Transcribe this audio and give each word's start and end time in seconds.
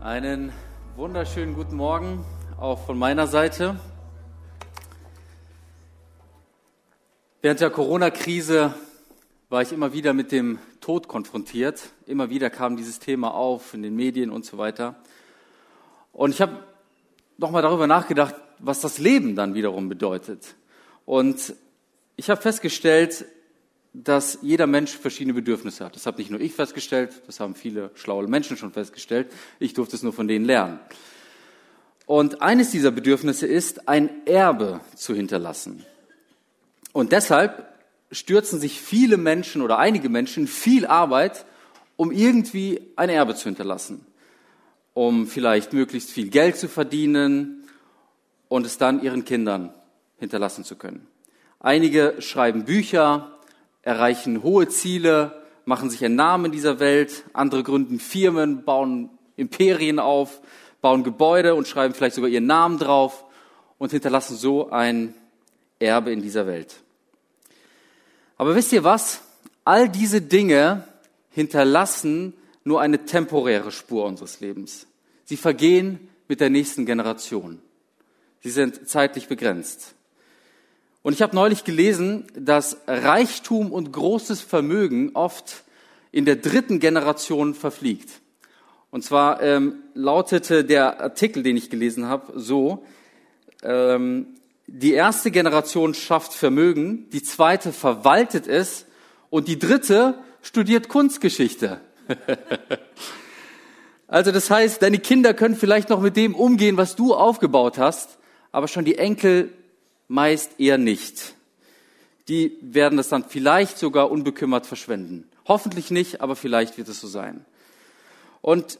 Einen 0.00 0.52
wunderschönen 0.94 1.54
guten 1.54 1.74
Morgen 1.74 2.22
auch 2.60 2.84
von 2.84 2.98
meiner 2.98 3.26
Seite. 3.26 3.80
Während 7.40 7.60
der 7.60 7.70
Corona-Krise 7.70 8.74
war 9.48 9.62
ich 9.62 9.72
immer 9.72 9.94
wieder 9.94 10.12
mit 10.12 10.32
dem 10.32 10.58
Tod 10.80 11.08
konfrontiert. 11.08 11.88
Immer 12.06 12.28
wieder 12.28 12.50
kam 12.50 12.76
dieses 12.76 12.98
Thema 12.98 13.32
auf 13.32 13.72
in 13.72 13.82
den 13.82 13.96
Medien 13.96 14.30
und 14.30 14.44
so 14.44 14.58
weiter. 14.58 14.96
Und 16.12 16.30
ich 16.30 16.42
habe 16.42 16.62
nochmal 17.38 17.62
darüber 17.62 17.86
nachgedacht, 17.86 18.34
was 18.58 18.82
das 18.82 18.98
Leben 18.98 19.34
dann 19.34 19.54
wiederum 19.54 19.88
bedeutet. 19.88 20.56
Und 21.06 21.54
ich 22.16 22.28
habe 22.28 22.40
festgestellt, 22.40 23.24
dass 24.04 24.38
jeder 24.42 24.66
Mensch 24.66 24.90
verschiedene 24.92 25.32
Bedürfnisse 25.32 25.84
hat. 25.84 25.96
Das 25.96 26.04
habe 26.04 26.18
nicht 26.18 26.30
nur 26.30 26.40
ich 26.40 26.52
festgestellt, 26.52 27.22
das 27.26 27.40
haben 27.40 27.54
viele 27.54 27.90
schlaue 27.94 28.26
Menschen 28.28 28.58
schon 28.58 28.72
festgestellt. 28.72 29.32
Ich 29.58 29.72
durfte 29.72 29.96
es 29.96 30.02
nur 30.02 30.12
von 30.12 30.28
denen 30.28 30.44
lernen. 30.44 30.80
Und 32.04 32.42
eines 32.42 32.70
dieser 32.70 32.90
Bedürfnisse 32.90 33.46
ist, 33.46 33.88
ein 33.88 34.26
Erbe 34.26 34.80
zu 34.94 35.14
hinterlassen. 35.14 35.84
Und 36.92 37.12
deshalb 37.12 37.66
stürzen 38.10 38.60
sich 38.60 38.80
viele 38.80 39.16
Menschen 39.16 39.62
oder 39.62 39.78
einige 39.78 40.10
Menschen 40.10 40.46
viel 40.46 40.86
Arbeit, 40.86 41.46
um 41.96 42.12
irgendwie 42.12 42.92
ein 42.96 43.08
Erbe 43.08 43.34
zu 43.34 43.44
hinterlassen. 43.44 44.06
Um 44.92 45.26
vielleicht 45.26 45.72
möglichst 45.72 46.10
viel 46.10 46.28
Geld 46.28 46.56
zu 46.56 46.68
verdienen 46.68 47.64
und 48.48 48.66
es 48.66 48.76
dann 48.76 49.02
ihren 49.02 49.24
Kindern 49.24 49.74
hinterlassen 50.18 50.64
zu 50.64 50.76
können. 50.76 51.06
Einige 51.60 52.16
schreiben 52.20 52.64
Bücher, 52.66 53.35
erreichen 53.86 54.42
hohe 54.42 54.68
Ziele, 54.68 55.42
machen 55.64 55.90
sich 55.90 56.04
einen 56.04 56.16
Namen 56.16 56.46
in 56.46 56.52
dieser 56.52 56.80
Welt, 56.80 57.22
andere 57.32 57.62
gründen 57.62 58.00
Firmen, 58.00 58.64
bauen 58.64 59.10
Imperien 59.36 60.00
auf, 60.00 60.40
bauen 60.80 61.04
Gebäude 61.04 61.54
und 61.54 61.68
schreiben 61.68 61.94
vielleicht 61.94 62.16
sogar 62.16 62.28
ihren 62.28 62.46
Namen 62.46 62.78
drauf 62.78 63.24
und 63.78 63.92
hinterlassen 63.92 64.36
so 64.36 64.70
ein 64.70 65.14
Erbe 65.78 66.10
in 66.10 66.20
dieser 66.20 66.48
Welt. 66.48 66.74
Aber 68.36 68.56
wisst 68.56 68.72
ihr 68.72 68.82
was? 68.82 69.20
All 69.64 69.88
diese 69.88 70.20
Dinge 70.20 70.86
hinterlassen 71.30 72.34
nur 72.64 72.80
eine 72.80 73.04
temporäre 73.04 73.70
Spur 73.70 74.04
unseres 74.04 74.40
Lebens. 74.40 74.88
Sie 75.24 75.36
vergehen 75.36 76.08
mit 76.26 76.40
der 76.40 76.50
nächsten 76.50 76.86
Generation. 76.86 77.60
Sie 78.40 78.50
sind 78.50 78.88
zeitlich 78.88 79.28
begrenzt. 79.28 79.95
Und 81.06 81.12
ich 81.12 81.22
habe 81.22 81.36
neulich 81.36 81.62
gelesen, 81.62 82.24
dass 82.36 82.78
Reichtum 82.88 83.70
und 83.70 83.92
großes 83.92 84.40
Vermögen 84.40 85.12
oft 85.14 85.62
in 86.10 86.24
der 86.24 86.34
dritten 86.34 86.80
Generation 86.80 87.54
verfliegt. 87.54 88.10
Und 88.90 89.04
zwar 89.04 89.40
ähm, 89.40 89.84
lautete 89.94 90.64
der 90.64 91.00
Artikel, 91.00 91.44
den 91.44 91.56
ich 91.56 91.70
gelesen 91.70 92.06
habe, 92.06 92.32
so, 92.34 92.84
ähm, 93.62 94.34
die 94.66 94.94
erste 94.94 95.30
Generation 95.30 95.94
schafft 95.94 96.34
Vermögen, 96.34 97.08
die 97.10 97.22
zweite 97.22 97.72
verwaltet 97.72 98.48
es 98.48 98.84
und 99.30 99.46
die 99.46 99.60
dritte 99.60 100.18
studiert 100.42 100.88
Kunstgeschichte. 100.88 101.80
also 104.08 104.32
das 104.32 104.50
heißt, 104.50 104.82
deine 104.82 104.98
Kinder 104.98 105.34
können 105.34 105.54
vielleicht 105.54 105.88
noch 105.88 106.00
mit 106.00 106.16
dem 106.16 106.34
umgehen, 106.34 106.76
was 106.76 106.96
du 106.96 107.14
aufgebaut 107.14 107.78
hast, 107.78 108.18
aber 108.50 108.66
schon 108.66 108.84
die 108.84 108.98
Enkel 108.98 109.52
meist 110.08 110.58
eher 110.58 110.78
nicht. 110.78 111.34
Die 112.28 112.56
werden 112.60 112.96
das 112.96 113.08
dann 113.08 113.24
vielleicht 113.28 113.78
sogar 113.78 114.10
unbekümmert 114.10 114.66
verschwenden. 114.66 115.28
Hoffentlich 115.46 115.90
nicht, 115.90 116.20
aber 116.20 116.34
vielleicht 116.34 116.76
wird 116.76 116.88
es 116.88 117.00
so 117.00 117.06
sein. 117.06 117.44
Und 118.40 118.78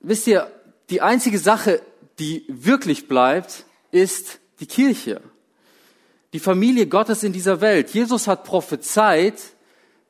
wisst 0.00 0.26
ihr, 0.26 0.50
die 0.90 1.02
einzige 1.02 1.38
Sache, 1.38 1.82
die 2.18 2.44
wirklich 2.48 3.08
bleibt, 3.08 3.64
ist 3.90 4.38
die 4.60 4.66
Kirche. 4.66 5.20
Die 6.32 6.38
Familie 6.38 6.86
Gottes 6.86 7.22
in 7.24 7.32
dieser 7.32 7.60
Welt. 7.60 7.90
Jesus 7.90 8.28
hat 8.28 8.44
prophezeit, 8.44 9.40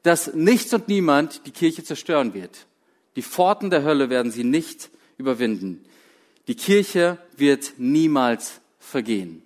dass 0.03 0.35
nichts 0.35 0.73
und 0.75 0.89
niemand 0.89 1.47
die 1.47 1.51
Kirche 1.51 1.85
zerstören 1.85 2.35
wird. 2.35 2.67
Die 3.17 3.23
Pforten 3.23 3.71
der 3.71 3.83
Hölle 3.83 4.11
werden 4.11 4.31
sie 4.33 4.45
nicht 4.45 4.91
überwinden. 5.17 5.85
Die 6.49 6.55
Kirche 6.55 7.19
wird 7.37 7.75
niemals 7.79 8.61
vergehen. 8.79 9.43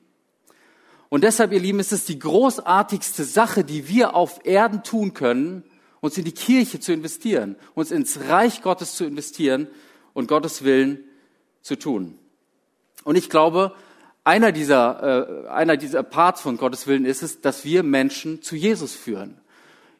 Und 1.14 1.22
deshalb, 1.22 1.52
ihr 1.52 1.60
Lieben, 1.60 1.78
ist 1.78 1.92
es 1.92 2.06
die 2.06 2.18
großartigste 2.18 3.22
Sache, 3.22 3.62
die 3.62 3.86
wir 3.86 4.16
auf 4.16 4.40
Erden 4.42 4.82
tun 4.82 5.14
können, 5.14 5.62
uns 6.00 6.18
in 6.18 6.24
die 6.24 6.32
Kirche 6.32 6.80
zu 6.80 6.92
investieren, 6.92 7.54
uns 7.74 7.92
ins 7.92 8.18
Reich 8.28 8.62
Gottes 8.62 8.96
zu 8.96 9.04
investieren 9.04 9.68
und 10.12 10.26
Gottes 10.26 10.64
Willen 10.64 11.04
zu 11.62 11.76
tun. 11.76 12.18
Und 13.04 13.14
ich 13.14 13.30
glaube, 13.30 13.76
einer 14.24 14.50
dieser, 14.50 15.44
äh, 15.46 15.48
einer 15.50 15.76
dieser 15.76 16.02
Parts 16.02 16.40
von 16.40 16.56
Gottes 16.56 16.88
Willen 16.88 17.04
ist 17.04 17.22
es, 17.22 17.40
dass 17.40 17.64
wir 17.64 17.84
Menschen 17.84 18.42
zu 18.42 18.56
Jesus 18.56 18.92
führen. 18.96 19.40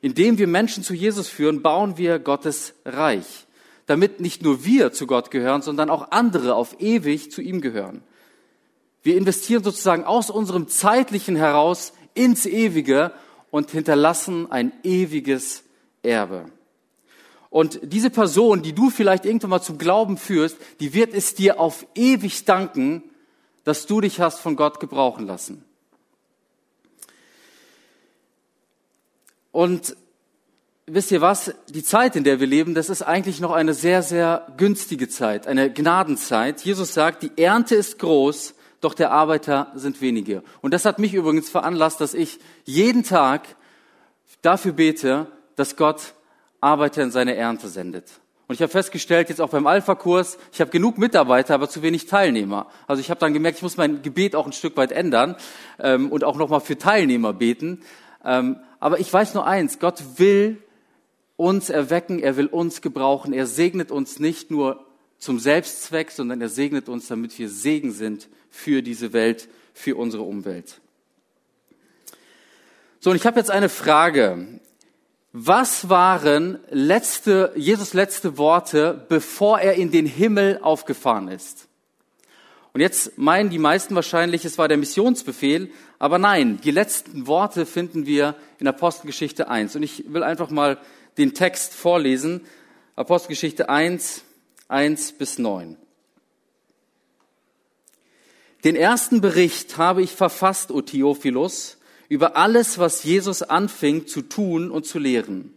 Indem 0.00 0.36
wir 0.36 0.48
Menschen 0.48 0.82
zu 0.82 0.94
Jesus 0.94 1.28
führen, 1.28 1.62
bauen 1.62 1.96
wir 1.96 2.18
Gottes 2.18 2.74
Reich, 2.84 3.46
damit 3.86 4.18
nicht 4.18 4.42
nur 4.42 4.64
wir 4.64 4.90
zu 4.90 5.06
Gott 5.06 5.30
gehören, 5.30 5.62
sondern 5.62 5.90
auch 5.90 6.10
andere 6.10 6.56
auf 6.56 6.80
ewig 6.80 7.30
zu 7.30 7.40
ihm 7.40 7.60
gehören. 7.60 8.02
Wir 9.04 9.18
investieren 9.18 9.62
sozusagen 9.62 10.04
aus 10.04 10.30
unserem 10.30 10.66
zeitlichen 10.66 11.36
heraus 11.36 11.92
ins 12.14 12.46
Ewige 12.46 13.12
und 13.50 13.70
hinterlassen 13.70 14.50
ein 14.50 14.72
ewiges 14.82 15.62
Erbe. 16.02 16.46
Und 17.50 17.78
diese 17.82 18.10
Person, 18.10 18.62
die 18.62 18.72
du 18.72 18.90
vielleicht 18.90 19.26
irgendwann 19.26 19.50
mal 19.50 19.62
zum 19.62 19.78
Glauben 19.78 20.16
führst, 20.16 20.56
die 20.80 20.94
wird 20.94 21.14
es 21.14 21.34
dir 21.34 21.60
auf 21.60 21.86
ewig 21.94 22.46
danken, 22.46 23.04
dass 23.62 23.86
du 23.86 24.00
dich 24.00 24.20
hast 24.20 24.40
von 24.40 24.56
Gott 24.56 24.80
gebrauchen 24.80 25.26
lassen. 25.26 25.62
Und 29.52 29.96
wisst 30.86 31.12
ihr 31.12 31.20
was? 31.20 31.54
Die 31.68 31.84
Zeit, 31.84 32.16
in 32.16 32.24
der 32.24 32.40
wir 32.40 32.46
leben, 32.46 32.74
das 32.74 32.88
ist 32.88 33.02
eigentlich 33.02 33.38
noch 33.38 33.52
eine 33.52 33.74
sehr, 33.74 34.02
sehr 34.02 34.46
günstige 34.56 35.08
Zeit, 35.08 35.46
eine 35.46 35.70
Gnadenzeit. 35.70 36.62
Jesus 36.62 36.94
sagt, 36.94 37.22
die 37.22 37.30
Ernte 37.36 37.74
ist 37.74 37.98
groß, 37.98 38.54
doch 38.84 38.94
der 38.94 39.10
Arbeiter 39.10 39.72
sind 39.74 40.00
wenige. 40.00 40.42
Und 40.60 40.74
das 40.74 40.84
hat 40.84 40.98
mich 40.98 41.14
übrigens 41.14 41.50
veranlasst, 41.50 42.00
dass 42.00 42.14
ich 42.14 42.38
jeden 42.64 43.02
Tag 43.02 43.56
dafür 44.42 44.72
bete, 44.72 45.26
dass 45.56 45.76
Gott 45.76 46.14
Arbeiter 46.60 47.02
in 47.02 47.10
seine 47.10 47.34
Ernte 47.34 47.68
sendet. 47.68 48.10
Und 48.46 48.54
ich 48.54 48.62
habe 48.62 48.70
festgestellt, 48.70 49.30
jetzt 49.30 49.40
auch 49.40 49.48
beim 49.48 49.66
Alpha-Kurs, 49.66 50.36
ich 50.52 50.60
habe 50.60 50.70
genug 50.70 50.98
Mitarbeiter, 50.98 51.54
aber 51.54 51.68
zu 51.68 51.82
wenig 51.82 52.06
Teilnehmer. 52.06 52.66
Also 52.86 53.00
ich 53.00 53.08
habe 53.08 53.18
dann 53.18 53.32
gemerkt, 53.32 53.56
ich 53.56 53.62
muss 53.62 53.78
mein 53.78 54.02
Gebet 54.02 54.36
auch 54.36 54.46
ein 54.46 54.52
Stück 54.52 54.76
weit 54.76 54.92
ändern 54.92 55.36
ähm, 55.78 56.12
und 56.12 56.24
auch 56.24 56.36
nochmal 56.36 56.60
für 56.60 56.76
Teilnehmer 56.76 57.32
beten. 57.32 57.80
Ähm, 58.22 58.56
aber 58.80 59.00
ich 59.00 59.10
weiß 59.10 59.32
nur 59.32 59.46
eins, 59.46 59.78
Gott 59.78 60.02
will 60.16 60.62
uns 61.36 61.70
erwecken, 61.70 62.18
er 62.18 62.36
will 62.36 62.46
uns 62.46 62.82
gebrauchen, 62.82 63.32
er 63.32 63.46
segnet 63.46 63.90
uns 63.90 64.18
nicht 64.20 64.50
nur 64.50 64.84
zum 65.18 65.38
Selbstzweck, 65.38 66.10
sondern 66.10 66.40
er 66.42 66.50
segnet 66.50 66.90
uns, 66.90 67.08
damit 67.08 67.38
wir 67.38 67.48
Segen 67.48 67.92
sind 67.92 68.28
für 68.54 68.82
diese 68.82 69.12
Welt, 69.12 69.48
für 69.74 69.96
unsere 69.96 70.22
Umwelt. 70.22 70.80
So, 73.00 73.10
und 73.10 73.16
ich 73.16 73.26
habe 73.26 73.38
jetzt 73.38 73.50
eine 73.50 73.68
Frage. 73.68 74.60
Was 75.32 75.88
waren 75.88 76.60
letzte, 76.70 77.52
Jesus 77.56 77.92
letzte 77.92 78.38
Worte, 78.38 79.04
bevor 79.08 79.58
er 79.58 79.74
in 79.74 79.90
den 79.90 80.06
Himmel 80.06 80.60
aufgefahren 80.62 81.26
ist? 81.26 81.66
Und 82.72 82.80
jetzt 82.80 83.18
meinen 83.18 83.50
die 83.50 83.58
meisten 83.58 83.96
wahrscheinlich, 83.96 84.44
es 84.44 84.56
war 84.56 84.68
der 84.68 84.78
Missionsbefehl, 84.78 85.70
aber 85.98 86.18
nein, 86.18 86.60
die 86.62 86.70
letzten 86.70 87.26
Worte 87.26 87.66
finden 87.66 88.06
wir 88.06 88.36
in 88.60 88.68
Apostelgeschichte 88.68 89.48
1. 89.48 89.74
Und 89.74 89.82
ich 89.82 90.04
will 90.12 90.22
einfach 90.22 90.50
mal 90.50 90.78
den 91.18 91.34
Text 91.34 91.74
vorlesen. 91.74 92.42
Apostelgeschichte 92.94 93.68
1, 93.68 94.22
1 94.68 95.12
bis 95.12 95.38
9. 95.38 95.76
Den 98.64 98.76
ersten 98.76 99.20
Bericht 99.20 99.76
habe 99.76 100.02
ich 100.02 100.12
verfasst, 100.12 100.70
O 100.70 100.80
Theophilus, 100.80 101.76
über 102.08 102.36
alles, 102.36 102.78
was 102.78 103.04
Jesus 103.04 103.42
anfing 103.42 104.06
zu 104.06 104.22
tun 104.22 104.70
und 104.70 104.86
zu 104.86 104.98
lehren, 104.98 105.52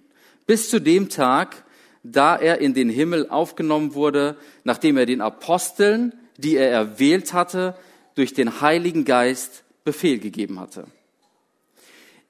bis 0.46 0.70
zu 0.70 0.82
dem 0.82 1.08
Tag, 1.08 1.64
da 2.04 2.36
er 2.36 2.60
in 2.60 2.74
den 2.74 2.90
Himmel 2.90 3.30
aufgenommen 3.30 3.94
wurde, 3.94 4.36
nachdem 4.66 4.98
er 4.98 5.06
den 5.06 5.22
Aposteln, 5.22 6.14
die 6.38 6.58
er 6.58 6.70
erwählt 6.70 7.32
hatte, 7.32 7.76
durch 8.16 8.34
den 8.34 8.60
Heiligen 8.60 9.06
Geist 9.06 9.64
Befehl 9.86 10.20
gegeben 10.20 10.60
hatte. 10.60 10.86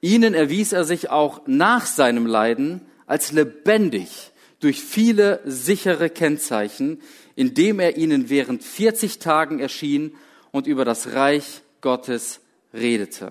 Ihnen 0.00 0.34
erwies 0.34 0.72
er 0.72 0.84
sich 0.84 1.10
auch 1.10 1.42
nach 1.46 1.86
seinem 1.86 2.24
Leiden 2.24 2.82
als 3.06 3.32
lebendig 3.32 4.30
durch 4.60 4.80
viele 4.80 5.40
sichere 5.44 6.08
Kennzeichen, 6.08 7.00
indem 7.34 7.80
er 7.80 7.96
ihnen 7.96 8.30
während 8.30 8.62
40 8.62 9.18
Tagen 9.18 9.58
erschien 9.58 10.12
und 10.58 10.66
über 10.66 10.84
das 10.84 11.14
Reich 11.14 11.62
Gottes 11.80 12.40
redete. 12.74 13.30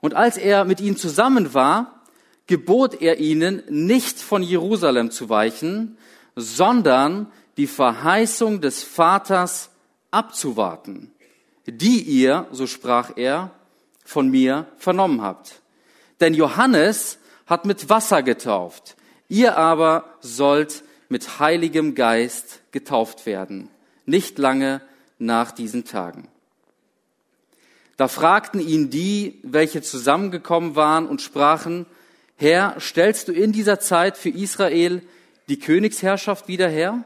Und 0.00 0.14
als 0.14 0.36
er 0.36 0.64
mit 0.64 0.80
ihnen 0.80 0.96
zusammen 0.96 1.54
war, 1.54 2.02
gebot 2.46 3.02
er 3.02 3.18
ihnen, 3.18 3.64
nicht 3.68 4.20
von 4.20 4.42
Jerusalem 4.42 5.10
zu 5.10 5.28
weichen, 5.28 5.98
sondern 6.36 7.26
die 7.56 7.66
Verheißung 7.66 8.60
des 8.60 8.84
Vaters 8.84 9.70
abzuwarten, 10.12 11.10
die 11.66 12.00
ihr, 12.02 12.46
so 12.52 12.68
sprach 12.68 13.16
er, 13.16 13.50
von 14.04 14.28
mir 14.28 14.66
vernommen 14.76 15.20
habt. 15.20 15.62
Denn 16.20 16.34
Johannes 16.34 17.18
hat 17.46 17.64
mit 17.64 17.88
Wasser 17.88 18.22
getauft, 18.22 18.94
ihr 19.28 19.56
aber 19.56 20.04
sollt 20.20 20.84
mit 21.08 21.40
heiligem 21.40 21.96
Geist 21.96 22.60
getauft 22.70 23.26
werden, 23.26 23.68
nicht 24.06 24.38
lange 24.38 24.80
nach 25.18 25.52
diesen 25.52 25.84
Tagen. 25.84 26.28
Da 27.96 28.08
fragten 28.08 28.60
ihn 28.60 28.90
die, 28.90 29.38
welche 29.42 29.82
zusammengekommen 29.82 30.74
waren 30.74 31.06
und 31.06 31.22
sprachen, 31.22 31.86
Herr, 32.36 32.76
stellst 32.80 33.28
du 33.28 33.32
in 33.32 33.52
dieser 33.52 33.78
Zeit 33.78 34.18
für 34.18 34.30
Israel 34.30 35.02
die 35.48 35.58
Königsherrschaft 35.58 36.48
wieder 36.48 36.68
her? 36.68 37.04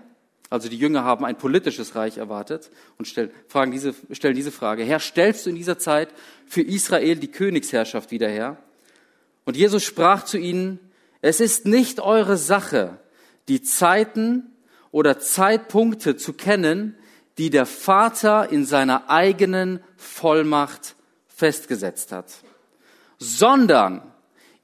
Also 0.50 0.70
die 0.70 0.78
Jünger 0.78 1.04
haben 1.04 1.26
ein 1.26 1.36
politisches 1.36 1.94
Reich 1.94 2.16
erwartet 2.16 2.70
und 2.96 3.06
stellen, 3.06 3.30
fragen 3.48 3.70
diese, 3.70 3.94
stellen 4.12 4.34
diese 4.34 4.50
Frage, 4.50 4.82
Herr, 4.84 5.00
stellst 5.00 5.44
du 5.44 5.50
in 5.50 5.56
dieser 5.56 5.78
Zeit 5.78 6.08
für 6.46 6.62
Israel 6.62 7.16
die 7.16 7.28
Königsherrschaft 7.28 8.10
wieder 8.10 8.28
her? 8.28 8.56
Und 9.44 9.56
Jesus 9.56 9.84
sprach 9.84 10.24
zu 10.24 10.38
ihnen, 10.38 10.78
es 11.20 11.40
ist 11.40 11.66
nicht 11.66 12.00
eure 12.00 12.38
Sache, 12.38 12.98
die 13.48 13.60
Zeiten 13.60 14.54
oder 14.90 15.18
Zeitpunkte 15.18 16.16
zu 16.16 16.32
kennen, 16.32 16.96
die 17.38 17.50
der 17.50 17.66
Vater 17.66 18.50
in 18.50 18.64
seiner 18.64 19.08
eigenen 19.08 19.80
Vollmacht 19.96 20.96
festgesetzt 21.28 22.12
hat, 22.12 22.26
sondern 23.18 24.02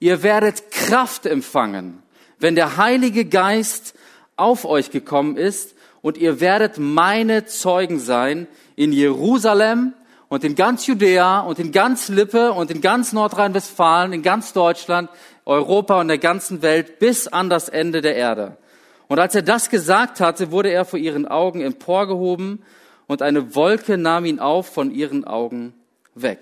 ihr 0.01 0.23
werdet 0.23 0.71
Kraft 0.73 1.25
empfangen, 1.25 2.03
wenn 2.39 2.57
der 2.57 2.77
Heilige 2.77 3.25
Geist 3.25 3.95
auf 4.37 4.65
euch 4.65 4.91
gekommen 4.91 5.37
ist 5.37 5.75
und 6.03 6.19
ihr 6.19 6.41
werdet 6.41 6.79
meine 6.79 7.47
Zeugen 7.47 8.01
sein 8.01 8.49
in 8.75 8.93
Jerusalem 8.93 9.95
und 10.29 10.43
in 10.43 10.57
ganz 10.57 10.87
Judäa 10.87 11.41
und 11.41 11.61
in 11.61 11.71
ganz 11.71 12.09
Lippe 12.09 12.53
und 12.53 12.73
in 12.73 12.81
ganz 12.81 13.13
Nordrhein-Westfalen, 13.13 14.13
in 14.13 14.23
ganz 14.23 14.53
Deutschland, 14.53 15.09
Europa 15.45 16.01
und 16.01 16.09
der 16.09 16.19
ganzen 16.19 16.61
Welt 16.63 16.99
bis 16.99 17.29
an 17.29 17.49
das 17.49 17.69
Ende 17.69 18.03
der 18.03 18.17
Erde. 18.17 18.57
Und 19.15 19.21
als 19.21 19.37
er 19.37 19.43
das 19.43 19.71
gesagt 19.71 20.19
hatte, 20.19 20.51
wurde 20.51 20.73
er 20.73 20.85
vor 20.85 20.99
ihren 20.99 21.29
Augen 21.29 21.61
emporgehoben 21.61 22.65
und 23.07 23.23
eine 23.23 23.55
Wolke 23.55 23.97
nahm 23.97 24.25
ihn 24.25 24.41
auf 24.41 24.67
von 24.67 24.91
ihren 24.91 25.25
Augen 25.25 25.73
weg. 26.17 26.41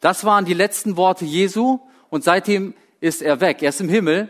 Das 0.00 0.24
waren 0.24 0.44
die 0.44 0.52
letzten 0.52 0.96
Worte 0.96 1.24
Jesu 1.24 1.78
und 2.10 2.24
seitdem 2.24 2.74
ist 2.98 3.22
er 3.22 3.40
weg. 3.40 3.62
Er 3.62 3.68
ist 3.68 3.80
im 3.80 3.88
Himmel 3.88 4.28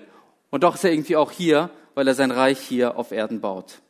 und 0.51 0.65
doch 0.65 0.75
ist 0.75 0.85
er 0.85 0.93
irgendwie 0.93 1.17
auch 1.17 1.31
hier, 1.31 1.71
weil 1.95 2.07
er 2.07 2.15
sein 2.15 2.31
Reich 2.31 2.59
hier 2.59 2.99
auf 2.99 3.11
Erden 3.11 3.41
baut. 3.41 3.81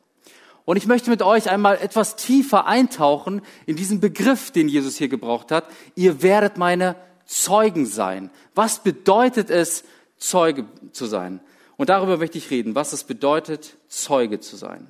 Und 0.63 0.77
ich 0.77 0.87
möchte 0.87 1.09
mit 1.09 1.21
euch 1.21 1.49
einmal 1.49 1.75
etwas 1.75 2.15
tiefer 2.15 2.67
eintauchen 2.67 3.41
in 3.65 3.75
diesen 3.75 3.99
Begriff, 3.99 4.49
den 4.49 4.69
Jesus 4.69 4.95
hier 4.95 5.09
gebraucht 5.09 5.51
hat. 5.51 5.65
Ihr 5.93 6.21
werdet 6.21 6.57
meine 6.57 6.95
Zeugen 7.25 7.85
sein. 7.85 8.29
Was 8.55 8.81
bedeutet 8.81 9.49
es, 9.49 9.83
Zeuge 10.17 10.63
zu 10.93 11.05
sein? 11.05 11.41
Und 11.77 11.89
darüber 11.89 12.17
möchte 12.17 12.37
ich 12.37 12.49
reden, 12.49 12.75
was 12.75 12.91
es 12.91 13.03
bedeutet, 13.03 13.77
Zeuge 13.87 14.39
zu 14.39 14.55
sein. 14.55 14.87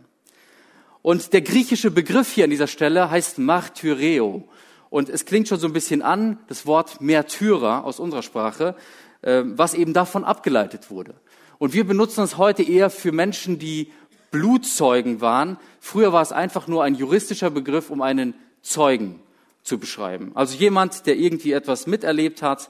Und 1.01 1.33
der 1.33 1.41
griechische 1.41 1.91
Begriff 1.91 2.31
hier 2.31 2.45
an 2.45 2.49
dieser 2.49 2.67
Stelle 2.67 3.11
heißt 3.11 3.37
Martyreo. 3.37 4.47
Und 4.89 5.09
es 5.09 5.25
klingt 5.25 5.47
schon 5.47 5.59
so 5.59 5.67
ein 5.67 5.73
bisschen 5.73 6.01
an, 6.01 6.39
das 6.47 6.65
Wort 6.65 7.01
Märtyrer 7.01 7.83
aus 7.83 7.99
unserer 7.99 8.23
Sprache, 8.23 8.75
äh, 9.21 9.43
was 9.45 9.73
eben 9.73 9.93
davon 9.93 10.23
abgeleitet 10.23 10.89
wurde. 10.89 11.13
Und 11.59 11.73
wir 11.73 11.85
benutzen 11.85 12.23
es 12.23 12.37
heute 12.37 12.63
eher 12.63 12.89
für 12.89 13.11
Menschen, 13.11 13.59
die 13.59 13.91
Blutzeugen 14.31 15.21
waren. 15.21 15.57
Früher 15.79 16.13
war 16.13 16.21
es 16.21 16.31
einfach 16.31 16.67
nur 16.67 16.83
ein 16.83 16.95
juristischer 16.95 17.49
Begriff, 17.49 17.89
um 17.89 18.01
einen 18.01 18.33
Zeugen 18.61 19.19
zu 19.63 19.77
beschreiben. 19.77 20.31
Also 20.35 20.57
jemand, 20.57 21.05
der 21.05 21.17
irgendwie 21.17 21.51
etwas 21.51 21.87
miterlebt 21.87 22.41
hat 22.41 22.69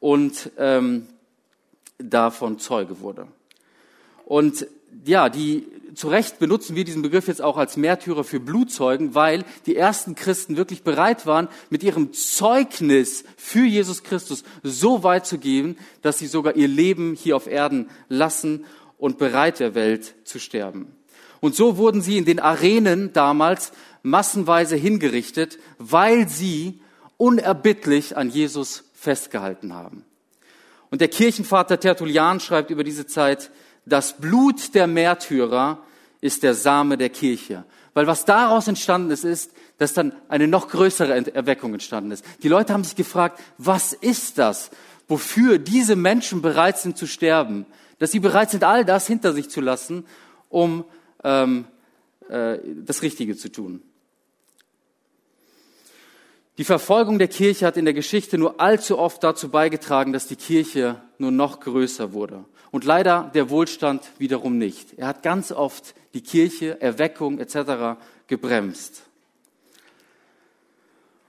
und 0.00 0.50
ähm, 0.58 1.06
davon 1.98 2.58
Zeuge 2.58 3.00
wurde. 3.00 3.26
Und 4.24 4.66
ja, 5.04 5.28
die 5.28 5.66
zu 5.94 6.08
Recht 6.08 6.38
benutzen 6.38 6.76
wir 6.76 6.84
diesen 6.84 7.02
Begriff 7.02 7.28
jetzt 7.28 7.42
auch 7.42 7.56
als 7.56 7.76
Märtyrer 7.76 8.24
für 8.24 8.40
Blutzeugen, 8.40 9.14
weil 9.14 9.44
die 9.66 9.76
ersten 9.76 10.14
Christen 10.14 10.56
wirklich 10.56 10.82
bereit 10.82 11.26
waren, 11.26 11.48
mit 11.70 11.82
ihrem 11.82 12.12
Zeugnis 12.12 13.24
für 13.36 13.64
Jesus 13.64 14.02
Christus 14.02 14.44
so 14.62 15.02
weit 15.02 15.26
zu 15.26 15.38
gehen, 15.38 15.78
dass 16.02 16.18
sie 16.18 16.26
sogar 16.26 16.56
ihr 16.56 16.68
Leben 16.68 17.14
hier 17.14 17.36
auf 17.36 17.46
Erden 17.46 17.88
lassen 18.08 18.64
und 18.98 19.18
bereit 19.18 19.60
der 19.60 19.74
Welt 19.74 20.14
zu 20.24 20.38
sterben. 20.38 20.96
Und 21.40 21.54
so 21.54 21.76
wurden 21.76 22.00
sie 22.00 22.18
in 22.18 22.24
den 22.24 22.40
Arenen 22.40 23.12
damals 23.12 23.72
massenweise 24.02 24.76
hingerichtet, 24.76 25.58
weil 25.78 26.28
sie 26.28 26.80
unerbittlich 27.16 28.16
an 28.16 28.30
Jesus 28.30 28.84
festgehalten 28.94 29.74
haben. 29.74 30.04
Und 30.90 31.00
der 31.00 31.08
Kirchenvater 31.08 31.78
Tertullian 31.78 32.40
schreibt 32.40 32.70
über 32.70 32.84
diese 32.84 33.06
Zeit, 33.06 33.50
das 33.86 34.16
Blut 34.16 34.74
der 34.74 34.86
Märtyrer 34.86 35.78
ist 36.20 36.42
der 36.42 36.54
Same 36.54 36.96
der 36.96 37.10
Kirche. 37.10 37.64
Weil 37.92 38.06
was 38.06 38.24
daraus 38.24 38.66
entstanden 38.66 39.10
ist, 39.10 39.24
ist, 39.24 39.52
dass 39.78 39.92
dann 39.92 40.14
eine 40.28 40.48
noch 40.48 40.68
größere 40.68 41.34
Erweckung 41.34 41.72
entstanden 41.74 42.10
ist. 42.10 42.24
Die 42.42 42.48
Leute 42.48 42.72
haben 42.72 42.84
sich 42.84 42.96
gefragt, 42.96 43.40
was 43.58 43.92
ist 43.92 44.38
das, 44.38 44.70
wofür 45.06 45.58
diese 45.58 45.96
Menschen 45.96 46.42
bereit 46.42 46.78
sind 46.78 46.96
zu 46.96 47.06
sterben? 47.06 47.66
Dass 47.98 48.10
sie 48.10 48.20
bereit 48.20 48.50
sind, 48.50 48.64
all 48.64 48.84
das 48.84 49.06
hinter 49.06 49.32
sich 49.32 49.48
zu 49.48 49.60
lassen, 49.60 50.06
um 50.48 50.84
ähm, 51.22 51.66
äh, 52.28 52.58
das 52.84 53.02
Richtige 53.02 53.36
zu 53.36 53.50
tun. 53.50 53.82
Die 56.56 56.64
Verfolgung 56.64 57.18
der 57.18 57.28
Kirche 57.28 57.66
hat 57.66 57.76
in 57.76 57.84
der 57.84 57.94
Geschichte 57.94 58.38
nur 58.38 58.60
allzu 58.60 58.98
oft 58.98 59.22
dazu 59.24 59.48
beigetragen, 59.48 60.12
dass 60.12 60.28
die 60.28 60.36
Kirche 60.36 61.02
nur 61.18 61.32
noch 61.32 61.60
größer 61.60 62.12
wurde. 62.12 62.44
Und 62.74 62.82
leider 62.82 63.30
der 63.34 63.50
Wohlstand 63.50 64.02
wiederum 64.18 64.58
nicht. 64.58 64.94
Er 64.98 65.06
hat 65.06 65.22
ganz 65.22 65.52
oft 65.52 65.94
die 66.12 66.22
Kirche, 66.22 66.80
Erweckung 66.80 67.38
etc. 67.38 68.00
gebremst. 68.26 69.04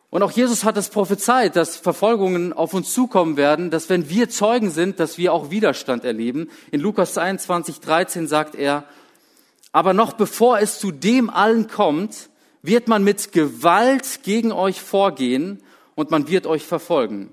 Und 0.10 0.24
auch 0.24 0.32
Jesus 0.32 0.64
hat 0.64 0.76
es 0.76 0.90
prophezeit, 0.90 1.56
dass 1.56 1.78
Verfolgungen 1.78 2.52
auf 2.52 2.74
uns 2.74 2.92
zukommen 2.92 3.38
werden, 3.38 3.70
dass 3.70 3.90
wenn 3.90 4.10
wir 4.10 4.28
Zeugen 4.28 4.72
sind, 4.72 5.00
dass 5.00 5.20
wir 5.20 5.34
auch 5.34 5.52
Widerstand 5.52 6.04
erleben. 6.04 6.50
In 6.72 6.82
Lukas 6.82 7.16
21, 7.16 7.80
13 7.80 8.28
sagt 8.28 8.56
er, 8.56 8.84
aber 9.72 9.94
noch 9.94 10.14
bevor 10.14 10.58
es 10.58 10.80
zu 10.80 10.92
dem 10.92 11.30
allen 11.30 11.68
kommt, 11.68 12.32
wird 12.64 12.88
man 12.88 13.04
mit 13.04 13.32
Gewalt 13.34 14.22
gegen 14.24 14.52
euch 14.52 14.82
vorgehen 14.82 15.62
und 15.94 16.10
man 16.10 16.28
wird 16.28 16.48
euch 16.48 16.66
verfolgen. 16.66 17.30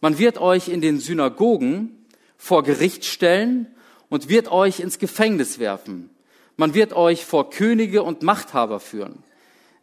Man 0.00 0.18
wird 0.18 0.38
euch 0.38 0.68
in 0.68 0.80
den 0.80 1.00
Synagogen 1.00 1.96
vor 2.40 2.62
Gericht 2.62 3.04
stellen 3.04 3.66
und 4.08 4.30
wird 4.30 4.50
euch 4.50 4.80
ins 4.80 4.98
Gefängnis 4.98 5.58
werfen. 5.58 6.08
Man 6.56 6.72
wird 6.72 6.94
euch 6.94 7.26
vor 7.26 7.50
Könige 7.50 8.02
und 8.02 8.22
Machthaber 8.22 8.80
führen. 8.80 9.22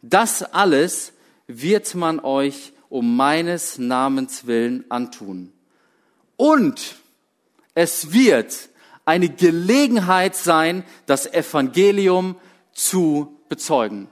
Das 0.02 0.42
alles 0.42 1.12
wird 1.46 1.94
man 1.94 2.18
euch 2.18 2.72
um 2.88 3.16
meines 3.16 3.78
Namens 3.78 4.48
willen 4.48 4.84
antun. 4.88 5.52
Und 6.36 6.96
es 7.74 8.12
wird 8.12 8.70
eine 9.04 9.28
Gelegenheit 9.28 10.34
sein, 10.34 10.82
das 11.06 11.32
Evangelium 11.32 12.34
zu 12.72 13.38
bezeugen. 13.48 14.08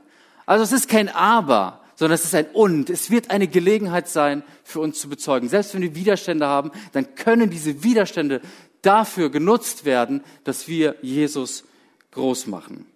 Also 0.46 0.62
es 0.62 0.70
ist 0.70 0.88
kein 0.88 1.08
Aber, 1.08 1.80
sondern 1.96 2.14
es 2.14 2.24
ist 2.24 2.34
ein 2.34 2.46
Und. 2.52 2.90
Es 2.90 3.10
wird 3.10 3.30
eine 3.30 3.48
Gelegenheit 3.48 4.08
sein, 4.08 4.44
für 4.62 4.80
uns 4.80 5.00
zu 5.00 5.08
bezeugen. 5.08 5.48
Selbst 5.48 5.74
wenn 5.74 5.82
wir 5.82 5.94
Widerstände 5.94 6.46
haben, 6.46 6.70
dann 6.92 7.14
können 7.16 7.50
diese 7.50 7.82
Widerstände 7.82 8.40
dafür 8.82 9.30
genutzt 9.30 9.84
werden, 9.84 10.22
dass 10.44 10.68
wir 10.68 10.96
Jesus 11.02 11.64
groß 12.12 12.46
machen. 12.46 12.86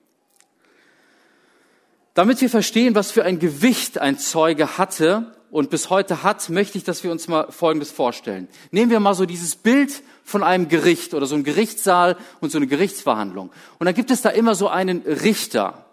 Damit 2.15 2.41
wir 2.41 2.51
verstehen, 2.51 2.95
was 2.95 3.11
für 3.11 3.25
ein 3.25 3.39
Gewicht 3.39 3.99
ein 3.99 4.19
Zeuge 4.19 4.79
hatte 4.79 5.33
und 5.51 5.71
bis 5.71 5.91
heute 5.91 6.23
hat, 6.23 6.49
möchte 6.51 6.79
ich, 6.79 6.85
dass 6.85 7.03
wir 7.03 7.11
uns 7.11 7.29
mal 7.29 7.51
Folgendes 7.51 7.91
vorstellen. 7.91 8.49
Nehmen 8.71 8.91
wir 8.91 9.01
mal 9.01 9.15
so 9.15 9.27
dieses 9.27 9.57
Bild 9.57 10.03
von 10.25 10.43
einem 10.43 10.69
Gericht 10.69 11.15
oder 11.15 11.27
so 11.27 11.35
ein 11.35 11.45
Gerichtssaal 11.45 12.17
und 12.41 12.53
so 12.53 12.59
eine 12.59 12.67
Gerichtsverhandlung. 12.67 13.51
Und 13.79 13.87
dann 13.87 13.95
gibt 13.95 14.11
es 14.11 14.23
da 14.23 14.31
immer 14.31 14.55
so 14.55 14.69
einen 14.69 15.03
Richter. 15.03 15.87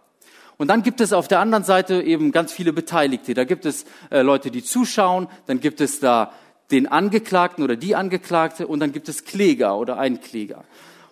Und 0.57 0.67
dann 0.69 0.81
gibt 0.81 1.01
es 1.01 1.13
auf 1.13 1.27
der 1.27 1.39
anderen 1.39 1.63
Seite 1.63 2.01
eben 2.01 2.31
ganz 2.31 2.51
viele 2.51 2.73
Beteiligte. 2.73 3.33
Da 3.33 3.43
gibt 3.43 3.65
es 3.65 3.85
äh, 4.09 4.21
Leute, 4.21 4.49
die 4.49 4.63
zuschauen, 4.63 5.27
dann 5.45 5.59
gibt 5.59 5.81
es 5.81 5.99
da 5.99 6.33
den 6.71 6.87
Angeklagten 6.87 7.63
oder 7.63 7.75
die 7.75 7.95
Angeklagte 7.95 8.67
und 8.67 8.79
dann 8.79 8.91
gibt 8.91 9.07
es 9.07 9.23
Kläger 9.23 9.77
oder 9.77 9.97
einen 9.97 10.19
Kläger. 10.19 10.65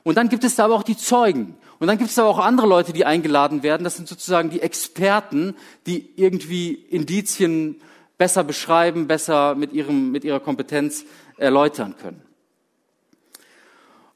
Und 0.03 0.17
dann 0.17 0.29
gibt 0.29 0.43
es 0.43 0.55
da 0.55 0.65
aber 0.65 0.75
auch 0.75 0.83
die 0.83 0.97
Zeugen. 0.97 1.55
Und 1.79 1.87
dann 1.87 1.97
gibt 1.97 2.09
es 2.09 2.19
aber 2.19 2.29
auch 2.29 2.39
andere 2.39 2.67
Leute, 2.67 2.93
die 2.93 3.05
eingeladen 3.05 3.63
werden. 3.63 3.83
Das 3.83 3.95
sind 3.95 4.07
sozusagen 4.07 4.49
die 4.49 4.61
Experten, 4.61 5.55
die 5.87 6.09
irgendwie 6.15 6.73
Indizien 6.73 7.81
besser 8.17 8.43
beschreiben, 8.43 9.07
besser 9.07 9.55
mit, 9.55 9.73
ihrem, 9.73 10.11
mit 10.11 10.23
ihrer 10.23 10.39
Kompetenz 10.39 11.05
erläutern 11.37 11.95
können. 12.01 12.21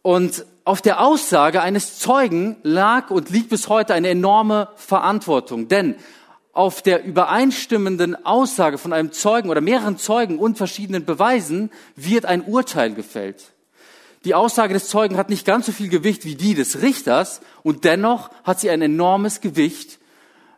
Und 0.01 0.45
auf 0.69 0.83
der 0.83 1.01
Aussage 1.01 1.63
eines 1.63 1.97
Zeugen 1.97 2.55
lag 2.61 3.09
und 3.09 3.31
liegt 3.31 3.49
bis 3.49 3.69
heute 3.69 3.95
eine 3.95 4.09
enorme 4.09 4.67
Verantwortung. 4.75 5.67
Denn 5.67 5.95
auf 6.53 6.83
der 6.83 7.03
übereinstimmenden 7.03 8.23
Aussage 8.23 8.77
von 8.77 8.93
einem 8.93 9.11
Zeugen 9.11 9.49
oder 9.49 9.61
mehreren 9.61 9.97
Zeugen 9.97 10.37
und 10.37 10.59
verschiedenen 10.59 11.05
Beweisen 11.05 11.71
wird 11.95 12.27
ein 12.27 12.43
Urteil 12.43 12.93
gefällt. 12.93 13.45
Die 14.25 14.35
Aussage 14.35 14.75
des 14.75 14.89
Zeugen 14.89 15.17
hat 15.17 15.31
nicht 15.31 15.43
ganz 15.43 15.65
so 15.65 15.71
viel 15.71 15.89
Gewicht 15.89 16.23
wie 16.23 16.35
die 16.35 16.53
des 16.53 16.83
Richters 16.83 17.41
und 17.63 17.83
dennoch 17.83 18.29
hat 18.43 18.59
sie 18.59 18.69
ein 18.69 18.83
enormes 18.83 19.41
Gewicht, 19.41 19.97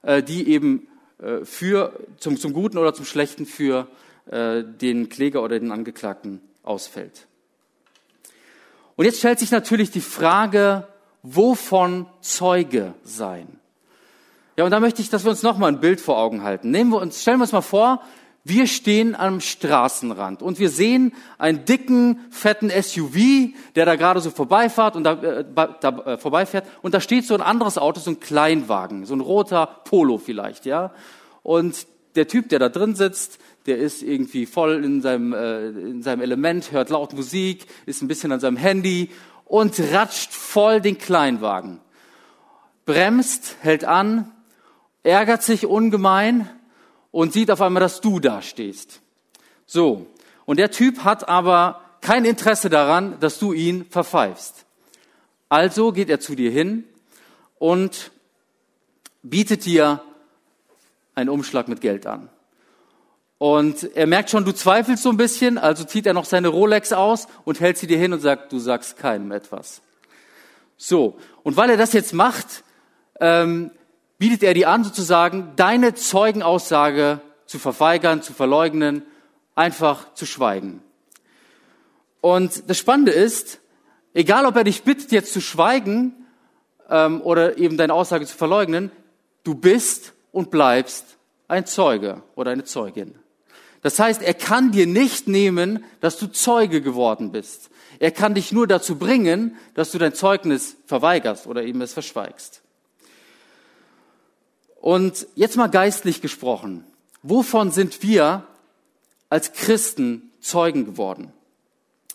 äh, 0.02 0.22
die 0.22 0.50
eben 0.50 0.90
äh, 1.20 1.46
für, 1.46 1.94
zum, 2.18 2.36
zum 2.36 2.52
Guten 2.52 2.78
oder 2.78 2.94
zum 2.94 3.06
Schlechten 3.06 3.46
für 3.46 3.88
äh, 4.26 4.62
den 4.62 5.08
Kläger 5.08 5.42
oder 5.42 5.58
den 5.58 5.72
Angeklagten 5.72 6.42
ausfällt. 6.64 7.28
Und 8.96 9.06
jetzt 9.06 9.20
stellt 9.20 9.40
sich 9.40 9.52
natürlich 9.52 9.92
die 9.92 10.02
Frage, 10.02 10.88
wovon 11.24 12.08
Zeuge 12.22 12.94
sein? 13.04 13.48
Ja, 14.58 14.66
und 14.66 14.72
da 14.72 14.80
möchte 14.80 15.02
ich, 15.02 15.10
dass 15.10 15.24
wir 15.24 15.32
uns 15.32 15.44
nochmal 15.44 15.72
ein 15.72 15.80
Bild 15.80 16.02
vor 16.02 16.18
Augen 16.18 16.44
halten. 16.44 16.72
Nehmen 16.72 16.92
wir 16.92 17.02
uns, 17.02 17.22
stellen 17.22 17.40
wir 17.40 17.44
uns 17.44 17.52
mal 17.52 17.62
vor, 17.62 18.02
wir 18.44 18.66
stehen 18.66 19.16
am 19.16 19.40
Straßenrand 19.40 20.42
und 20.42 20.58
wir 20.58 20.70
sehen 20.70 21.14
einen 21.38 21.64
dicken, 21.66 22.20
fetten 22.32 22.72
SUV, 22.72 23.54
der 23.76 23.86
da 23.86 23.96
gerade 23.96 24.20
so 24.20 24.32
vorbeifährt 24.32 24.96
und 24.96 25.04
da, 25.04 25.14
äh, 25.14 25.46
da 25.80 25.90
äh, 25.90 26.18
vorbeifährt 26.18 26.66
und 26.82 26.94
da 26.94 27.02
steht 27.02 27.26
so 27.26 27.36
ein 27.36 27.42
anderes 27.42 27.78
Auto, 27.78 28.00
so 28.00 28.10
ein 28.10 28.20
Kleinwagen, 28.20 29.06
so 29.06 29.14
ein 29.14 29.20
roter 29.20 29.68
Polo 29.86 30.18
vielleicht, 30.18 30.66
ja. 30.66 30.92
Und 31.44 31.86
der 32.16 32.28
Typ, 32.28 32.50
der 32.50 32.60
da 32.60 32.70
drin 32.70 32.96
sitzt, 32.96 33.40
der 33.66 33.78
ist 33.78 34.02
irgendwie 34.02 34.46
voll 34.46 34.84
in 34.84 35.02
seinem, 35.02 35.34
äh, 35.34 35.68
in 35.68 36.02
seinem 36.02 36.22
Element, 36.22 36.72
hört 36.72 36.90
laut 36.90 37.14
Musik, 37.14 37.66
ist 37.86 38.02
ein 38.02 38.08
bisschen 38.08 38.32
an 38.32 38.40
seinem 38.40 38.58
Handy 38.58 39.10
und 39.46 39.80
ratscht 39.92 40.32
voll 40.32 40.82
den 40.82 40.98
Kleinwagen. 40.98 41.80
Bremst, 42.86 43.58
hält 43.62 43.86
an, 43.86 44.32
ärgert 45.04 45.44
sich 45.44 45.66
ungemein 45.66 46.50
und 47.12 47.34
sieht 47.34 47.52
auf 47.52 47.62
einmal, 47.62 47.82
dass 47.82 48.02
du 48.02 48.20
da 48.20 48.42
stehst. 48.42 49.02
So. 49.66 50.08
Und 50.46 50.58
der 50.58 50.72
Typ 50.72 51.04
hat 51.04 51.30
aber 51.30 51.82
kein 52.02 52.26
Interesse 52.26 52.70
daran, 52.70 53.20
dass 53.20 53.40
du 53.40 53.54
ihn 53.54 53.86
verpfeifst. 53.86 54.66
Also 55.50 55.92
geht 55.92 56.10
er 56.10 56.20
zu 56.20 56.36
dir 56.36 56.50
hin 56.50 56.86
und 57.60 58.12
bietet 59.22 59.66
dir 59.66 60.02
einen 61.14 61.30
Umschlag 61.30 61.68
mit 61.68 61.82
Geld 61.82 62.08
an. 62.08 62.30
Und 63.42 63.96
er 63.96 64.06
merkt 64.06 64.30
schon, 64.30 64.46
du 64.46 64.52
zweifelst 64.52 65.02
so 65.02 65.10
ein 65.10 65.18
bisschen, 65.18 65.58
also 65.58 65.84
zieht 65.84 66.06
er 66.06 66.14
noch 66.14 66.26
seine 66.26 66.50
Rolex 66.50 66.94
aus 66.94 67.28
und 67.44 67.60
hält 67.60 67.76
sie 67.80 67.88
dir 67.88 67.98
hin 67.98 68.14
und 68.14 68.20
sagt, 68.20 68.52
du 68.52 68.60
sagst 68.60 68.98
keinem 68.98 69.32
etwas. 69.32 69.82
So, 70.78 71.18
und 71.42 71.58
weil 71.58 71.72
er 71.72 71.78
das 71.78 71.92
jetzt 71.94 72.14
macht, 72.14 72.64
ähm, 73.20 73.72
bietet 74.20 74.44
er 74.44 74.54
dir 74.54 74.70
an, 74.70 74.84
sozusagen 74.84 75.54
deine 75.56 75.96
Zeugenaussage 75.96 77.20
zu 77.48 77.58
verweigern, 77.58 78.22
zu 78.22 78.32
verleugnen, 78.34 79.02
einfach 79.56 80.14
zu 80.14 80.28
schweigen. 80.28 80.84
Und 82.22 82.70
das 82.70 82.78
Spannende 82.78 83.12
ist, 83.12 83.60
egal 84.14 84.46
ob 84.46 84.56
er 84.56 84.66
dich 84.66 84.84
bittet, 84.84 85.12
jetzt 85.12 85.34
zu 85.34 85.42
schweigen 85.42 86.28
ähm, 86.92 87.22
oder 87.24 87.58
eben 87.58 87.76
deine 87.76 87.96
Aussage 87.96 88.28
zu 88.28 88.38
verleugnen, 88.38 88.92
du 89.44 89.56
bist 89.56 90.14
und 90.32 90.52
bleibst 90.52 91.18
ein 91.48 91.66
Zeuge 91.66 92.22
oder 92.36 92.52
eine 92.52 92.66
Zeugin. 92.66 93.16
Das 93.82 94.00
heißt, 94.00 94.22
er 94.22 94.34
kann 94.34 94.72
dir 94.72 94.86
nicht 94.86 95.28
nehmen, 95.28 95.84
dass 96.00 96.18
du 96.18 96.28
Zeuge 96.28 96.82
geworden 96.82 97.32
bist. 97.32 97.70
Er 98.00 98.12
kann 98.12 98.34
dich 98.34 98.52
nur 98.52 98.68
dazu 98.68 98.98
bringen, 98.98 99.56
dass 99.74 99.92
du 99.92 99.98
dein 99.98 100.14
Zeugnis 100.14 100.76
verweigerst 100.86 101.48
oder 101.48 101.64
eben 101.64 101.82
es 101.82 101.94
verschweigst. 101.94 102.62
Und 104.80 105.28
jetzt 105.36 105.58
mal 105.58 105.68
geistlich 105.68 106.22
gesprochen. 106.22 106.84
Wovon 107.22 107.72
sind 107.72 108.02
wir 108.02 108.44
als 109.30 109.54
Christen 109.54 110.32
Zeugen 110.42 110.86
geworden? 110.86 111.32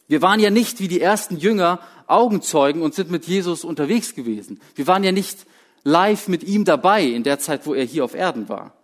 Wir 0.08 0.22
waren 0.22 0.40
ja 0.40 0.50
nicht 0.50 0.80
wie 0.80 0.88
die 0.88 1.00
ersten 1.00 1.36
Jünger 1.36 1.80
Augenzeugen 2.06 2.82
und 2.82 2.94
sind 2.94 3.10
mit 3.10 3.26
Jesus 3.26 3.64
unterwegs 3.64 4.14
gewesen. 4.14 4.60
Wir 4.74 4.86
waren 4.86 5.04
ja 5.04 5.12
nicht 5.12 5.46
live 5.82 6.28
mit 6.28 6.44
ihm 6.44 6.64
dabei 6.64 7.04
in 7.04 7.22
der 7.22 7.38
Zeit, 7.38 7.66
wo 7.66 7.74
er 7.74 7.84
hier 7.84 8.04
auf 8.04 8.14
Erden 8.14 8.48
war. 8.48 8.75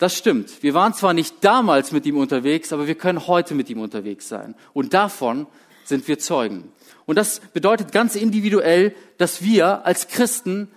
Das 0.00 0.16
stimmt. 0.16 0.62
Wir 0.62 0.72
waren 0.72 0.94
zwar 0.94 1.12
nicht 1.12 1.44
damals 1.44 1.92
mit 1.92 2.06
ihm 2.06 2.16
unterwegs, 2.16 2.72
aber 2.72 2.86
wir 2.86 2.94
können 2.94 3.26
heute 3.26 3.54
mit 3.54 3.68
ihm 3.68 3.80
unterwegs 3.80 4.28
sein. 4.28 4.54
Und 4.72 4.94
davon 4.94 5.46
sind 5.84 6.08
wir 6.08 6.18
Zeugen. 6.18 6.72
Und 7.04 7.16
das 7.16 7.40
bedeutet 7.52 7.92
ganz 7.92 8.16
individuell, 8.16 8.94
dass 9.18 9.42
wir 9.42 9.84
als 9.84 10.08
Christen 10.08 10.68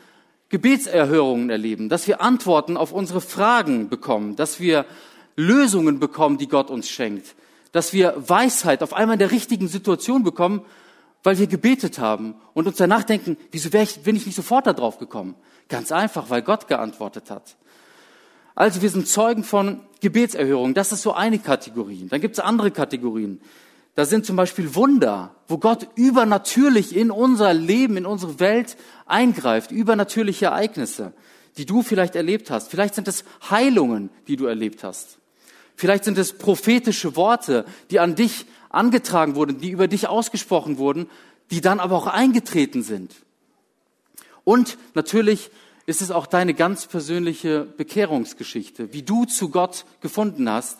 Gebetserhörungen 0.50 1.50
erleben, 1.50 1.88
dass 1.88 2.06
wir 2.06 2.20
Antworten 2.20 2.76
auf 2.76 2.92
unsere 2.92 3.22
Fragen 3.22 3.88
bekommen, 3.88 4.36
dass 4.36 4.60
wir 4.60 4.86
Lösungen 5.38 6.00
bekommen, 6.00 6.38
die 6.38 6.50
Gott 6.50 6.70
uns 6.70 6.90
schenkt, 6.90 7.34
dass 7.72 7.94
wir 7.94 8.16
Weisheit 8.18 8.84
auf 8.84 8.92
einmal 8.92 9.16
in 9.16 9.20
der 9.20 9.32
richtigen 9.32 9.70
Situation 9.70 10.24
bekommen, 10.24 10.64
weil 11.24 11.40
wir 11.40 11.48
gebetet 11.48 11.98
haben 11.98 12.36
und 12.54 12.68
uns 12.68 12.76
danach 12.76 13.04
denken, 13.04 13.38
wieso 13.52 13.70
ich, 13.74 14.02
bin 14.02 14.18
ich 14.18 14.26
nicht 14.26 14.36
sofort 14.36 14.68
darauf 14.68 15.00
gekommen? 15.00 15.36
Ganz 15.70 15.94
einfach, 15.94 16.30
weil 16.30 16.42
Gott 16.42 16.68
geantwortet 16.68 17.32
hat. 17.32 17.56
Also 18.56 18.82
wir 18.82 18.90
sind 18.90 19.08
Zeugen 19.08 19.44
von 19.44 19.82
Gebetserhörungen. 20.02 20.74
Das 20.74 20.92
ist 20.92 21.02
so 21.02 21.14
eine 21.14 21.40
Kategorie. 21.40 22.08
Dann 22.10 22.22
gibt 22.22 22.36
es 22.36 22.40
andere 22.40 22.72
Kategorien. 22.72 23.42
Da 23.96 24.06
sind 24.06 24.26
zum 24.26 24.36
Beispiel 24.36 24.74
Wunder, 24.76 25.36
wo 25.48 25.58
Gott 25.58 25.88
übernatürlich 25.96 26.96
in 26.96 27.12
unser 27.12 27.54
Leben, 27.54 27.98
in 27.98 28.06
unsere 28.06 28.40
Welt 28.40 28.76
eingreift, 29.06 29.72
übernatürliche 29.72 30.46
Ereignisse, 30.46 31.14
die 31.58 31.66
du 31.66 31.84
vielleicht 31.84 32.16
erlebt 32.16 32.50
hast. 32.50 32.72
Vielleicht 32.72 32.96
sind 32.96 33.08
es 33.08 33.24
Heilungen, 33.50 34.10
die 34.28 34.36
du 34.36 34.46
erlebt 34.46 34.84
hast. 34.84 35.20
Vielleicht 35.76 36.06
sind 36.06 36.18
es 36.18 36.34
prophetische 36.34 37.16
Worte, 37.16 37.66
die 37.92 38.00
an 38.00 38.16
dich 38.16 38.46
angetragen 38.70 39.36
wurden, 39.36 39.60
die 39.60 39.70
über 39.70 39.88
dich 39.88 40.08
ausgesprochen 40.08 40.78
wurden, 40.78 41.08
die 41.52 41.62
dann 41.62 41.80
aber 41.80 41.96
auch 41.96 42.08
eingetreten 42.08 42.82
sind. 42.82 43.14
Und 44.44 44.78
natürlich 44.96 45.52
ist 45.86 46.02
es 46.02 46.12
auch 46.12 46.28
deine 46.28 46.54
ganz 46.54 46.88
persönliche 46.88 47.66
Bekehrungsgeschichte, 47.66 48.94
wie 48.94 49.04
du 49.04 49.26
zu 49.26 49.50
Gott 49.50 49.86
gefunden 50.02 50.50
hast 50.50 50.80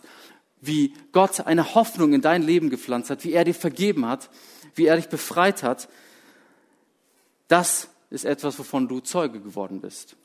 wie 0.66 0.94
Gott 1.12 1.42
eine 1.42 1.76
Hoffnung 1.76 2.14
in 2.14 2.22
dein 2.22 2.42
Leben 2.42 2.70
gepflanzt 2.70 3.10
hat, 3.10 3.26
wie 3.26 3.34
er 3.34 3.44
dir 3.44 3.54
vergeben 3.54 4.08
hat, 4.08 4.30
wie 4.76 4.86
er 4.86 4.96
dich 4.96 5.10
befreit 5.10 5.62
hat, 5.62 5.90
das 7.50 7.90
ist 8.10 8.24
etwas, 8.24 8.58
wovon 8.58 8.88
du 8.88 9.02
Zeuge 9.02 9.42
geworden 9.42 9.82
bist. 9.82 10.16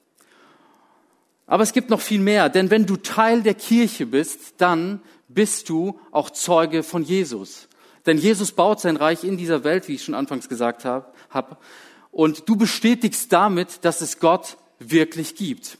Aber 1.46 1.64
es 1.64 1.72
gibt 1.72 1.90
noch 1.90 2.00
viel 2.00 2.20
mehr, 2.20 2.48
denn 2.48 2.70
wenn 2.70 2.86
du 2.86 2.96
Teil 2.96 3.42
der 3.42 3.54
Kirche 3.54 4.06
bist, 4.06 4.54
dann 4.58 5.02
bist 5.26 5.68
du 5.68 5.98
auch 6.12 6.30
Zeuge 6.30 6.84
von 6.84 7.02
Jesus. 7.02 7.68
Denn 8.06 8.16
Jesus 8.16 8.52
baut 8.52 8.80
sein 8.80 8.96
Reich 8.96 9.24
in 9.24 9.36
dieser 9.36 9.64
Welt, 9.64 9.88
wie 9.88 9.96
ich 9.96 10.04
schon 10.04 10.14
anfangs 10.14 10.48
gesagt 10.48 10.84
habe, 10.84 11.56
und 12.12 12.48
du 12.48 12.56
bestätigst 12.56 13.32
damit, 13.32 13.84
dass 13.84 14.00
es 14.00 14.20
Gott 14.20 14.56
wirklich 14.78 15.34
gibt. 15.36 15.78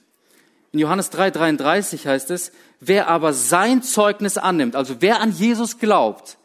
In 0.73 0.81
Johannes 0.81 1.11
3:33 1.11 2.07
heißt 2.07 2.31
es, 2.31 2.53
wer 2.81 3.09
aber 3.09 3.33
sein 3.33 3.83
Zeugnis 3.83 4.37
annimmt, 4.37 4.77
also 4.77 4.97
wer 5.01 5.21
an 5.21 5.33
Jesus 5.33 5.79
glaubt, 5.79 6.39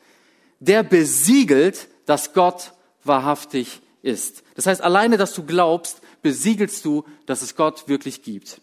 der 0.60 0.84
besiegelt, 0.84 1.88
dass 2.06 2.34
Gott 2.34 2.74
wahrhaftig 3.04 3.82
ist. 4.02 4.44
Das 4.56 4.66
heißt, 4.66 4.82
alleine, 4.82 5.18
dass 5.18 5.34
du 5.34 5.44
glaubst, 5.44 6.02
besiegelst 6.22 6.86
du, 6.86 7.04
dass 7.26 7.42
es 7.42 7.56
Gott 7.56 7.88
wirklich 7.88 8.22
gibt. 8.22 8.62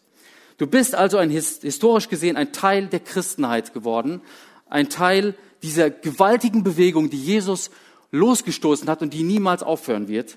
Du 0.56 0.66
bist 0.66 0.94
also 0.94 1.16
ein 1.16 1.30
historisch 1.30 2.08
gesehen 2.08 2.36
ein 2.36 2.52
Teil 2.52 2.86
der 2.86 3.00
Christenheit 3.00 3.72
geworden, 3.72 4.20
ein 4.68 4.88
Teil 4.88 5.34
dieser 5.62 5.90
gewaltigen 5.90 6.62
Bewegung, 6.62 7.10
die 7.10 7.22
Jesus 7.22 7.70
losgestoßen 8.12 8.88
hat 8.88 9.02
und 9.02 9.14
die 9.14 9.22
niemals 9.22 9.62
aufhören 9.62 10.08
wird. 10.08 10.36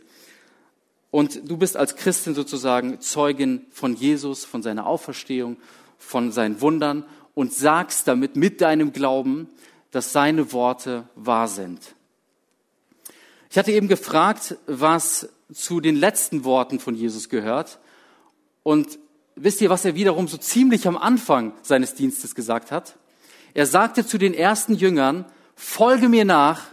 Und 1.13 1.48
du 1.48 1.58
bist 1.58 1.77
als 1.77 1.96
Christin 1.96 2.34
sozusagen 2.34 3.00
Zeugin 3.00 3.67
von 3.70 3.96
Jesus, 3.96 4.46
von 4.46 4.63
seiner 4.63 4.88
Auferstehung, 4.88 5.58
von 6.00 6.32
seinen 6.32 6.60
Wundern 6.60 7.05
und 7.36 7.53
sagst 7.53 8.08
damit 8.08 8.36
mit 8.36 8.62
deinem 8.62 8.93
Glauben, 8.93 9.48
dass 9.91 10.12
seine 10.12 10.51
Worte 10.53 11.08
wahr 11.13 11.48
sind. 11.48 11.79
Ich 13.51 13.60
hatte 13.60 13.72
eben 13.72 13.88
gefragt, 13.88 14.58
was 14.65 15.29
zu 15.53 15.82
den 15.82 15.98
letzten 15.98 16.46
Worten 16.46 16.79
von 16.79 16.96
Jesus 16.96 17.29
gehört. 17.29 17.77
Und 18.63 18.98
wisst 19.36 19.62
ihr, 19.62 19.70
was 19.70 19.86
er 19.86 19.93
wiederum 19.93 20.27
so 20.27 20.38
ziemlich 20.38 20.88
am 20.88 20.98
Anfang 20.98 21.53
seines 21.62 21.93
Dienstes 21.93 22.34
gesagt 22.34 22.72
hat? 22.72 22.98
Er 23.53 23.67
sagte 23.67 24.03
zu 24.03 24.17
den 24.17 24.34
ersten 24.34 24.74
Jüngern, 24.74 25.25
folge 25.55 26.10
mir 26.10 26.25
nach 26.25 26.63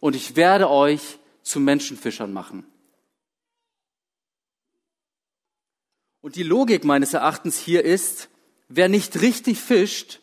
und 0.00 0.16
ich 0.16 0.34
werde 0.34 0.68
euch 0.68 1.20
zu 1.44 1.60
Menschenfischern 1.60 2.32
machen. 2.32 2.66
Und 6.26 6.34
die 6.34 6.42
Logik 6.42 6.82
meines 6.82 7.14
Erachtens 7.14 7.56
hier 7.56 7.84
ist, 7.84 8.30
wer 8.68 8.88
nicht 8.88 9.20
richtig 9.20 9.60
fischt, 9.60 10.18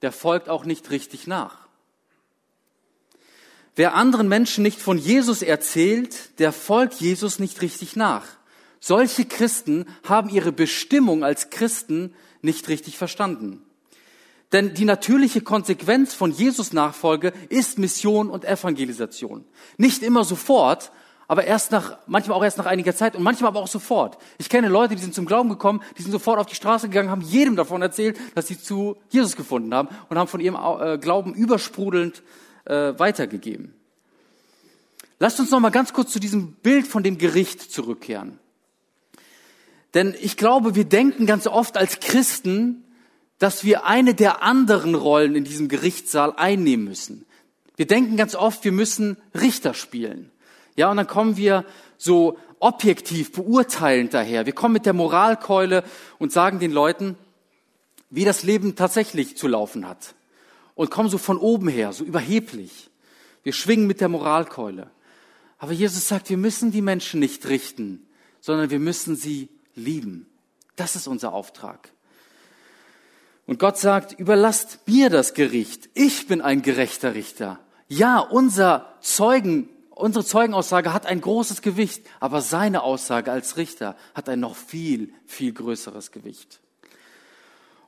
der 0.00 0.12
folgt 0.12 0.48
auch 0.48 0.64
nicht 0.64 0.92
richtig 0.92 1.26
nach. 1.26 1.66
Wer 3.74 3.94
anderen 3.94 4.28
Menschen 4.28 4.62
nicht 4.62 4.80
von 4.80 4.96
Jesus 4.96 5.42
erzählt, 5.42 6.38
der 6.38 6.52
folgt 6.52 7.00
Jesus 7.00 7.40
nicht 7.40 7.62
richtig 7.62 7.96
nach. 7.96 8.24
Solche 8.78 9.24
Christen 9.24 9.86
haben 10.04 10.30
ihre 10.30 10.52
Bestimmung 10.52 11.24
als 11.24 11.50
Christen 11.50 12.14
nicht 12.40 12.68
richtig 12.68 12.96
verstanden. 12.96 13.64
Denn 14.52 14.72
die 14.74 14.84
natürliche 14.84 15.40
Konsequenz 15.40 16.14
von 16.14 16.30
Jesus 16.30 16.72
Nachfolge 16.72 17.32
ist 17.48 17.80
Mission 17.80 18.30
und 18.30 18.44
Evangelisation. 18.44 19.44
Nicht 19.78 20.04
immer 20.04 20.22
sofort, 20.22 20.92
aber 21.30 21.44
erst 21.44 21.70
nach, 21.70 21.96
manchmal 22.08 22.36
auch 22.36 22.42
erst 22.42 22.58
nach 22.58 22.66
einiger 22.66 22.92
Zeit 22.92 23.14
und 23.14 23.22
manchmal 23.22 23.50
aber 23.50 23.60
auch 23.60 23.68
sofort. 23.68 24.18
Ich 24.38 24.48
kenne 24.48 24.66
Leute, 24.66 24.96
die 24.96 25.00
sind 25.00 25.14
zum 25.14 25.26
Glauben 25.26 25.48
gekommen, 25.48 25.80
die 25.96 26.02
sind 26.02 26.10
sofort 26.10 26.40
auf 26.40 26.46
die 26.46 26.56
Straße 26.56 26.88
gegangen, 26.88 27.08
haben 27.08 27.20
jedem 27.20 27.54
davon 27.54 27.82
erzählt, 27.82 28.18
dass 28.34 28.48
sie 28.48 28.60
zu 28.60 28.96
Jesus 29.10 29.36
gefunden 29.36 29.72
haben 29.72 29.86
und 30.08 30.18
haben 30.18 30.26
von 30.26 30.40
ihrem 30.40 30.56
äh, 30.56 30.98
Glauben 30.98 31.32
übersprudelnd 31.32 32.24
äh, 32.64 32.98
weitergegeben. 32.98 33.72
Lasst 35.20 35.38
uns 35.38 35.52
noch 35.52 35.60
mal 35.60 35.70
ganz 35.70 35.92
kurz 35.92 36.10
zu 36.10 36.18
diesem 36.18 36.54
Bild 36.54 36.88
von 36.88 37.04
dem 37.04 37.16
Gericht 37.16 37.60
zurückkehren. 37.60 38.40
Denn 39.94 40.16
ich 40.20 40.36
glaube, 40.36 40.74
wir 40.74 40.84
denken 40.84 41.26
ganz 41.26 41.46
oft 41.46 41.76
als 41.76 42.00
Christen, 42.00 42.82
dass 43.38 43.62
wir 43.62 43.86
eine 43.86 44.14
der 44.14 44.42
anderen 44.42 44.96
Rollen 44.96 45.36
in 45.36 45.44
diesem 45.44 45.68
Gerichtssaal 45.68 46.34
einnehmen 46.34 46.86
müssen. 46.86 47.24
Wir 47.76 47.86
denken 47.86 48.16
ganz 48.16 48.34
oft, 48.34 48.64
wir 48.64 48.72
müssen 48.72 49.16
Richter 49.32 49.74
spielen. 49.74 50.32
Ja, 50.76 50.90
und 50.90 50.96
dann 50.96 51.06
kommen 51.06 51.36
wir 51.36 51.64
so 51.98 52.38
objektiv 52.58 53.32
beurteilend 53.32 54.14
daher. 54.14 54.46
Wir 54.46 54.52
kommen 54.52 54.74
mit 54.74 54.86
der 54.86 54.92
Moralkeule 54.92 55.82
und 56.18 56.32
sagen 56.32 56.58
den 56.58 56.72
Leuten, 56.72 57.16
wie 58.10 58.24
das 58.24 58.42
Leben 58.42 58.76
tatsächlich 58.76 59.36
zu 59.36 59.48
laufen 59.48 59.88
hat. 59.88 60.14
Und 60.74 60.90
kommen 60.90 61.08
so 61.08 61.18
von 61.18 61.38
oben 61.38 61.68
her, 61.68 61.92
so 61.92 62.04
überheblich. 62.04 62.90
Wir 63.42 63.52
schwingen 63.52 63.86
mit 63.86 64.00
der 64.00 64.08
Moralkeule. 64.08 64.90
Aber 65.58 65.72
Jesus 65.72 66.08
sagt, 66.08 66.30
wir 66.30 66.36
müssen 66.36 66.72
die 66.72 66.82
Menschen 66.82 67.20
nicht 67.20 67.46
richten, 67.48 68.06
sondern 68.40 68.70
wir 68.70 68.78
müssen 68.78 69.16
sie 69.16 69.48
lieben. 69.74 70.26
Das 70.76 70.96
ist 70.96 71.06
unser 71.06 71.32
Auftrag. 71.32 71.90
Und 73.46 73.58
Gott 73.58 73.78
sagt, 73.78 74.18
überlasst 74.18 74.78
mir 74.86 75.10
das 75.10 75.34
Gericht. 75.34 75.90
Ich 75.94 76.26
bin 76.28 76.40
ein 76.40 76.62
gerechter 76.62 77.14
Richter. 77.14 77.58
Ja, 77.88 78.20
unser 78.20 78.96
Zeugen, 79.00 79.68
unsere 80.00 80.24
Zeugenaussage 80.24 80.92
hat 80.92 81.06
ein 81.06 81.20
großes 81.20 81.62
Gewicht, 81.62 82.06
aber 82.18 82.40
seine 82.40 82.82
Aussage 82.82 83.30
als 83.30 83.56
Richter 83.56 83.96
hat 84.14 84.28
ein 84.28 84.40
noch 84.40 84.56
viel, 84.56 85.12
viel 85.26 85.52
größeres 85.52 86.10
Gewicht. 86.12 86.60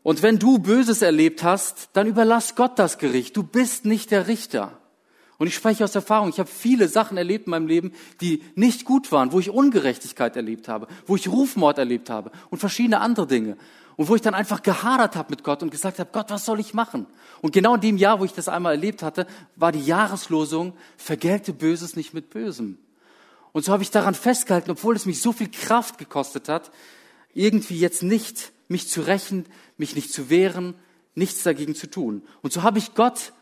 Und 0.02 0.22
wenn 0.22 0.38
du 0.38 0.58
Böses 0.58 1.02
erlebt 1.02 1.42
hast, 1.42 1.90
dann 1.92 2.06
überlass 2.06 2.56
Gott 2.56 2.78
das 2.78 2.98
Gericht. 2.98 3.36
Du 3.36 3.42
bist 3.42 3.84
nicht 3.84 4.10
der 4.10 4.26
Richter. 4.26 4.78
Und 5.38 5.46
ich 5.46 5.54
spreche 5.54 5.84
aus 5.84 5.94
Erfahrung. 5.94 6.28
Ich 6.28 6.38
habe 6.38 6.48
viele 6.48 6.88
Sachen 6.88 7.16
erlebt 7.16 7.46
in 7.46 7.50
meinem 7.50 7.66
Leben, 7.66 7.92
die 8.20 8.44
nicht 8.54 8.84
gut 8.84 9.10
waren, 9.10 9.32
wo 9.32 9.40
ich 9.40 9.50
Ungerechtigkeit 9.50 10.36
erlebt 10.36 10.68
habe, 10.68 10.86
wo 11.06 11.16
ich 11.16 11.28
Rufmord 11.28 11.78
erlebt 11.78 12.10
habe 12.10 12.30
und 12.50 12.58
verschiedene 12.58 13.00
andere 13.00 13.26
Dinge. 13.26 13.56
Und 14.02 14.08
wo 14.08 14.16
ich 14.16 14.20
dann 14.20 14.34
einfach 14.34 14.64
gehadert 14.64 15.14
habe 15.14 15.30
mit 15.30 15.44
Gott 15.44 15.62
und 15.62 15.70
gesagt 15.70 16.00
habe, 16.00 16.10
Gott, 16.12 16.28
was 16.30 16.44
soll 16.44 16.58
ich 16.58 16.74
machen? 16.74 17.06
Und 17.40 17.52
genau 17.52 17.76
in 17.76 17.80
dem 17.80 17.96
Jahr, 17.96 18.18
wo 18.18 18.24
ich 18.24 18.32
das 18.32 18.48
einmal 18.48 18.72
erlebt 18.72 19.00
hatte, 19.00 19.28
war 19.54 19.70
die 19.70 19.86
Jahreslosung, 19.86 20.72
vergelte 20.96 21.52
Böses 21.52 21.94
nicht 21.94 22.12
mit 22.12 22.28
Bösem. 22.28 22.78
Und 23.52 23.64
so 23.64 23.70
habe 23.70 23.84
ich 23.84 23.92
daran 23.92 24.16
festgehalten, 24.16 24.72
obwohl 24.72 24.96
es 24.96 25.06
mich 25.06 25.22
so 25.22 25.30
viel 25.30 25.48
Kraft 25.48 25.98
gekostet 25.98 26.48
hat, 26.48 26.72
irgendwie 27.32 27.78
jetzt 27.78 28.02
nicht 28.02 28.50
mich 28.66 28.88
zu 28.88 29.02
rächen, 29.02 29.46
mich 29.76 29.94
nicht 29.94 30.12
zu 30.12 30.28
wehren, 30.30 30.74
nichts 31.14 31.44
dagegen 31.44 31.76
zu 31.76 31.88
tun. 31.88 32.22
Und 32.42 32.52
so 32.52 32.64
habe 32.64 32.80
ich 32.80 32.94
Gott 32.96 33.32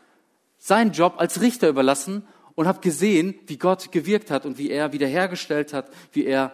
seinen 0.59 0.91
Job 0.91 1.15
als 1.17 1.41
Richter 1.41 1.69
überlassen 1.69 2.21
und 2.53 2.67
habe 2.67 2.81
gesehen, 2.81 3.33
wie 3.47 3.57
Gott 3.57 3.91
gewirkt 3.91 4.29
hat 4.29 4.45
und 4.45 4.59
wie 4.59 4.69
er 4.69 4.93
wiederhergestellt 4.93 5.73
hat, 5.73 5.89
wie 6.11 6.25
er 6.25 6.53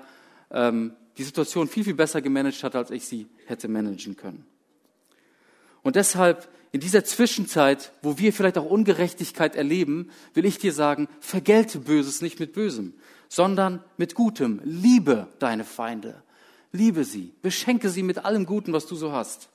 ähm, 0.50 0.94
die 1.18 1.24
Situation 1.24 1.68
viel, 1.68 1.84
viel 1.84 1.96
besser 1.96 2.22
gemanagt 2.22 2.64
hat, 2.64 2.76
als 2.76 2.92
ich 2.92 3.06
sie 3.06 3.28
hätte 3.46 3.68
managen 3.68 4.16
können. 4.16 4.46
Und 5.82 5.96
deshalb 5.96 6.50
in 6.72 6.82
dieser 6.82 7.04
Zwischenzeit, 7.06 7.92
wo 8.02 8.18
wir 8.18 8.34
vielleicht 8.34 8.58
auch 8.58 8.70
Ungerechtigkeit 8.70 9.56
erleben, 9.56 10.10
will 10.34 10.46
ich 10.46 10.58
dir 10.58 10.74
sagen, 10.74 11.08
vergelte 11.22 11.80
Böses 11.80 12.22
nicht 12.22 12.40
mit 12.40 12.54
Bösem, 12.54 12.94
sondern 13.30 13.84
mit 13.96 14.14
Gutem. 14.14 14.62
Liebe 14.64 15.28
deine 15.40 15.64
Feinde. 15.64 16.22
Liebe 16.72 17.04
sie. 17.04 17.34
Beschenke 17.42 17.90
sie 17.90 18.04
mit 18.04 18.26
allem 18.26 18.46
Guten, 18.46 18.74
was 18.74 18.86
du 18.86 18.96
so 18.96 19.12
hast. 19.14 19.50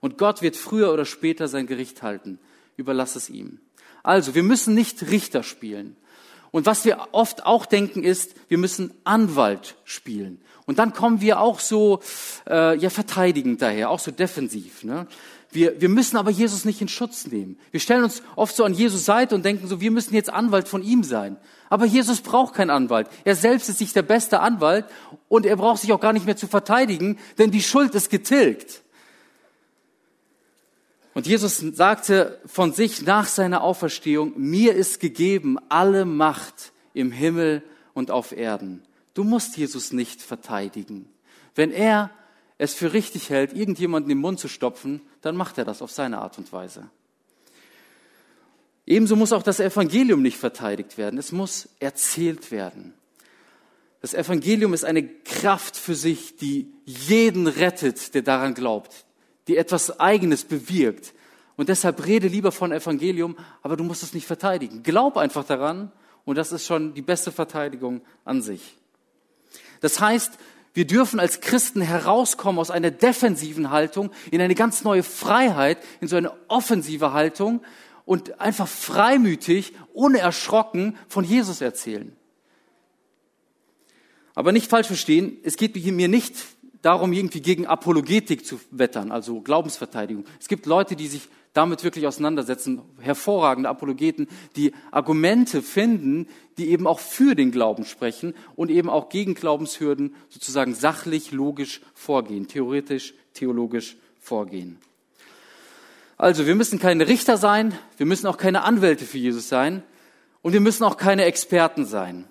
Und 0.00 0.18
Gott 0.18 0.42
wird 0.42 0.56
früher 0.56 0.92
oder 0.92 1.04
später 1.04 1.48
sein 1.48 1.66
Gericht 1.66 2.02
halten. 2.02 2.38
Überlass 2.76 3.16
es 3.16 3.30
ihm. 3.30 3.60
Also, 4.02 4.34
wir 4.34 4.42
müssen 4.42 4.74
nicht 4.74 5.10
Richter 5.10 5.42
spielen. 5.42 5.96
Und 6.50 6.66
was 6.66 6.84
wir 6.84 7.08
oft 7.12 7.46
auch 7.46 7.66
denken 7.66 8.02
ist, 8.02 8.34
wir 8.48 8.58
müssen 8.58 8.92
Anwalt 9.04 9.76
spielen. 9.84 10.40
Und 10.66 10.78
dann 10.78 10.92
kommen 10.92 11.20
wir 11.20 11.40
auch 11.40 11.60
so 11.60 12.00
äh, 12.48 12.76
ja 12.78 12.90
verteidigend 12.90 13.62
daher, 13.62 13.90
auch 13.90 14.00
so 14.00 14.10
defensiv. 14.10 14.84
Ne? 14.84 15.06
Wir, 15.50 15.80
wir 15.80 15.88
müssen 15.88 16.16
aber 16.18 16.30
Jesus 16.30 16.64
nicht 16.64 16.82
in 16.82 16.88
Schutz 16.88 17.26
nehmen. 17.26 17.58
Wir 17.70 17.80
stellen 17.80 18.04
uns 18.04 18.22
oft 18.36 18.54
so 18.54 18.64
an 18.64 18.74
Jesus 18.74 19.06
Seite 19.06 19.34
und 19.34 19.44
denken 19.44 19.66
so, 19.66 19.80
wir 19.80 19.90
müssen 19.90 20.14
jetzt 20.14 20.30
Anwalt 20.30 20.68
von 20.68 20.82
ihm 20.82 21.04
sein. 21.04 21.38
Aber 21.70 21.86
Jesus 21.86 22.20
braucht 22.20 22.54
keinen 22.54 22.70
Anwalt. 22.70 23.08
Er 23.24 23.34
selbst 23.34 23.68
ist 23.68 23.78
sich 23.78 23.92
der 23.94 24.02
beste 24.02 24.40
Anwalt 24.40 24.84
und 25.28 25.46
er 25.46 25.56
braucht 25.56 25.80
sich 25.80 25.92
auch 25.92 26.00
gar 26.00 26.12
nicht 26.12 26.26
mehr 26.26 26.36
zu 26.36 26.48
verteidigen, 26.48 27.18
denn 27.38 27.50
die 27.50 27.62
Schuld 27.62 27.94
ist 27.94 28.10
getilgt. 28.10 28.82
Und 31.18 31.26
Jesus 31.26 31.58
sagte 31.72 32.38
von 32.46 32.72
sich 32.72 33.02
nach 33.02 33.26
seiner 33.26 33.62
Auferstehung, 33.62 34.34
mir 34.36 34.76
ist 34.76 35.00
gegeben 35.00 35.58
alle 35.68 36.04
Macht 36.04 36.70
im 36.94 37.10
Himmel 37.10 37.64
und 37.92 38.12
auf 38.12 38.30
Erden. 38.30 38.84
Du 39.14 39.24
musst 39.24 39.56
Jesus 39.56 39.92
nicht 39.92 40.22
verteidigen. 40.22 41.08
Wenn 41.56 41.72
er 41.72 42.12
es 42.56 42.74
für 42.74 42.92
richtig 42.92 43.30
hält, 43.30 43.52
irgendjemanden 43.52 44.12
im 44.12 44.18
Mund 44.18 44.38
zu 44.38 44.46
stopfen, 44.46 45.00
dann 45.20 45.34
macht 45.34 45.58
er 45.58 45.64
das 45.64 45.82
auf 45.82 45.90
seine 45.90 46.18
Art 46.18 46.38
und 46.38 46.52
Weise. 46.52 46.88
Ebenso 48.86 49.16
muss 49.16 49.32
auch 49.32 49.42
das 49.42 49.58
Evangelium 49.58 50.22
nicht 50.22 50.38
verteidigt 50.38 50.98
werden. 50.98 51.18
Es 51.18 51.32
muss 51.32 51.68
erzählt 51.80 52.52
werden. 52.52 52.94
Das 54.02 54.14
Evangelium 54.14 54.72
ist 54.72 54.84
eine 54.84 55.02
Kraft 55.02 55.76
für 55.76 55.96
sich, 55.96 56.36
die 56.36 56.72
jeden 56.84 57.48
rettet, 57.48 58.14
der 58.14 58.22
daran 58.22 58.54
glaubt, 58.54 59.04
die 59.48 59.56
etwas 59.56 59.98
Eigenes 59.98 60.44
bewirkt. 60.44 61.14
Und 61.56 61.68
deshalb 61.68 62.06
rede 62.06 62.28
lieber 62.28 62.52
von 62.52 62.70
Evangelium, 62.70 63.36
aber 63.62 63.76
du 63.76 63.82
musst 63.82 64.04
es 64.04 64.14
nicht 64.14 64.26
verteidigen. 64.26 64.82
Glaub 64.84 65.16
einfach 65.16 65.44
daran 65.44 65.90
und 66.24 66.36
das 66.36 66.52
ist 66.52 66.66
schon 66.66 66.94
die 66.94 67.02
beste 67.02 67.32
Verteidigung 67.32 68.02
an 68.24 68.42
sich. 68.42 68.76
Das 69.80 70.00
heißt, 70.00 70.38
wir 70.74 70.86
dürfen 70.86 71.18
als 71.18 71.40
Christen 71.40 71.80
herauskommen 71.80 72.60
aus 72.60 72.70
einer 72.70 72.92
defensiven 72.92 73.70
Haltung 73.70 74.12
in 74.30 74.40
eine 74.40 74.54
ganz 74.54 74.84
neue 74.84 75.02
Freiheit, 75.02 75.78
in 76.00 76.06
so 76.06 76.14
eine 76.14 76.32
offensive 76.46 77.12
Haltung 77.12 77.62
und 78.04 78.40
einfach 78.40 78.68
freimütig, 78.68 79.72
unerschrocken 79.92 80.96
von 81.08 81.24
Jesus 81.24 81.60
erzählen. 81.60 82.14
Aber 84.34 84.52
nicht 84.52 84.70
falsch 84.70 84.86
verstehen, 84.86 85.36
es 85.42 85.56
geht 85.56 85.74
mir 85.74 86.06
nicht 86.06 86.36
darum, 86.82 87.12
irgendwie 87.12 87.40
gegen 87.40 87.66
Apologetik 87.66 88.46
zu 88.46 88.60
wettern, 88.70 89.10
also 89.10 89.40
Glaubensverteidigung. 89.40 90.24
Es 90.40 90.48
gibt 90.48 90.66
Leute, 90.66 90.96
die 90.96 91.08
sich 91.08 91.28
damit 91.52 91.82
wirklich 91.82 92.06
auseinandersetzen, 92.06 92.82
hervorragende 93.00 93.68
Apologeten, 93.68 94.28
die 94.54 94.72
Argumente 94.90 95.62
finden, 95.62 96.28
die 96.56 96.68
eben 96.68 96.86
auch 96.86 97.00
für 97.00 97.34
den 97.34 97.50
Glauben 97.50 97.84
sprechen 97.84 98.34
und 98.54 98.70
eben 98.70 98.88
auch 98.88 99.08
gegen 99.08 99.34
Glaubenshürden 99.34 100.14
sozusagen 100.28 100.74
sachlich, 100.74 101.32
logisch 101.32 101.80
vorgehen, 101.94 102.46
theoretisch, 102.46 103.14
theologisch 103.34 103.96
vorgehen. 104.20 104.78
Also, 106.16 106.46
wir 106.46 106.54
müssen 106.54 106.78
keine 106.78 107.08
Richter 107.08 107.36
sein, 107.36 107.76
wir 107.96 108.06
müssen 108.06 108.26
auch 108.26 108.36
keine 108.36 108.62
Anwälte 108.62 109.04
für 109.04 109.18
Jesus 109.18 109.48
sein 109.48 109.82
und 110.42 110.52
wir 110.52 110.60
müssen 110.60 110.84
auch 110.84 110.96
keine 110.96 111.24
Experten 111.24 111.86
sein, 111.86 112.24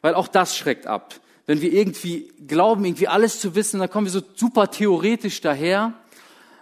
weil 0.00 0.14
auch 0.14 0.28
das 0.28 0.56
schreckt 0.56 0.86
ab 0.86 1.14
wenn 1.48 1.62
wir 1.62 1.72
irgendwie 1.72 2.30
glauben, 2.46 2.84
irgendwie 2.84 3.08
alles 3.08 3.40
zu 3.40 3.54
wissen, 3.54 3.80
dann 3.80 3.88
kommen 3.88 4.06
wir 4.06 4.10
so 4.12 4.20
super 4.34 4.70
theoretisch 4.70 5.40
daher 5.40 5.94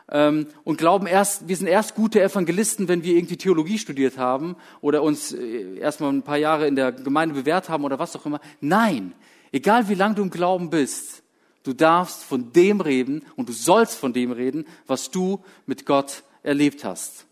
ähm, 0.09 0.47
und 0.63 0.79
glauben 0.79 1.09
erst, 1.09 1.49
wir 1.49 1.57
sind 1.57 1.67
erst 1.67 1.97
gute 1.97 2.23
Evangelisten, 2.23 2.87
wenn 2.87 3.03
wir 3.03 3.17
irgendwie 3.17 3.37
Theologie 3.37 3.79
studiert 3.79 4.17
haben 4.17 4.55
oder 4.81 5.03
uns 5.03 5.33
äh, 5.33 5.77
erstmal 5.79 6.13
ein 6.13 6.23
paar 6.23 6.37
Jahre 6.37 6.69
in 6.69 6.77
der 6.77 6.93
Gemeinde 6.93 7.35
bewährt 7.35 7.69
haben 7.69 7.85
oder 7.85 7.99
was 7.99 8.15
auch 8.15 8.27
immer. 8.27 8.41
Nein, 8.61 9.13
egal 9.51 9.89
wie 9.89 9.95
lang 9.95 10.15
du 10.15 10.23
im 10.23 10.31
Glauben 10.31 10.71
bist, 10.71 11.25
du 11.65 11.73
darfst 11.73 12.23
von 12.23 12.53
dem 12.53 12.81
reden 12.81 13.27
und 13.35 13.49
du 13.49 13.53
sollst 13.53 13.99
von 13.99 14.13
dem 14.13 14.31
reden, 14.31 14.67
was 14.87 15.11
du 15.11 15.43
mit 15.67 15.85
Gott 15.85 16.23
erlebt 16.45 16.85
hast. 16.85 17.27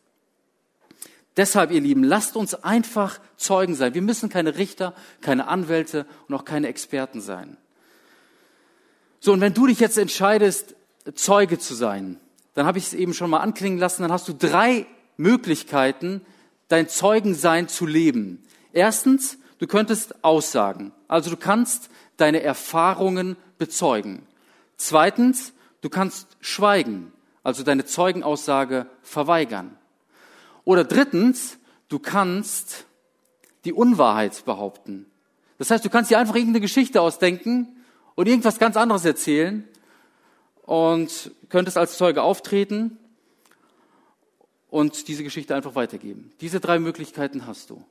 Deshalb, 1.37 1.73
ihr 1.73 1.81
Lieben, 1.81 2.05
lasst 2.05 2.37
uns 2.37 2.55
einfach 2.55 3.19
Zeugen 3.37 3.75
sein. 3.75 3.95
Wir 3.95 4.03
müssen 4.03 4.29
keine 4.29 4.57
Richter, 4.57 4.95
keine 5.21 5.49
Anwälte 5.49 6.07
und 6.29 6.35
auch 6.35 6.45
keine 6.45 6.69
Experten 6.69 7.21
sein. 7.21 7.57
So, 9.19 9.33
und 9.33 9.41
wenn 9.41 9.55
du 9.55 9.67
dich 9.67 9.81
jetzt 9.81 9.99
entscheidest, 9.99 10.77
Zeuge 11.15 11.59
zu 11.59 11.75
sein, 11.75 12.21
dann 12.55 12.67
habe 12.67 12.79
ich 12.79 12.85
es 12.85 12.95
eben 12.95 13.15
schon 13.15 13.31
mal 13.31 13.41
anklingen 13.41 13.79
lassen, 13.79 14.03
dann 14.03 14.13
hast 14.13 14.29
du 14.29 14.33
drei 14.33 14.87
Möglichkeiten, 15.17 16.21
dein 16.69 16.89
Zeugensein 16.89 17.69
zu 17.69 17.87
leben. 17.87 18.43
Erstens, 18.73 19.39
du 19.59 19.67
könntest 19.67 20.25
aussagen. 20.25 20.93
Also 21.09 21.31
du 21.31 21.37
kannst 21.37 21.91
deine 22.17 22.43
Erfahrungen 22.43 23.37
bezeugen. 23.59 24.27
Zweitens, 24.77 25.53
du 25.81 25.89
kannst 25.89 26.37
schweigen, 26.41 27.13
also 27.43 27.63
deine 27.63 27.85
Zeugenaussage 27.85 28.87
verweigern. 29.03 29.77
Oder 30.65 30.85
drittens, 30.85 31.59
du 31.89 31.99
kannst 31.99 32.87
die 33.65 33.73
Unwahrheit 33.73 34.45
behaupten. 34.45 35.07
Das 35.59 35.71
heißt, 35.71 35.85
du 35.85 35.91
kannst 35.91 36.11
dir 36.11 36.19
einfach 36.19 36.35
irgendeine 36.35 36.61
Geschichte 36.61 37.01
ausdenken 37.01 37.85
und 38.15 38.29
irgendwas 38.29 38.59
ganz 38.59 38.77
anderes 38.77 39.05
erzählen 39.05 39.67
und 40.63 41.31
könntest 41.49 41.77
als 41.77 41.97
Zeuge 41.97 42.23
auftreten 42.23 42.99
und 44.71 45.09
diese 45.09 45.23
Geschichte 45.23 45.55
einfach 45.55 45.75
weitergeben. 45.75 46.33
Diese 46.41 46.61
drei 46.61 46.79
Möglichkeiten 46.79 47.47
hast 47.47 47.71
du. 47.71 47.85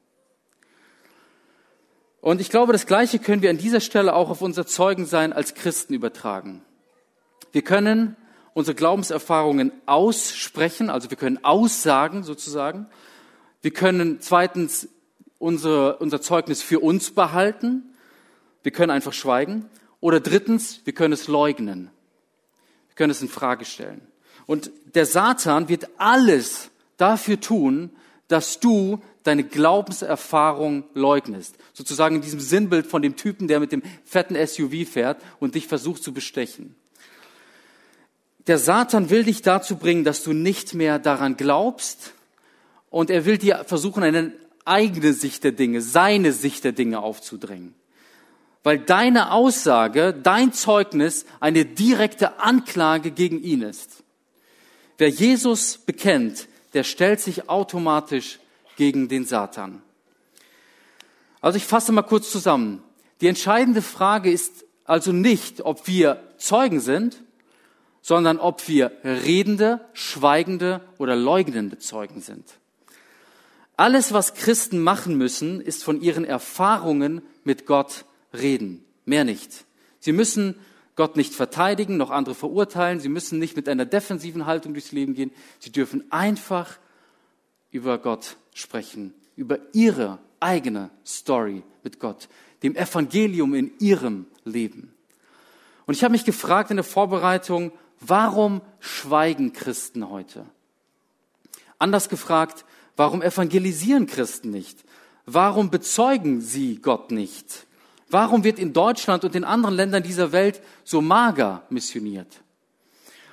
Und 2.19 2.41
ich 2.41 2.49
glaube, 2.49 2.71
das 2.71 2.85
Gleiche 2.85 3.19
können 3.19 3.41
wir 3.41 3.49
an 3.49 3.57
dieser 3.57 3.81
Stelle 3.81 4.15
auch 4.15 4.29
auf 4.29 4.41
unser 4.41 4.65
Zeugensein 4.65 5.33
als 5.33 5.55
Christen 5.55 5.93
übertragen. 5.93 6.63
Wir 7.51 7.63
können 7.63 8.15
unsere 8.53 8.75
Glaubenserfahrungen 8.75 9.71
aussprechen, 9.85 10.89
also 10.89 11.09
wir 11.09 11.17
können 11.17 11.43
aussagen 11.43 12.23
sozusagen. 12.23 12.87
Wir 13.61 13.71
können 13.71 14.19
zweitens 14.19 14.89
unsere, 15.39 15.97
unser 15.97 16.21
Zeugnis 16.21 16.61
für 16.61 16.79
uns 16.79 17.11
behalten. 17.11 17.95
Wir 18.61 18.71
können 18.71 18.91
einfach 18.91 19.13
schweigen. 19.13 19.69
Oder 19.99 20.19
drittens, 20.19 20.81
wir 20.85 20.93
können 20.93 21.13
es 21.13 21.27
leugnen. 21.27 21.89
Wir 22.89 22.95
können 22.95 23.11
es 23.11 23.21
in 23.21 23.29
Frage 23.29 23.65
stellen. 23.65 24.01
Und 24.45 24.71
der 24.93 25.05
Satan 25.05 25.69
wird 25.69 25.87
alles 25.97 26.69
dafür 26.97 27.39
tun, 27.39 27.91
dass 28.27 28.59
du 28.59 29.01
deine 29.23 29.43
Glaubenserfahrung 29.43 30.83
leugnest. 30.93 31.55
Sozusagen 31.73 32.15
in 32.15 32.21
diesem 32.21 32.39
Sinnbild 32.39 32.85
von 32.85 33.01
dem 33.01 33.15
Typen, 33.15 33.47
der 33.47 33.59
mit 33.59 33.71
dem 33.71 33.83
fetten 34.03 34.35
SUV 34.35 34.87
fährt 34.89 35.21
und 35.39 35.55
dich 35.55 35.67
versucht 35.67 36.03
zu 36.03 36.13
bestechen. 36.13 36.75
Der 38.47 38.57
Satan 38.57 39.09
will 39.09 39.23
dich 39.23 39.41
dazu 39.41 39.77
bringen, 39.77 40.03
dass 40.03 40.23
du 40.23 40.33
nicht 40.33 40.73
mehr 40.73 40.99
daran 40.99 41.37
glaubst 41.37 42.13
und 42.89 43.09
er 43.09 43.25
will 43.25 43.37
dir 43.37 43.63
versuchen, 43.65 44.03
eine 44.03 44.33
eigene 44.65 45.13
Sicht 45.13 45.43
der 45.43 45.53
Dinge, 45.53 45.81
seine 45.81 46.31
Sicht 46.31 46.63
der 46.63 46.73
Dinge 46.73 46.99
aufzudrängen. 46.99 47.73
Weil 48.63 48.79
deine 48.79 49.31
Aussage, 49.31 50.13
dein 50.13 50.53
Zeugnis 50.53 51.25
eine 51.39 51.65
direkte 51.65 52.39
Anklage 52.39 53.11
gegen 53.11 53.41
ihn 53.41 53.61
ist. 53.61 54.03
Wer 54.97 55.09
Jesus 55.09 55.77
bekennt, 55.77 56.47
der 56.73 56.83
stellt 56.83 57.19
sich 57.19 57.49
automatisch 57.49 58.39
gegen 58.77 59.09
den 59.09 59.25
Satan. 59.25 59.81
Also 61.41 61.57
ich 61.57 61.65
fasse 61.65 61.91
mal 61.91 62.03
kurz 62.03 62.31
zusammen. 62.31 62.81
Die 63.21 63.27
entscheidende 63.27 63.81
Frage 63.81 64.31
ist 64.31 64.65
also 64.85 65.11
nicht, 65.11 65.61
ob 65.61 65.87
wir 65.87 66.23
Zeugen 66.37 66.79
sind, 66.79 67.21
sondern 68.03 68.37
ob 68.37 68.67
wir 68.67 68.91
redende, 69.03 69.79
schweigende 69.93 70.81
oder 70.99 71.15
leugnende 71.15 71.79
Zeugen 71.79 72.21
sind. 72.21 72.43
Alles, 73.77 74.13
was 74.13 74.35
Christen 74.35 74.79
machen 74.83 75.17
müssen, 75.17 75.61
ist 75.61 75.83
von 75.83 76.01
ihren 76.01 76.25
Erfahrungen 76.25 77.21
mit 77.45 77.65
Gott 77.65 78.05
reden. 78.33 78.83
Mehr 79.05 79.23
nicht. 79.23 79.65
Sie 79.99 80.11
müssen 80.11 80.55
Gott 80.95 81.15
nicht 81.15 81.33
verteidigen, 81.33 81.95
noch 81.97 82.11
andere 82.11 82.35
verurteilen. 82.35 82.99
Sie 82.99 83.09
müssen 83.09 83.39
nicht 83.39 83.55
mit 83.55 83.69
einer 83.69 83.85
defensiven 83.85 84.45
Haltung 84.45 84.73
durchs 84.73 84.91
Leben 84.91 85.15
gehen. 85.15 85.31
Sie 85.59 85.71
dürfen 85.71 86.03
einfach 86.11 86.77
über 87.71 87.97
Gott 87.97 88.35
sprechen, 88.53 89.13
über 89.37 89.59
ihre 89.71 90.19
eigene 90.41 90.89
Story 91.05 91.63
mit 91.83 91.99
Gott, 91.99 92.27
dem 92.63 92.75
Evangelium 92.75 93.55
in 93.55 93.71
ihrem 93.79 94.25
Leben. 94.43 94.93
Und 95.85 95.95
ich 95.95 96.03
habe 96.03 96.11
mich 96.11 96.25
gefragt 96.25 96.69
in 96.69 96.77
der 96.77 96.83
Vorbereitung, 96.83 97.71
warum 98.05 98.61
schweigen 98.79 99.53
Christen 99.53 100.09
heute? 100.09 100.45
Anders 101.79 102.09
gefragt, 102.09 102.65
warum 102.95 103.21
evangelisieren 103.21 104.07
Christen 104.07 104.51
nicht? 104.51 104.83
Warum 105.25 105.69
bezeugen 105.69 106.41
sie 106.41 106.77
Gott 106.81 107.11
nicht? 107.11 107.65
Warum 108.09 108.43
wird 108.43 108.59
in 108.59 108.73
Deutschland 108.73 109.23
und 109.23 109.35
in 109.35 109.43
anderen 109.43 109.75
Ländern 109.75 110.03
dieser 110.03 110.31
Welt 110.31 110.61
so 110.83 111.01
mager 111.01 111.63
missioniert? 111.69 112.43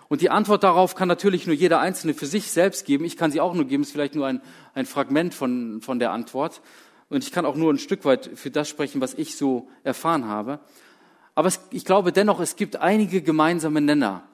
Und 0.08 0.22
die 0.22 0.30
Antwort 0.30 0.64
darauf 0.64 0.96
kann 0.96 1.06
natürlich 1.06 1.46
nur 1.46 1.54
jeder 1.54 1.78
Einzelne 1.78 2.14
für 2.14 2.26
sich 2.26 2.50
selbst 2.50 2.84
geben. 2.84 3.04
Ich 3.04 3.16
kann 3.16 3.30
sie 3.30 3.40
auch 3.40 3.54
nur 3.54 3.66
geben, 3.66 3.84
ist 3.84 3.92
vielleicht 3.92 4.16
nur 4.16 4.26
ein, 4.26 4.40
ein 4.74 4.86
Fragment 4.86 5.34
von, 5.34 5.80
von 5.82 6.00
der 6.00 6.10
Antwort. 6.10 6.62
Und 7.10 7.22
ich 7.22 7.30
kann 7.30 7.44
auch 7.44 7.54
nur 7.54 7.72
ein 7.72 7.78
Stück 7.78 8.04
weit 8.04 8.30
für 8.34 8.50
das 8.50 8.68
sprechen, 8.68 9.00
was 9.00 9.14
ich 9.14 9.36
so 9.36 9.68
erfahren 9.84 10.26
habe. 10.26 10.58
Aber 11.36 11.46
es, 11.46 11.60
ich 11.70 11.84
glaube 11.84 12.10
dennoch, 12.10 12.40
es 12.40 12.56
gibt 12.56 12.76
einige 12.76 13.22
gemeinsame 13.22 13.80
Nenner. 13.80 14.24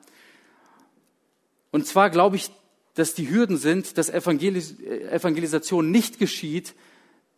Und 1.71 1.87
zwar 1.87 2.11
glaube 2.11 2.37
ich, 2.37 2.51
dass 2.95 3.15
die 3.15 3.29
Hürden 3.29 3.59
sind, 3.59 3.99
dass 3.99 4.09
Evangelis 4.09 4.81
Evangelisation 4.81 5.91
nicht 5.91 6.19
geschieht. 6.19 6.75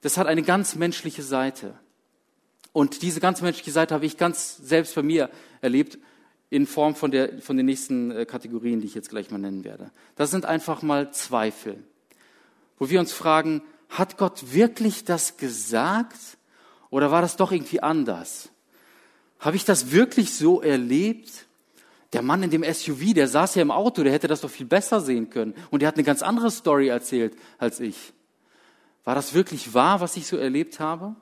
Das 0.00 0.16
hat 0.16 0.26
eine 0.26 0.42
ganz 0.42 0.76
menschliche 0.76 1.22
Seite. 1.22 1.74
Und 2.72 3.02
diese 3.02 3.20
ganz 3.20 3.40
menschliche 3.40 3.72
Seite 3.72 3.94
habe 3.94 4.06
ich 4.06 4.16
ganz 4.16 4.56
selbst 4.56 4.94
bei 4.94 5.02
mir 5.02 5.30
erlebt 5.60 5.98
in 6.50 6.66
Form 6.66 6.94
von, 6.94 7.10
der, 7.10 7.40
von 7.40 7.56
den 7.56 7.66
nächsten 7.66 8.10
äh, 8.10 8.24
Kategorien, 8.24 8.80
die 8.80 8.86
ich 8.86 8.94
jetzt 8.94 9.10
gleich 9.10 9.30
mal 9.30 9.38
nennen 9.38 9.64
werde. 9.64 9.90
Das 10.16 10.30
sind 10.30 10.46
einfach 10.46 10.82
mal 10.82 11.12
Zweifel, 11.12 11.82
wo 12.78 12.88
wir 12.88 13.00
uns 13.00 13.12
fragen, 13.12 13.62
hat 13.88 14.16
Gott 14.16 14.52
wirklich 14.52 15.04
das 15.04 15.36
gesagt 15.36 16.18
oder 16.90 17.10
war 17.10 17.20
das 17.20 17.36
doch 17.36 17.52
irgendwie 17.52 17.80
anders? 17.80 18.50
Habe 19.40 19.56
ich 19.56 19.64
das 19.64 19.92
wirklich 19.92 20.34
so 20.34 20.62
erlebt? 20.62 21.47
Der 22.12 22.22
Mann 22.22 22.42
in 22.42 22.50
dem 22.50 22.64
SUV, 22.64 23.12
der 23.14 23.28
saß 23.28 23.56
ja 23.56 23.62
im 23.62 23.70
Auto, 23.70 24.02
der 24.02 24.12
hätte 24.12 24.28
das 24.28 24.40
doch 24.40 24.50
viel 24.50 24.66
besser 24.66 25.00
sehen 25.00 25.28
können. 25.28 25.54
Und 25.70 25.80
der 25.80 25.88
hat 25.88 25.96
eine 25.96 26.04
ganz 26.04 26.22
andere 26.22 26.50
Story 26.50 26.88
erzählt 26.88 27.36
als 27.58 27.80
ich. 27.80 28.12
War 29.04 29.14
das 29.14 29.34
wirklich 29.34 29.74
wahr, 29.74 30.00
was 30.00 30.16
ich 30.16 30.26
so 30.26 30.36
erlebt 30.36 30.80
habe? 30.80 31.16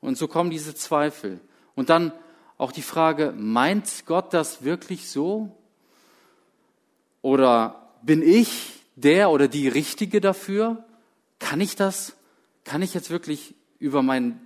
Und 0.00 0.16
so 0.16 0.28
kommen 0.28 0.50
diese 0.50 0.74
Zweifel. 0.74 1.40
Und 1.74 1.90
dann 1.90 2.12
auch 2.56 2.72
die 2.72 2.82
Frage, 2.82 3.32
meint 3.36 4.04
Gott 4.06 4.32
das 4.34 4.62
wirklich 4.64 5.08
so? 5.08 5.56
Oder 7.22 7.90
bin 8.02 8.22
ich 8.22 8.72
der 8.96 9.30
oder 9.30 9.48
die 9.48 9.68
Richtige 9.68 10.20
dafür? 10.20 10.84
Kann 11.38 11.60
ich 11.60 11.76
das? 11.76 12.16
Kann 12.64 12.82
ich 12.82 12.94
jetzt 12.94 13.10
wirklich 13.10 13.54
über 13.78 14.02
mein, 14.02 14.40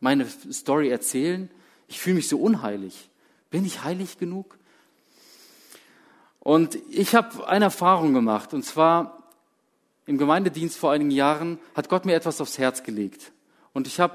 meine 0.00 0.26
Story 0.52 0.88
erzählen? 0.88 1.50
Ich 1.88 2.00
fühle 2.00 2.16
mich 2.16 2.28
so 2.28 2.38
unheilig. 2.38 3.10
Bin 3.50 3.64
ich 3.64 3.84
heilig 3.84 4.18
genug? 4.18 4.55
Und 6.46 6.78
ich 6.90 7.16
habe 7.16 7.48
eine 7.48 7.64
Erfahrung 7.64 8.14
gemacht, 8.14 8.54
und 8.54 8.62
zwar 8.62 9.24
im 10.06 10.16
Gemeindedienst 10.16 10.78
vor 10.78 10.92
einigen 10.92 11.10
Jahren 11.10 11.58
hat 11.74 11.88
Gott 11.88 12.06
mir 12.06 12.14
etwas 12.14 12.40
aufs 12.40 12.58
Herz 12.58 12.84
gelegt. 12.84 13.32
Und 13.72 13.88
ich 13.88 13.98
habe 13.98 14.14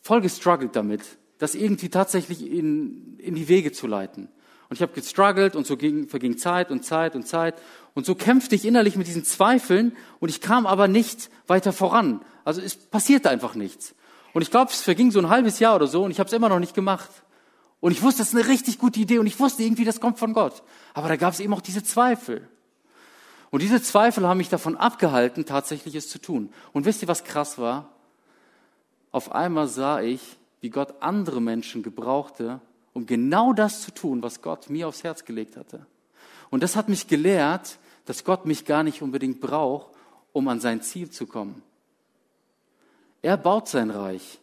voll 0.00 0.22
gestruggelt 0.22 0.74
damit 0.74 1.02
das 1.36 1.54
irgendwie 1.54 1.88
tatsächlich 1.88 2.42
in, 2.42 3.18
in 3.18 3.34
die 3.34 3.48
Wege 3.48 3.72
zu 3.72 3.86
leiten. 3.86 4.28
Und 4.68 4.76
ich 4.76 4.82
habe 4.82 4.92
gestruggelt 4.92 5.56
und 5.56 5.66
so 5.66 5.76
ging, 5.76 6.08
verging 6.08 6.38
Zeit 6.38 6.70
und 6.70 6.84
Zeit 6.84 7.14
und 7.16 7.26
Zeit. 7.26 7.60
Und 7.94 8.06
so 8.06 8.14
kämpfte 8.14 8.54
ich 8.54 8.64
innerlich 8.64 8.96
mit 8.96 9.06
diesen 9.06 9.24
Zweifeln 9.24 9.96
und 10.20 10.28
ich 10.28 10.40
kam 10.40 10.66
aber 10.66 10.86
nicht 10.86 11.30
weiter 11.48 11.72
voran. 11.72 12.20
Also 12.44 12.60
es 12.60 12.76
passierte 12.76 13.30
einfach 13.30 13.54
nichts. 13.54 13.94
Und 14.32 14.42
ich 14.42 14.50
glaube, 14.50 14.70
es 14.70 14.80
verging 14.80 15.10
so 15.10 15.18
ein 15.18 15.28
halbes 15.28 15.58
Jahr 15.58 15.74
oder 15.76 15.86
so 15.86 16.04
und 16.04 16.12
ich 16.12 16.18
habe 16.18 16.28
es 16.28 16.32
immer 16.32 16.48
noch 16.48 16.60
nicht 16.60 16.74
gemacht. 16.74 17.10
Und 17.80 17.92
ich 17.92 18.02
wusste, 18.02 18.18
das 18.18 18.28
ist 18.28 18.34
eine 18.34 18.48
richtig 18.48 18.78
gute 18.78 19.00
Idee 19.00 19.18
und 19.18 19.26
ich 19.26 19.40
wusste 19.40 19.62
irgendwie, 19.62 19.84
das 19.84 20.00
kommt 20.00 20.18
von 20.18 20.34
Gott. 20.34 20.62
Aber 20.92 21.08
da 21.08 21.16
gab 21.16 21.32
es 21.32 21.40
eben 21.40 21.54
auch 21.54 21.62
diese 21.62 21.82
Zweifel. 21.82 22.46
Und 23.50 23.62
diese 23.62 23.82
Zweifel 23.82 24.26
haben 24.28 24.38
mich 24.38 24.48
davon 24.48 24.76
abgehalten, 24.76 25.44
tatsächlich 25.44 25.94
es 25.94 26.08
zu 26.08 26.20
tun. 26.20 26.52
Und 26.72 26.84
wisst 26.84 27.02
ihr, 27.02 27.08
was 27.08 27.24
krass 27.24 27.58
war? 27.58 27.88
Auf 29.12 29.32
einmal 29.32 29.66
sah 29.66 30.00
ich, 30.00 30.20
wie 30.60 30.70
Gott 30.70 30.94
andere 31.00 31.40
Menschen 31.40 31.82
gebrauchte, 31.82 32.60
um 32.92 33.06
genau 33.06 33.52
das 33.52 33.82
zu 33.82 33.92
tun, 33.92 34.22
was 34.22 34.42
Gott 34.42 34.70
mir 34.70 34.86
aufs 34.86 35.02
Herz 35.02 35.24
gelegt 35.24 35.56
hatte. 35.56 35.86
Und 36.50 36.62
das 36.62 36.76
hat 36.76 36.88
mich 36.88 37.08
gelehrt, 37.08 37.78
dass 38.04 38.24
Gott 38.24 38.44
mich 38.44 38.66
gar 38.66 38.82
nicht 38.82 39.02
unbedingt 39.02 39.40
braucht, 39.40 39.90
um 40.32 40.46
an 40.48 40.60
sein 40.60 40.82
Ziel 40.82 41.10
zu 41.10 41.26
kommen. 41.26 41.62
Er 43.22 43.36
baut 43.36 43.68
sein 43.68 43.90
Reich. 43.90 44.38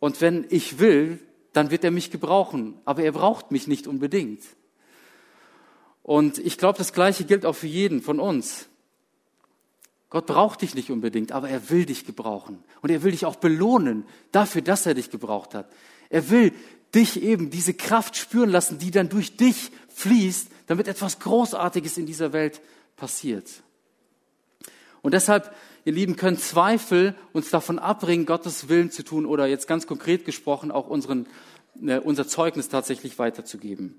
Und 0.00 0.20
wenn 0.20 0.46
ich 0.50 0.78
will, 0.78 1.20
dann 1.56 1.70
wird 1.70 1.84
er 1.84 1.90
mich 1.90 2.10
gebrauchen. 2.10 2.74
Aber 2.84 3.02
er 3.02 3.12
braucht 3.12 3.50
mich 3.50 3.66
nicht 3.66 3.86
unbedingt. 3.86 4.42
Und 6.02 6.38
ich 6.38 6.58
glaube, 6.58 6.78
das 6.78 6.92
Gleiche 6.92 7.24
gilt 7.24 7.46
auch 7.46 7.54
für 7.54 7.66
jeden 7.66 8.02
von 8.02 8.20
uns. 8.20 8.68
Gott 10.10 10.26
braucht 10.26 10.62
dich 10.62 10.74
nicht 10.74 10.90
unbedingt, 10.90 11.32
aber 11.32 11.48
er 11.48 11.68
will 11.68 11.84
dich 11.84 12.06
gebrauchen. 12.06 12.62
Und 12.80 12.90
er 12.90 13.02
will 13.02 13.10
dich 13.10 13.26
auch 13.26 13.36
belohnen 13.36 14.04
dafür, 14.30 14.62
dass 14.62 14.86
er 14.86 14.94
dich 14.94 15.10
gebraucht 15.10 15.54
hat. 15.54 15.72
Er 16.10 16.30
will 16.30 16.52
dich 16.94 17.22
eben 17.22 17.50
diese 17.50 17.74
Kraft 17.74 18.16
spüren 18.16 18.50
lassen, 18.50 18.78
die 18.78 18.90
dann 18.90 19.08
durch 19.08 19.36
dich 19.36 19.72
fließt, 19.88 20.48
damit 20.66 20.86
etwas 20.88 21.18
Großartiges 21.18 21.98
in 21.98 22.06
dieser 22.06 22.32
Welt 22.32 22.60
passiert. 22.96 23.50
Und 25.02 25.12
deshalb, 25.12 25.52
ihr 25.86 25.92
Lieben, 25.92 26.16
können 26.16 26.36
Zweifel 26.36 27.14
uns 27.32 27.48
davon 27.48 27.78
abbringen, 27.78 28.26
Gottes 28.26 28.68
Willen 28.68 28.90
zu 28.90 29.04
tun 29.04 29.24
oder 29.24 29.46
jetzt 29.46 29.68
ganz 29.68 29.86
konkret 29.86 30.24
gesprochen 30.24 30.70
auch 30.72 30.88
unseren, 30.88 31.26
äh, 31.80 31.98
unser 31.98 32.26
Zeugnis 32.26 32.68
tatsächlich 32.68 33.18
weiterzugeben. 33.18 33.94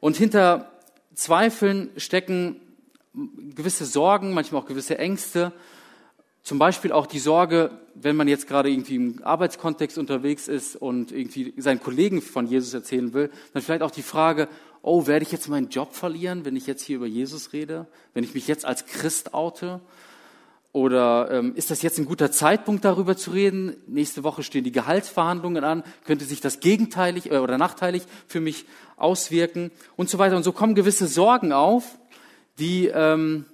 Und 0.00 0.16
hinter 0.16 0.72
Zweifeln 1.14 1.90
stecken 1.98 2.56
gewisse 3.54 3.84
Sorgen, 3.84 4.32
manchmal 4.32 4.62
auch 4.62 4.66
gewisse 4.66 4.96
Ängste. 4.96 5.52
Zum 6.42 6.58
Beispiel 6.58 6.92
auch 6.92 7.06
die 7.06 7.18
Sorge, 7.18 7.70
wenn 7.94 8.16
man 8.16 8.26
jetzt 8.26 8.48
gerade 8.48 8.70
irgendwie 8.70 8.94
im 8.94 9.20
Arbeitskontext 9.22 9.98
unterwegs 9.98 10.48
ist 10.48 10.76
und 10.76 11.12
irgendwie 11.12 11.52
seinen 11.58 11.80
Kollegen 11.80 12.22
von 12.22 12.46
Jesus 12.46 12.72
erzählen 12.72 13.12
will, 13.12 13.30
dann 13.52 13.62
vielleicht 13.62 13.82
auch 13.82 13.90
die 13.90 14.02
Frage, 14.02 14.48
oh, 14.80 15.06
werde 15.06 15.24
ich 15.24 15.32
jetzt 15.32 15.48
meinen 15.48 15.68
Job 15.68 15.92
verlieren, 15.92 16.46
wenn 16.46 16.56
ich 16.56 16.66
jetzt 16.66 16.82
hier 16.82 16.96
über 16.96 17.06
Jesus 17.06 17.52
rede? 17.52 17.86
Wenn 18.14 18.24
ich 18.24 18.32
mich 18.32 18.48
jetzt 18.48 18.64
als 18.64 18.86
Christ 18.86 19.34
oute? 19.34 19.80
Oder 20.72 21.30
ähm, 21.30 21.54
ist 21.54 21.70
das 21.70 21.80
jetzt 21.82 21.98
ein 21.98 22.04
guter 22.04 22.30
Zeitpunkt, 22.30 22.84
darüber 22.84 23.16
zu 23.16 23.30
reden? 23.30 23.76
Nächste 23.86 24.22
Woche 24.22 24.42
stehen 24.42 24.64
die 24.64 24.72
Gehaltsverhandlungen 24.72 25.64
an. 25.64 25.82
Könnte 26.04 26.24
sich 26.24 26.40
das 26.40 26.60
gegenteilig 26.60 27.30
äh, 27.30 27.38
oder 27.38 27.56
nachteilig 27.56 28.02
für 28.26 28.40
mich 28.40 28.66
auswirken? 28.96 29.70
Und 29.96 30.10
so 30.10 30.18
weiter. 30.18 30.36
Und 30.36 30.42
so 30.42 30.52
kommen 30.52 30.74
gewisse 30.74 31.06
Sorgen 31.06 31.52
auf, 31.52 31.98
die, 32.58 32.86
ähm, 32.86 33.46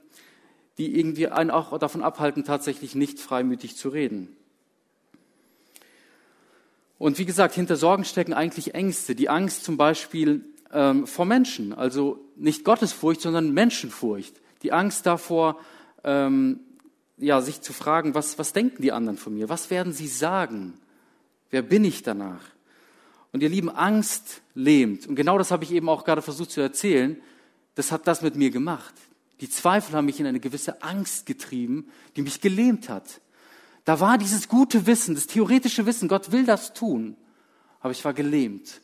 die 0.76 0.98
irgendwie 0.98 1.28
einen 1.28 1.50
auch 1.50 1.78
davon 1.78 2.02
abhalten, 2.02 2.44
tatsächlich 2.44 2.96
nicht 2.96 3.20
freimütig 3.20 3.76
zu 3.76 3.90
reden. 3.90 4.36
Und 6.98 7.18
wie 7.18 7.24
gesagt, 7.26 7.54
hinter 7.54 7.76
Sorgen 7.76 8.04
stecken 8.04 8.32
eigentlich 8.32 8.74
Ängste. 8.74 9.14
Die 9.14 9.28
Angst 9.28 9.64
zum 9.64 9.76
Beispiel 9.76 10.44
ähm, 10.72 11.06
vor 11.06 11.26
Menschen, 11.26 11.72
also 11.72 12.18
nicht 12.34 12.64
Gottesfurcht, 12.64 13.20
sondern 13.20 13.52
Menschenfurcht. 13.52 14.34
Die 14.62 14.72
Angst 14.72 15.06
davor, 15.06 15.58
ähm, 16.02 16.60
ja, 17.16 17.40
sich 17.40 17.60
zu 17.60 17.72
fragen, 17.72 18.14
was, 18.14 18.38
was 18.38 18.52
denken 18.52 18.82
die 18.82 18.92
anderen 18.92 19.18
von 19.18 19.34
mir? 19.34 19.48
Was 19.48 19.70
werden 19.70 19.92
sie 19.92 20.08
sagen? 20.08 20.74
Wer 21.50 21.62
bin 21.62 21.84
ich 21.84 22.02
danach? 22.02 22.42
Und 23.32 23.42
ihr 23.42 23.48
lieben, 23.48 23.70
Angst 23.70 24.42
lähmt. 24.54 25.06
Und 25.06 25.14
genau 25.16 25.38
das 25.38 25.50
habe 25.50 25.64
ich 25.64 25.72
eben 25.72 25.88
auch 25.88 26.04
gerade 26.04 26.22
versucht 26.22 26.50
zu 26.50 26.60
erzählen 26.60 27.20
das 27.74 27.92
hat 27.92 28.06
das 28.06 28.22
mit 28.22 28.36
mir 28.36 28.50
gemacht. 28.50 28.94
Die 29.40 29.50
Zweifel 29.50 29.94
haben 29.96 30.06
mich 30.06 30.20
in 30.20 30.26
eine 30.26 30.40
gewisse 30.40 30.82
Angst 30.82 31.26
getrieben, 31.26 31.90
die 32.16 32.22
mich 32.22 32.40
gelähmt 32.40 32.88
hat. 32.88 33.20
Da 33.84 34.00
war 34.00 34.16
dieses 34.16 34.48
gute 34.48 34.86
Wissen, 34.86 35.14
das 35.14 35.26
theoretische 35.26 35.84
Wissen, 35.86 36.08
Gott 36.08 36.32
will 36.32 36.46
das 36.46 36.72
tun, 36.72 37.16
aber 37.80 37.90
ich 37.90 38.04
war 38.04 38.14
gelähmt, 38.14 38.80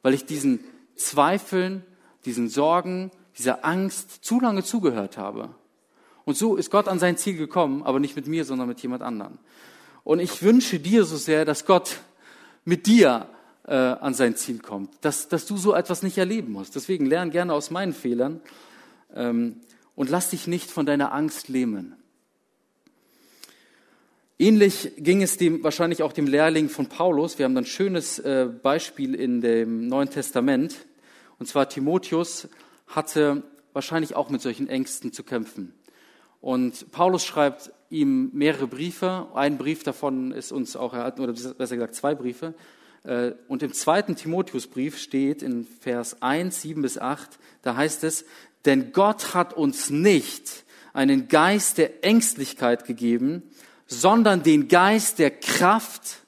weil 0.00 0.14
ich 0.14 0.24
diesen 0.24 0.60
Zweifeln, 0.94 1.84
diesen 2.24 2.48
Sorgen, 2.48 3.10
dieser 3.36 3.64
Angst 3.64 4.24
zu 4.24 4.40
lange 4.40 4.62
zugehört 4.62 5.18
habe. 5.18 5.54
Und 6.24 6.36
so 6.36 6.56
ist 6.56 6.70
Gott 6.70 6.88
an 6.88 6.98
sein 6.98 7.16
Ziel 7.16 7.36
gekommen, 7.36 7.82
aber 7.82 8.00
nicht 8.00 8.16
mit 8.16 8.26
mir, 8.26 8.44
sondern 8.44 8.68
mit 8.68 8.80
jemand 8.80 9.02
anderem. 9.02 9.38
Und 10.04 10.20
ich 10.20 10.42
wünsche 10.42 10.78
dir 10.78 11.04
so 11.04 11.16
sehr, 11.16 11.44
dass 11.44 11.66
Gott 11.66 11.98
mit 12.64 12.86
dir 12.86 13.28
äh, 13.66 13.74
an 13.74 14.14
sein 14.14 14.36
Ziel 14.36 14.58
kommt, 14.58 14.90
dass, 15.00 15.28
dass 15.28 15.46
du 15.46 15.56
so 15.56 15.74
etwas 15.74 16.02
nicht 16.02 16.18
erleben 16.18 16.52
musst. 16.52 16.74
Deswegen 16.74 17.06
lern 17.06 17.30
gerne 17.30 17.52
aus 17.52 17.70
meinen 17.70 17.92
Fehlern 17.92 18.40
ähm, 19.14 19.60
und 19.94 20.10
lass 20.10 20.30
dich 20.30 20.46
nicht 20.46 20.70
von 20.70 20.86
deiner 20.86 21.12
Angst 21.12 21.48
lähmen. 21.48 21.96
Ähnlich 24.38 24.92
ging 24.96 25.22
es 25.22 25.36
dem, 25.36 25.62
wahrscheinlich 25.62 26.02
auch 26.02 26.12
dem 26.12 26.26
Lehrling 26.26 26.68
von 26.68 26.88
Paulus. 26.88 27.38
Wir 27.38 27.44
haben 27.44 27.56
ein 27.56 27.64
schönes 27.64 28.18
äh, 28.18 28.48
Beispiel 28.62 29.14
in 29.14 29.40
dem 29.40 29.86
Neuen 29.86 30.10
Testament. 30.10 30.74
Und 31.38 31.46
zwar 31.46 31.68
Timotheus 31.68 32.48
hatte 32.88 33.44
wahrscheinlich 33.72 34.16
auch 34.16 34.30
mit 34.30 34.40
solchen 34.40 34.68
Ängsten 34.68 35.12
zu 35.12 35.22
kämpfen. 35.22 35.74
Und 36.42 36.90
Paulus 36.90 37.24
schreibt 37.24 37.70
ihm 37.88 38.30
mehrere 38.34 38.66
Briefe. 38.66 39.28
Ein 39.32 39.58
Brief 39.58 39.84
davon 39.84 40.32
ist 40.32 40.50
uns 40.50 40.76
auch 40.76 40.92
erhalten, 40.92 41.22
oder 41.22 41.32
besser 41.32 41.76
gesagt 41.76 41.94
zwei 41.94 42.14
Briefe. 42.14 42.52
Äh, 43.04 43.32
und 43.46 43.62
im 43.62 43.72
zweiten 43.72 44.16
Timotheusbrief 44.16 44.98
steht 44.98 45.42
in 45.42 45.66
Vers 45.80 46.20
1, 46.20 46.60
7 46.60 46.82
bis 46.82 46.98
8, 46.98 47.38
da 47.62 47.76
heißt 47.76 48.02
es, 48.04 48.24
denn 48.64 48.92
Gott 48.92 49.34
hat 49.34 49.54
uns 49.54 49.90
nicht 49.90 50.64
einen 50.92 51.28
Geist 51.28 51.78
der 51.78 52.04
Ängstlichkeit 52.04 52.86
gegeben, 52.86 53.44
sondern 53.86 54.42
den 54.42 54.66
Geist 54.66 55.20
der 55.20 55.30
Kraft 55.30 56.18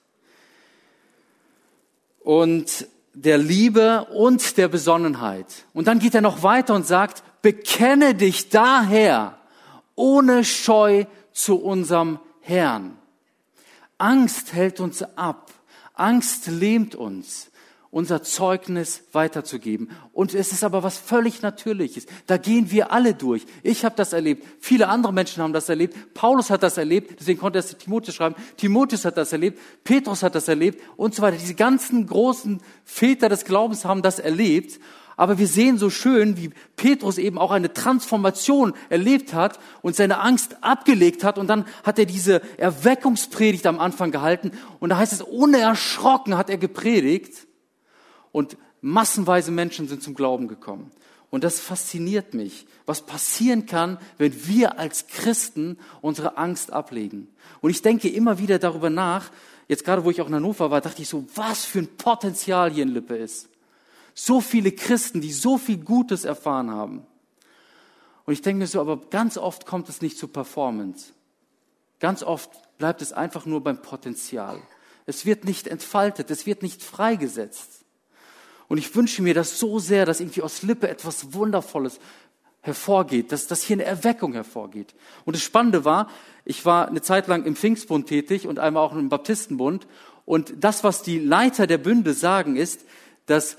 und 2.20 2.86
der 3.14 3.38
Liebe 3.38 4.06
und 4.12 4.56
der 4.58 4.68
Besonnenheit. 4.68 5.46
Und 5.72 5.88
dann 5.88 5.98
geht 5.98 6.14
er 6.14 6.20
noch 6.20 6.42
weiter 6.44 6.74
und 6.74 6.86
sagt, 6.86 7.22
bekenne 7.42 8.14
dich 8.14 8.48
daher 8.48 9.38
ohne 9.94 10.44
Scheu 10.44 11.04
zu 11.32 11.56
unserem 11.56 12.18
Herrn. 12.40 12.96
Angst 13.98 14.52
hält 14.52 14.80
uns 14.80 15.02
ab, 15.16 15.52
Angst 15.94 16.48
lähmt 16.48 16.94
uns, 16.94 17.50
unser 17.90 18.24
Zeugnis 18.24 19.04
weiterzugeben. 19.12 19.90
Und 20.12 20.34
es 20.34 20.50
ist 20.50 20.64
aber 20.64 20.82
was 20.82 20.98
völlig 20.98 21.42
Natürliches. 21.42 22.06
Da 22.26 22.38
gehen 22.38 22.72
wir 22.72 22.90
alle 22.90 23.14
durch. 23.14 23.46
Ich 23.62 23.84
habe 23.84 23.94
das 23.94 24.12
erlebt. 24.12 24.44
Viele 24.58 24.88
andere 24.88 25.12
Menschen 25.12 25.44
haben 25.44 25.52
das 25.52 25.68
erlebt. 25.68 26.12
Paulus 26.12 26.50
hat 26.50 26.64
das 26.64 26.76
erlebt. 26.76 27.20
Deswegen 27.20 27.38
konnte 27.38 27.60
er 27.60 27.64
es 27.64 27.78
Timotheus 27.78 28.16
schreiben. 28.16 28.34
Timotheus 28.56 29.04
hat 29.04 29.16
das 29.16 29.32
erlebt. 29.32 29.60
Petrus 29.84 30.24
hat 30.24 30.34
das 30.34 30.48
erlebt 30.48 30.82
und 30.96 31.14
so 31.14 31.22
weiter. 31.22 31.36
Diese 31.36 31.54
ganzen 31.54 32.08
großen 32.08 32.60
Väter 32.84 33.28
des 33.28 33.44
Glaubens 33.44 33.84
haben 33.84 34.02
das 34.02 34.18
erlebt. 34.18 34.80
Aber 35.16 35.38
wir 35.38 35.46
sehen 35.46 35.78
so 35.78 35.90
schön, 35.90 36.36
wie 36.36 36.50
Petrus 36.76 37.18
eben 37.18 37.38
auch 37.38 37.50
eine 37.50 37.72
Transformation 37.72 38.74
erlebt 38.88 39.32
hat 39.32 39.60
und 39.82 39.94
seine 39.94 40.20
Angst 40.20 40.56
abgelegt 40.62 41.22
hat. 41.22 41.38
Und 41.38 41.46
dann 41.46 41.66
hat 41.84 41.98
er 41.98 42.06
diese 42.06 42.42
Erweckungspredigt 42.58 43.66
am 43.66 43.78
Anfang 43.78 44.10
gehalten. 44.10 44.50
Und 44.80 44.90
da 44.90 44.96
heißt 44.96 45.12
es, 45.12 45.22
unerschrocken 45.22 46.36
hat 46.36 46.50
er 46.50 46.58
gepredigt. 46.58 47.46
Und 48.32 48.56
massenweise 48.80 49.50
Menschen 49.50 49.88
sind 49.88 50.02
zum 50.02 50.14
Glauben 50.14 50.48
gekommen. 50.48 50.90
Und 51.30 51.42
das 51.42 51.58
fasziniert 51.58 52.34
mich, 52.34 52.66
was 52.86 53.02
passieren 53.02 53.66
kann, 53.66 53.98
wenn 54.18 54.46
wir 54.46 54.78
als 54.78 55.08
Christen 55.08 55.78
unsere 56.00 56.36
Angst 56.36 56.72
ablegen. 56.72 57.28
Und 57.60 57.70
ich 57.70 57.82
denke 57.82 58.08
immer 58.08 58.38
wieder 58.38 58.58
darüber 58.60 58.88
nach, 58.90 59.30
jetzt 59.66 59.84
gerade 59.84 60.04
wo 60.04 60.10
ich 60.10 60.20
auch 60.20 60.28
in 60.28 60.34
Hannover 60.34 60.70
war, 60.70 60.80
dachte 60.80 61.02
ich 61.02 61.08
so, 61.08 61.24
was 61.34 61.64
für 61.64 61.80
ein 61.80 61.96
Potenzial 61.96 62.70
hier 62.70 62.84
in 62.84 62.90
Lippe 62.90 63.16
ist. 63.16 63.48
So 64.14 64.40
viele 64.40 64.72
Christen, 64.72 65.20
die 65.20 65.32
so 65.32 65.58
viel 65.58 65.78
Gutes 65.78 66.24
erfahren 66.24 66.70
haben. 66.70 67.06
Und 68.24 68.32
ich 68.32 68.42
denke 68.42 68.60
mir 68.60 68.66
so, 68.66 68.80
aber 68.80 68.96
ganz 69.10 69.36
oft 69.36 69.66
kommt 69.66 69.88
es 69.88 70.00
nicht 70.00 70.16
zur 70.16 70.32
Performance. 70.32 71.12
Ganz 72.00 72.22
oft 72.22 72.50
bleibt 72.78 73.02
es 73.02 73.12
einfach 73.12 73.46
nur 73.46 73.62
beim 73.62 73.82
Potenzial. 73.82 74.60
Es 75.06 75.26
wird 75.26 75.44
nicht 75.44 75.66
entfaltet, 75.66 76.30
es 76.30 76.46
wird 76.46 76.62
nicht 76.62 76.82
freigesetzt. 76.82 77.84
Und 78.68 78.78
ich 78.78 78.94
wünsche 78.94 79.22
mir 79.22 79.34
das 79.34 79.58
so 79.58 79.78
sehr, 79.78 80.06
dass 80.06 80.20
irgendwie 80.20 80.42
aus 80.42 80.62
Lippe 80.62 80.88
etwas 80.88 81.34
Wundervolles 81.34 82.00
hervorgeht, 82.62 83.30
dass, 83.30 83.46
dass 83.46 83.62
hier 83.62 83.76
eine 83.76 83.84
Erweckung 83.84 84.32
hervorgeht. 84.32 84.94
Und 85.26 85.36
das 85.36 85.42
Spannende 85.42 85.84
war, 85.84 86.08
ich 86.46 86.64
war 86.64 86.88
eine 86.88 87.02
Zeit 87.02 87.26
lang 87.26 87.44
im 87.44 87.56
Pfingstbund 87.56 88.06
tätig 88.06 88.46
und 88.46 88.58
einmal 88.58 88.82
auch 88.82 88.92
im 88.92 89.10
Baptistenbund. 89.10 89.86
Und 90.24 90.54
das, 90.64 90.82
was 90.82 91.02
die 91.02 91.18
Leiter 91.18 91.66
der 91.66 91.76
Bünde 91.76 92.14
sagen, 92.14 92.56
ist, 92.56 92.86
dass 93.26 93.58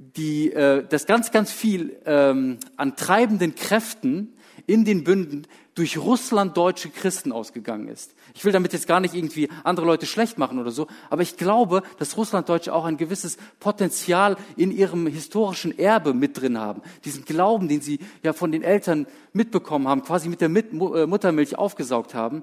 die, 0.00 0.52
äh, 0.52 0.86
dass 0.86 1.06
ganz, 1.06 1.30
ganz 1.30 1.52
viel 1.52 1.98
ähm, 2.06 2.58
an 2.76 2.96
treibenden 2.96 3.54
Kräften 3.54 4.34
in 4.66 4.84
den 4.84 5.04
Bünden 5.04 5.46
durch 5.74 5.98
Russland 5.98 6.56
deutsche 6.56 6.90
Christen 6.90 7.32
ausgegangen 7.32 7.88
ist. 7.88 8.14
Ich 8.34 8.44
will 8.44 8.52
damit 8.52 8.72
jetzt 8.72 8.86
gar 8.86 9.00
nicht 9.00 9.14
irgendwie 9.14 9.48
andere 9.62 9.86
Leute 9.86 10.06
schlecht 10.06 10.38
machen 10.38 10.58
oder 10.58 10.70
so, 10.70 10.86
aber 11.10 11.22
ich 11.22 11.36
glaube, 11.36 11.82
dass 11.98 12.16
Russlanddeutsche 12.16 12.74
auch 12.74 12.84
ein 12.84 12.96
gewisses 12.96 13.36
Potenzial 13.60 14.36
in 14.56 14.70
ihrem 14.70 15.06
historischen 15.06 15.78
Erbe 15.78 16.12
mit 16.12 16.40
drin 16.40 16.58
haben. 16.58 16.82
Diesen 17.04 17.24
Glauben, 17.24 17.68
den 17.68 17.80
sie 17.80 18.00
ja 18.22 18.32
von 18.32 18.52
den 18.52 18.62
Eltern 18.62 19.06
mitbekommen 19.32 19.86
haben, 19.86 20.02
quasi 20.02 20.28
mit 20.28 20.40
der 20.40 20.50
äh, 20.50 21.06
Muttermilch 21.06 21.56
aufgesaugt 21.56 22.14
haben. 22.14 22.42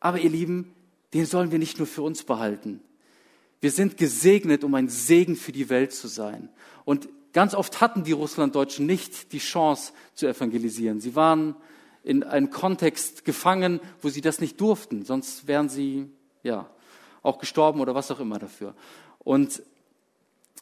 Aber 0.00 0.18
ihr 0.18 0.30
Lieben, 0.30 0.74
den 1.12 1.26
sollen 1.26 1.50
wir 1.50 1.58
nicht 1.58 1.78
nur 1.78 1.86
für 1.86 2.02
uns 2.02 2.24
behalten. 2.24 2.80
Wir 3.64 3.70
sind 3.70 3.96
gesegnet, 3.96 4.62
um 4.62 4.74
ein 4.74 4.90
Segen 4.90 5.36
für 5.36 5.50
die 5.50 5.70
Welt 5.70 5.94
zu 5.94 6.06
sein. 6.06 6.50
Und 6.84 7.08
ganz 7.32 7.54
oft 7.54 7.80
hatten 7.80 8.04
die 8.04 8.12
Russlanddeutschen 8.12 8.84
nicht 8.84 9.32
die 9.32 9.38
Chance 9.38 9.94
zu 10.12 10.26
evangelisieren. 10.26 11.00
Sie 11.00 11.16
waren 11.16 11.56
in 12.02 12.24
einem 12.24 12.50
Kontext 12.50 13.24
gefangen, 13.24 13.80
wo 14.02 14.10
sie 14.10 14.20
das 14.20 14.38
nicht 14.38 14.60
durften, 14.60 15.06
sonst 15.06 15.46
wären 15.46 15.70
sie 15.70 16.10
ja 16.42 16.68
auch 17.22 17.38
gestorben 17.38 17.80
oder 17.80 17.94
was 17.94 18.10
auch 18.10 18.20
immer 18.20 18.38
dafür. 18.38 18.74
Und 19.20 19.62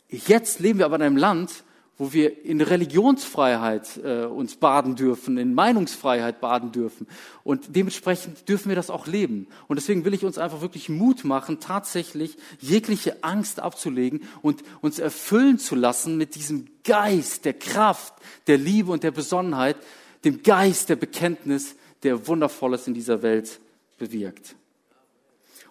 jetzt 0.09 0.61
leben 0.61 0.79
wir 0.79 0.87
aber 0.87 0.95
in 0.95 1.03
einem 1.03 1.17
Land, 1.17 1.65
wo 2.03 2.13
wir 2.13 2.45
in 2.45 2.61
Religionsfreiheit 2.61 4.01
äh, 4.03 4.25
uns 4.25 4.57
baden 4.57 4.97
dürfen, 4.97 5.39
in 5.39 5.55
Meinungsfreiheit 5.55 6.41
baden 6.41 6.73
dürfen. 6.73 7.07
Und 7.45 7.77
dementsprechend 7.77 8.49
dürfen 8.49 8.71
wir 8.71 8.75
das 8.75 8.91
auch 8.91 9.07
leben. 9.07 9.47
Und 9.69 9.77
deswegen 9.77 10.05
will 10.05 10.13
ich 10.13 10.25
uns 10.25 10.37
einfach 10.37 10.63
wirklich 10.63 10.89
Mut 10.89 11.23
machen, 11.23 11.61
tatsächlich 11.61 12.37
jegliche 12.59 13.23
Angst 13.23 13.61
abzulegen 13.61 14.25
und 14.43 14.65
uns 14.81 14.99
erfüllen 14.99 15.61
zu 15.61 15.77
lassen 15.77 16.17
mit 16.17 16.35
diesem 16.35 16.67
Geist 16.83 17.45
der 17.45 17.55
Kraft, 17.55 18.15
der 18.49 18.59
Liebe 18.59 18.91
und 18.91 19.05
der 19.05 19.13
Besonnenheit, 19.13 19.77
dem 20.25 20.43
Geist 20.43 20.89
der 20.89 20.97
Bekenntnis, 20.97 21.77
der 22.03 22.27
Wundervolles 22.27 22.89
in 22.89 22.95
dieser 22.95 23.23
Welt 23.23 23.61
bewirkt. 23.99 24.57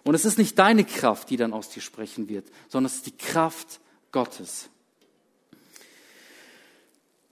Und 0.02 0.14
es 0.14 0.24
ist 0.24 0.38
nicht 0.38 0.58
deine 0.58 0.84
Kraft, 0.86 1.28
die 1.28 1.36
dann 1.36 1.52
aus 1.52 1.68
dir 1.68 1.82
sprechen 1.82 2.30
wird, 2.30 2.46
sondern 2.68 2.86
es 2.86 2.96
ist 2.96 3.06
die 3.06 3.18
Kraft 3.18 3.80
Gottes. 4.12 4.70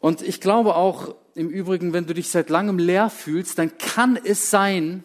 Und 0.00 0.22
ich 0.22 0.40
glaube 0.40 0.74
auch 0.74 1.14
im 1.34 1.48
Übrigen, 1.48 1.92
wenn 1.92 2.06
du 2.06 2.14
dich 2.14 2.30
seit 2.30 2.50
langem 2.50 2.78
leer 2.78 3.10
fühlst, 3.10 3.58
dann 3.58 3.76
kann 3.78 4.18
es 4.22 4.50
sein, 4.50 5.04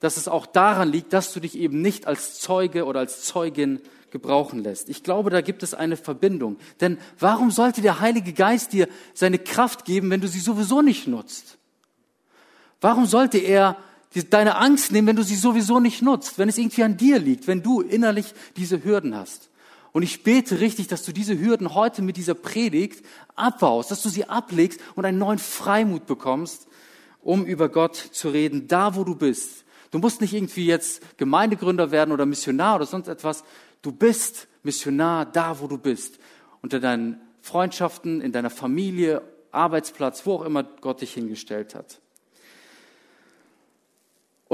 dass 0.00 0.18
es 0.18 0.28
auch 0.28 0.46
daran 0.46 0.90
liegt, 0.90 1.12
dass 1.12 1.32
du 1.32 1.40
dich 1.40 1.58
eben 1.58 1.80
nicht 1.80 2.06
als 2.06 2.38
Zeuge 2.38 2.84
oder 2.84 3.00
als 3.00 3.22
Zeugin 3.22 3.80
gebrauchen 4.10 4.62
lässt. 4.62 4.88
Ich 4.90 5.02
glaube, 5.02 5.30
da 5.30 5.40
gibt 5.40 5.62
es 5.62 5.74
eine 5.74 5.96
Verbindung. 5.96 6.58
Denn 6.80 6.98
warum 7.18 7.50
sollte 7.50 7.80
der 7.80 8.00
Heilige 8.00 8.32
Geist 8.32 8.72
dir 8.72 8.86
seine 9.14 9.38
Kraft 9.38 9.84
geben, 9.84 10.10
wenn 10.10 10.20
du 10.20 10.28
sie 10.28 10.40
sowieso 10.40 10.82
nicht 10.82 11.08
nutzt? 11.08 11.58
Warum 12.80 13.06
sollte 13.06 13.38
er 13.38 13.76
deine 14.30 14.56
Angst 14.56 14.92
nehmen, 14.92 15.08
wenn 15.08 15.16
du 15.16 15.24
sie 15.24 15.34
sowieso 15.34 15.80
nicht 15.80 16.02
nutzt, 16.02 16.38
wenn 16.38 16.48
es 16.48 16.58
irgendwie 16.58 16.84
an 16.84 16.96
dir 16.96 17.18
liegt, 17.18 17.48
wenn 17.48 17.62
du 17.62 17.80
innerlich 17.80 18.34
diese 18.56 18.84
Hürden 18.84 19.16
hast? 19.16 19.48
Und 19.94 20.02
ich 20.02 20.24
bete 20.24 20.58
richtig, 20.58 20.88
dass 20.88 21.04
du 21.04 21.12
diese 21.12 21.38
Hürden 21.38 21.72
heute 21.72 22.02
mit 22.02 22.16
dieser 22.16 22.34
Predigt 22.34 23.06
abbaust, 23.36 23.92
dass 23.92 24.02
du 24.02 24.08
sie 24.08 24.24
ablegst 24.24 24.80
und 24.96 25.04
einen 25.04 25.18
neuen 25.18 25.38
Freimut 25.38 26.06
bekommst, 26.06 26.66
um 27.22 27.46
über 27.46 27.68
Gott 27.68 27.94
zu 27.94 28.30
reden, 28.30 28.66
da 28.66 28.96
wo 28.96 29.04
du 29.04 29.14
bist. 29.14 29.64
Du 29.92 30.00
musst 30.00 30.20
nicht 30.20 30.34
irgendwie 30.34 30.66
jetzt 30.66 31.16
Gemeindegründer 31.16 31.92
werden 31.92 32.10
oder 32.10 32.26
Missionar 32.26 32.74
oder 32.74 32.86
sonst 32.86 33.06
etwas. 33.06 33.44
Du 33.82 33.92
bist 33.92 34.48
Missionar 34.64 35.26
da, 35.26 35.60
wo 35.60 35.68
du 35.68 35.78
bist. 35.78 36.18
Unter 36.60 36.80
deinen 36.80 37.20
Freundschaften, 37.40 38.20
in 38.20 38.32
deiner 38.32 38.50
Familie, 38.50 39.22
Arbeitsplatz, 39.52 40.26
wo 40.26 40.34
auch 40.34 40.42
immer 40.42 40.64
Gott 40.64 41.02
dich 41.02 41.14
hingestellt 41.14 41.76
hat. 41.76 42.00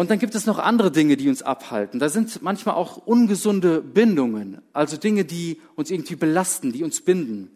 Und 0.01 0.11
dann 0.11 0.19
gibt 0.19 0.35
es 0.35 0.47
noch 0.47 0.59
andere 0.59 0.91
Dinge, 0.91 1.19
die 1.19 1.29
uns 1.29 1.43
abhalten. 1.43 2.01
Da 2.01 2.09
sind 2.09 2.41
manchmal 2.41 2.75
auch 2.75 2.97
ungesunde 2.97 3.83
Bindungen, 3.83 4.63
also 4.73 4.97
Dinge, 4.97 5.27
die 5.27 5.61
uns 5.77 5.91
irgendwie 5.91 6.17
belasten, 6.17 6.73
die 6.73 6.85
uns 6.85 7.03
binden. 7.03 7.51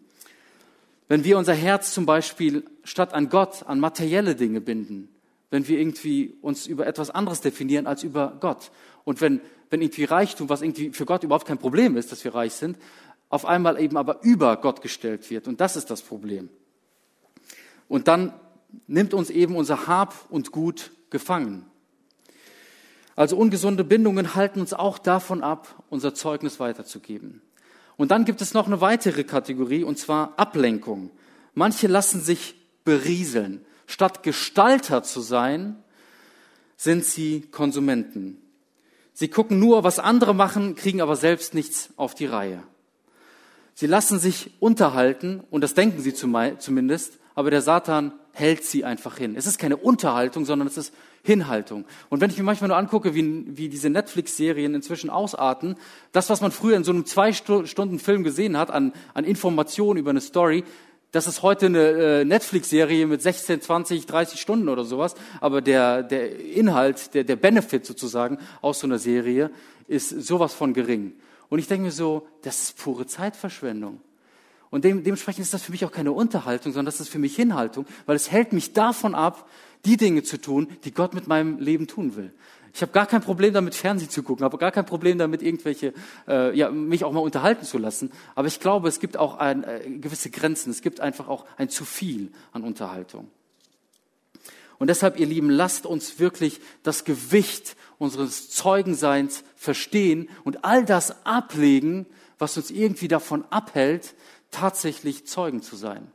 Wenn 1.07 1.23
wir 1.23 1.39
unser 1.39 1.55
Herz 1.55 1.91
zum 1.91 2.05
Beispiel 2.05 2.63
statt 2.83 3.15
an 3.15 3.29
Gott, 3.29 3.63
an 3.65 3.79
materielle 3.79 4.35
Dinge 4.35 4.61
binden, 4.61 5.09
wenn 5.49 5.67
wir 5.67 5.79
irgendwie 5.79 6.37
uns 6.43 6.67
über 6.67 6.85
etwas 6.85 7.09
anderes 7.09 7.41
definieren 7.41 7.87
als 7.87 8.03
über 8.03 8.37
Gott. 8.39 8.69
Und 9.05 9.21
wenn, 9.21 9.41
wenn 9.71 9.81
irgendwie 9.81 10.03
Reichtum, 10.03 10.47
was 10.47 10.61
irgendwie 10.61 10.91
für 10.91 11.07
Gott 11.07 11.23
überhaupt 11.23 11.47
kein 11.47 11.57
Problem 11.57 11.97
ist, 11.97 12.11
dass 12.11 12.23
wir 12.23 12.35
reich 12.35 12.53
sind, 12.53 12.77
auf 13.29 13.45
einmal 13.45 13.81
eben 13.81 13.97
aber 13.97 14.21
über 14.21 14.57
Gott 14.57 14.83
gestellt 14.83 15.31
wird. 15.31 15.47
Und 15.47 15.61
das 15.61 15.75
ist 15.75 15.89
das 15.89 16.03
Problem. 16.03 16.49
Und 17.87 18.07
dann 18.07 18.35
nimmt 18.85 19.15
uns 19.15 19.31
eben 19.31 19.55
unser 19.55 19.87
Hab 19.87 20.29
und 20.29 20.51
Gut 20.51 20.91
gefangen. 21.09 21.65
Also 23.15 23.37
ungesunde 23.37 23.83
Bindungen 23.83 24.35
halten 24.35 24.59
uns 24.59 24.73
auch 24.73 24.97
davon 24.97 25.41
ab, 25.41 25.83
unser 25.89 26.13
Zeugnis 26.13 26.59
weiterzugeben. 26.59 27.41
Und 27.97 28.11
dann 28.11 28.25
gibt 28.25 28.41
es 28.41 28.53
noch 28.53 28.67
eine 28.67 28.81
weitere 28.81 29.23
Kategorie, 29.23 29.83
und 29.83 29.97
zwar 29.97 30.33
Ablenkung. 30.37 31.11
Manche 31.53 31.87
lassen 31.87 32.21
sich 32.21 32.55
berieseln. 32.83 33.65
Statt 33.87 34.23
Gestalter 34.23 35.03
zu 35.03 35.21
sein, 35.21 35.77
sind 36.77 37.05
sie 37.05 37.41
Konsumenten. 37.51 38.41
Sie 39.13 39.29
gucken 39.29 39.59
nur, 39.59 39.85
was 39.85 39.99
andere 39.99 40.35
machen, 40.35 40.75
kriegen 40.75 41.01
aber 41.01 41.15
selbst 41.15 41.53
nichts 41.53 41.91
auf 41.95 42.15
die 42.15 42.25
Reihe. 42.25 42.61
Sie 43.73 43.87
lassen 43.87 44.19
sich 44.19 44.51
unterhalten, 44.59 45.41
und 45.51 45.61
das 45.61 45.73
denken 45.73 46.01
sie 46.01 46.13
zumindest, 46.13 47.17
aber 47.33 47.49
der 47.49 47.61
Satan 47.61 48.11
hält 48.33 48.65
sie 48.65 48.83
einfach 48.83 49.17
hin. 49.17 49.35
Es 49.37 49.47
ist 49.47 49.57
keine 49.57 49.77
Unterhaltung, 49.77 50.43
sondern 50.45 50.67
es 50.67 50.77
ist 50.77 50.93
Hinhaltung. 51.25 51.85
Und 52.09 52.21
wenn 52.21 52.29
ich 52.29 52.37
mir 52.37 52.43
manchmal 52.43 52.67
nur 52.67 52.77
angucke, 52.77 53.15
wie, 53.15 53.57
wie 53.57 53.67
diese 53.67 53.89
Netflix-Serien 53.89 54.75
inzwischen 54.75 55.09
ausarten, 55.09 55.75
das, 56.11 56.29
was 56.29 56.39
man 56.39 56.51
früher 56.51 56.77
in 56.77 56.83
so 56.83 56.91
einem 56.91 57.05
zwei 57.05 57.33
Stunden 57.33 57.97
Film 57.97 58.23
gesehen 58.23 58.57
hat, 58.57 58.69
an, 58.69 58.93
an 59.15 59.25
Informationen 59.25 59.99
über 59.99 60.11
eine 60.11 60.21
Story, 60.21 60.63
das 61.11 61.27
ist 61.27 61.41
heute 61.41 61.65
eine 61.67 61.79
äh, 61.79 62.25
Netflix-Serie 62.25 63.07
mit 63.07 63.21
16, 63.21 63.61
20, 63.61 64.05
30 64.05 64.39
Stunden 64.39 64.69
oder 64.69 64.83
sowas. 64.83 65.15
Aber 65.41 65.61
der, 65.61 66.03
der 66.03 66.39
Inhalt, 66.39 67.13
der, 67.15 67.23
der 67.23 67.37
Benefit 67.37 67.85
sozusagen 67.85 68.37
aus 68.61 68.81
so 68.81 68.87
einer 68.87 68.99
Serie 68.99 69.49
ist 69.87 70.09
sowas 70.09 70.53
von 70.53 70.73
gering. 70.73 71.13
Und 71.49 71.59
ich 71.59 71.67
denke 71.67 71.85
mir 71.85 71.91
so, 71.91 72.27
das 72.43 72.63
ist 72.63 72.77
pure 72.77 73.07
Zeitverschwendung. 73.07 74.01
Und 74.75 74.83
dementsprechend 74.83 75.41
ist 75.41 75.53
das 75.53 75.63
für 75.63 75.71
mich 75.71 75.85
auch 75.85 75.91
keine 75.93 76.11
Unterhaltung, 76.11 76.73
sondern 76.73 76.87
das 76.87 76.99
ist 76.99 77.07
für 77.07 77.17
mich 77.17 77.33
Hinhaltung, 77.33 77.85
weil 78.07 78.17
es 78.17 78.29
hält 78.29 78.51
mich 78.51 78.73
davon 78.73 79.15
ab, 79.15 79.49
die 79.85 79.95
Dinge 79.95 80.21
zu 80.23 80.35
tun, 80.35 80.67
die 80.83 80.93
Gott 80.93 81.13
mit 81.13 81.27
meinem 81.27 81.59
Leben 81.59 81.87
tun 81.87 82.17
will. 82.17 82.33
Ich 82.73 82.81
habe 82.81 82.91
gar 82.91 83.05
kein 83.05 83.21
Problem 83.21 83.53
damit, 83.53 83.73
Fernsehen 83.73 84.09
zu 84.09 84.21
gucken, 84.21 84.43
habe 84.43 84.57
gar 84.57 84.73
kein 84.73 84.85
Problem 84.85 85.17
damit, 85.17 85.41
irgendwelche, 85.41 85.93
äh, 86.27 86.53
ja, 86.57 86.69
mich 86.71 87.05
auch 87.05 87.13
mal 87.13 87.21
unterhalten 87.21 87.63
zu 87.63 87.77
lassen. 87.77 88.11
Aber 88.35 88.49
ich 88.49 88.59
glaube, 88.59 88.89
es 88.89 88.99
gibt 88.99 89.15
auch 89.15 89.37
ein, 89.37 89.63
äh, 89.63 89.79
gewisse 90.01 90.29
Grenzen. 90.29 90.71
Es 90.71 90.81
gibt 90.81 90.99
einfach 90.99 91.29
auch 91.29 91.45
ein 91.55 91.69
zu 91.69 91.85
viel 91.85 92.33
an 92.51 92.63
Unterhaltung. 92.63 93.31
Und 94.77 94.87
deshalb, 94.87 95.17
ihr 95.17 95.25
Lieben, 95.25 95.51
lasst 95.51 95.85
uns 95.85 96.19
wirklich 96.19 96.59
das 96.83 97.05
Gewicht 97.05 97.77
unseres 97.97 98.49
Zeugenseins 98.49 99.45
verstehen 99.55 100.27
und 100.43 100.65
all 100.65 100.83
das 100.83 101.25
ablegen, 101.25 102.07
was 102.37 102.57
uns 102.57 102.71
irgendwie 102.71 103.07
davon 103.07 103.45
abhält, 103.49 104.15
tatsächlich 104.51 105.25
Zeugen 105.27 105.61
zu 105.61 105.75
sein. 105.75 106.11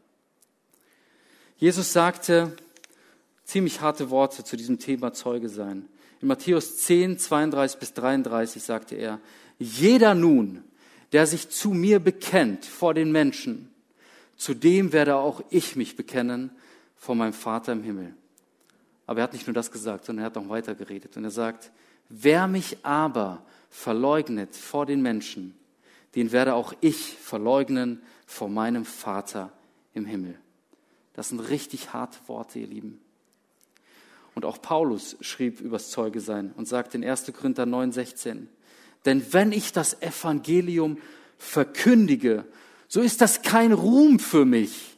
Jesus 1.57 1.93
sagte, 1.93 2.57
ziemlich 3.45 3.81
harte 3.81 4.11
Worte 4.11 4.45
zu 4.45 4.57
diesem 4.57 4.79
Thema 4.79 5.13
Zeuge 5.13 5.49
sein. 5.49 5.89
In 6.23 6.29
Matthäus 6.29 6.79
10, 6.79 7.19
32 7.19 7.79
bis 7.79 7.93
33 7.95 8.63
sagte 8.63 8.95
er, 8.95 9.21
jeder 9.59 10.15
nun, 10.15 10.65
der 11.13 11.27
sich 11.27 11.51
zu 11.51 11.71
mir 11.71 11.99
bekennt 11.99 12.65
vor 12.65 12.95
den 12.95 13.13
Menschen, 13.13 13.71
zu 14.37 14.55
dem 14.55 14.93
werde 14.93 15.17
auch 15.17 15.43
ich 15.51 15.77
mich 15.77 15.97
bekennen 15.97 16.51
vor 16.97 17.15
meinem 17.15 17.33
Vater 17.33 17.73
im 17.73 17.83
Himmel. 17.83 18.15
Aber 19.07 19.21
er 19.21 19.25
hat 19.25 19.33
nicht 19.33 19.47
nur 19.47 19.55
das 19.55 19.71
gesagt, 19.71 20.05
sondern 20.05 20.25
er 20.25 20.27
hat 20.27 20.39
auch 20.39 20.49
weiter 20.49 20.75
geredet. 20.75 21.17
Und 21.17 21.25
er 21.25 21.31
sagt, 21.31 21.73
wer 22.09 22.47
mich 22.47 22.79
aber 22.85 23.43
verleugnet 23.69 24.55
vor 24.55 24.87
den 24.87 25.03
Menschen, 25.03 25.55
den 26.15 26.33
werde 26.33 26.55
auch 26.55 26.73
ich 26.81 27.17
verleugnen 27.19 28.01
vor 28.31 28.49
meinem 28.49 28.85
Vater 28.85 29.53
im 29.93 30.05
Himmel. 30.05 30.39
Das 31.15 31.31
sind 31.31 31.41
richtig 31.41 31.93
harte 31.93 32.17
Worte, 32.29 32.61
ihr 32.61 32.69
Lieben. 32.69 33.01
Und 34.37 34.45
auch 34.45 34.63
Paulus 34.63 35.17
schrieb 35.21 35.61
übers 35.61 35.91
Zeuge 35.91 36.21
sein 36.21 36.53
und 36.57 36.69
sagt 36.69 36.95
in 36.95 37.05
1. 37.05 37.33
Korinther 37.33 37.67
9, 37.67 37.91
16, 37.91 38.49
denn 39.05 39.33
wenn 39.33 39.51
ich 39.51 39.73
das 39.73 40.01
Evangelium 40.01 40.99
verkündige, 41.39 42.45
so 42.87 43.01
ist 43.01 43.21
das 43.21 43.43
kein 43.43 43.73
Ruhm 43.73 44.21
für 44.21 44.45
mich, 44.45 44.97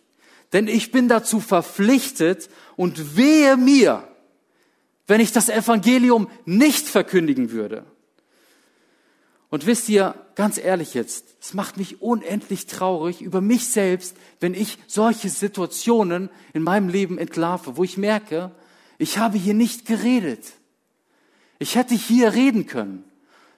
denn 0.53 0.68
ich 0.68 0.92
bin 0.92 1.09
dazu 1.09 1.40
verpflichtet 1.40 2.51
und 2.77 3.16
wehe 3.16 3.57
mir, 3.57 4.07
wenn 5.07 5.21
ich 5.21 5.33
das 5.33 5.49
Evangelium 5.49 6.29
nicht 6.45 6.87
verkündigen 6.87 7.51
würde. 7.51 7.87
Und 9.53 9.67
wisst 9.67 9.91
ihr, 9.91 10.15
ganz 10.35 10.57
ehrlich 10.57 10.95
jetzt, 10.95 11.37
es 11.38 11.53
macht 11.53 11.77
mich 11.77 12.01
unendlich 12.01 12.65
traurig 12.65 13.21
über 13.21 13.43
mich 13.43 13.69
selbst, 13.69 14.17
wenn 14.41 14.55
ich 14.55 14.79
solche 14.87 15.29
Situationen 15.29 16.31
in 16.55 16.62
meinem 16.62 16.88
Leben 16.88 17.19
entlarve, 17.19 17.77
wo 17.77 17.85
ich 17.85 17.99
merke, 17.99 18.51
ich 18.97 19.19
habe 19.19 19.37
hier 19.37 19.53
nicht 19.53 19.85
geredet. 19.85 20.55
Ich 21.59 21.77
hätte 21.77 21.95
hier 21.95 22.33
reden 22.33 22.67
können. 22.67 23.05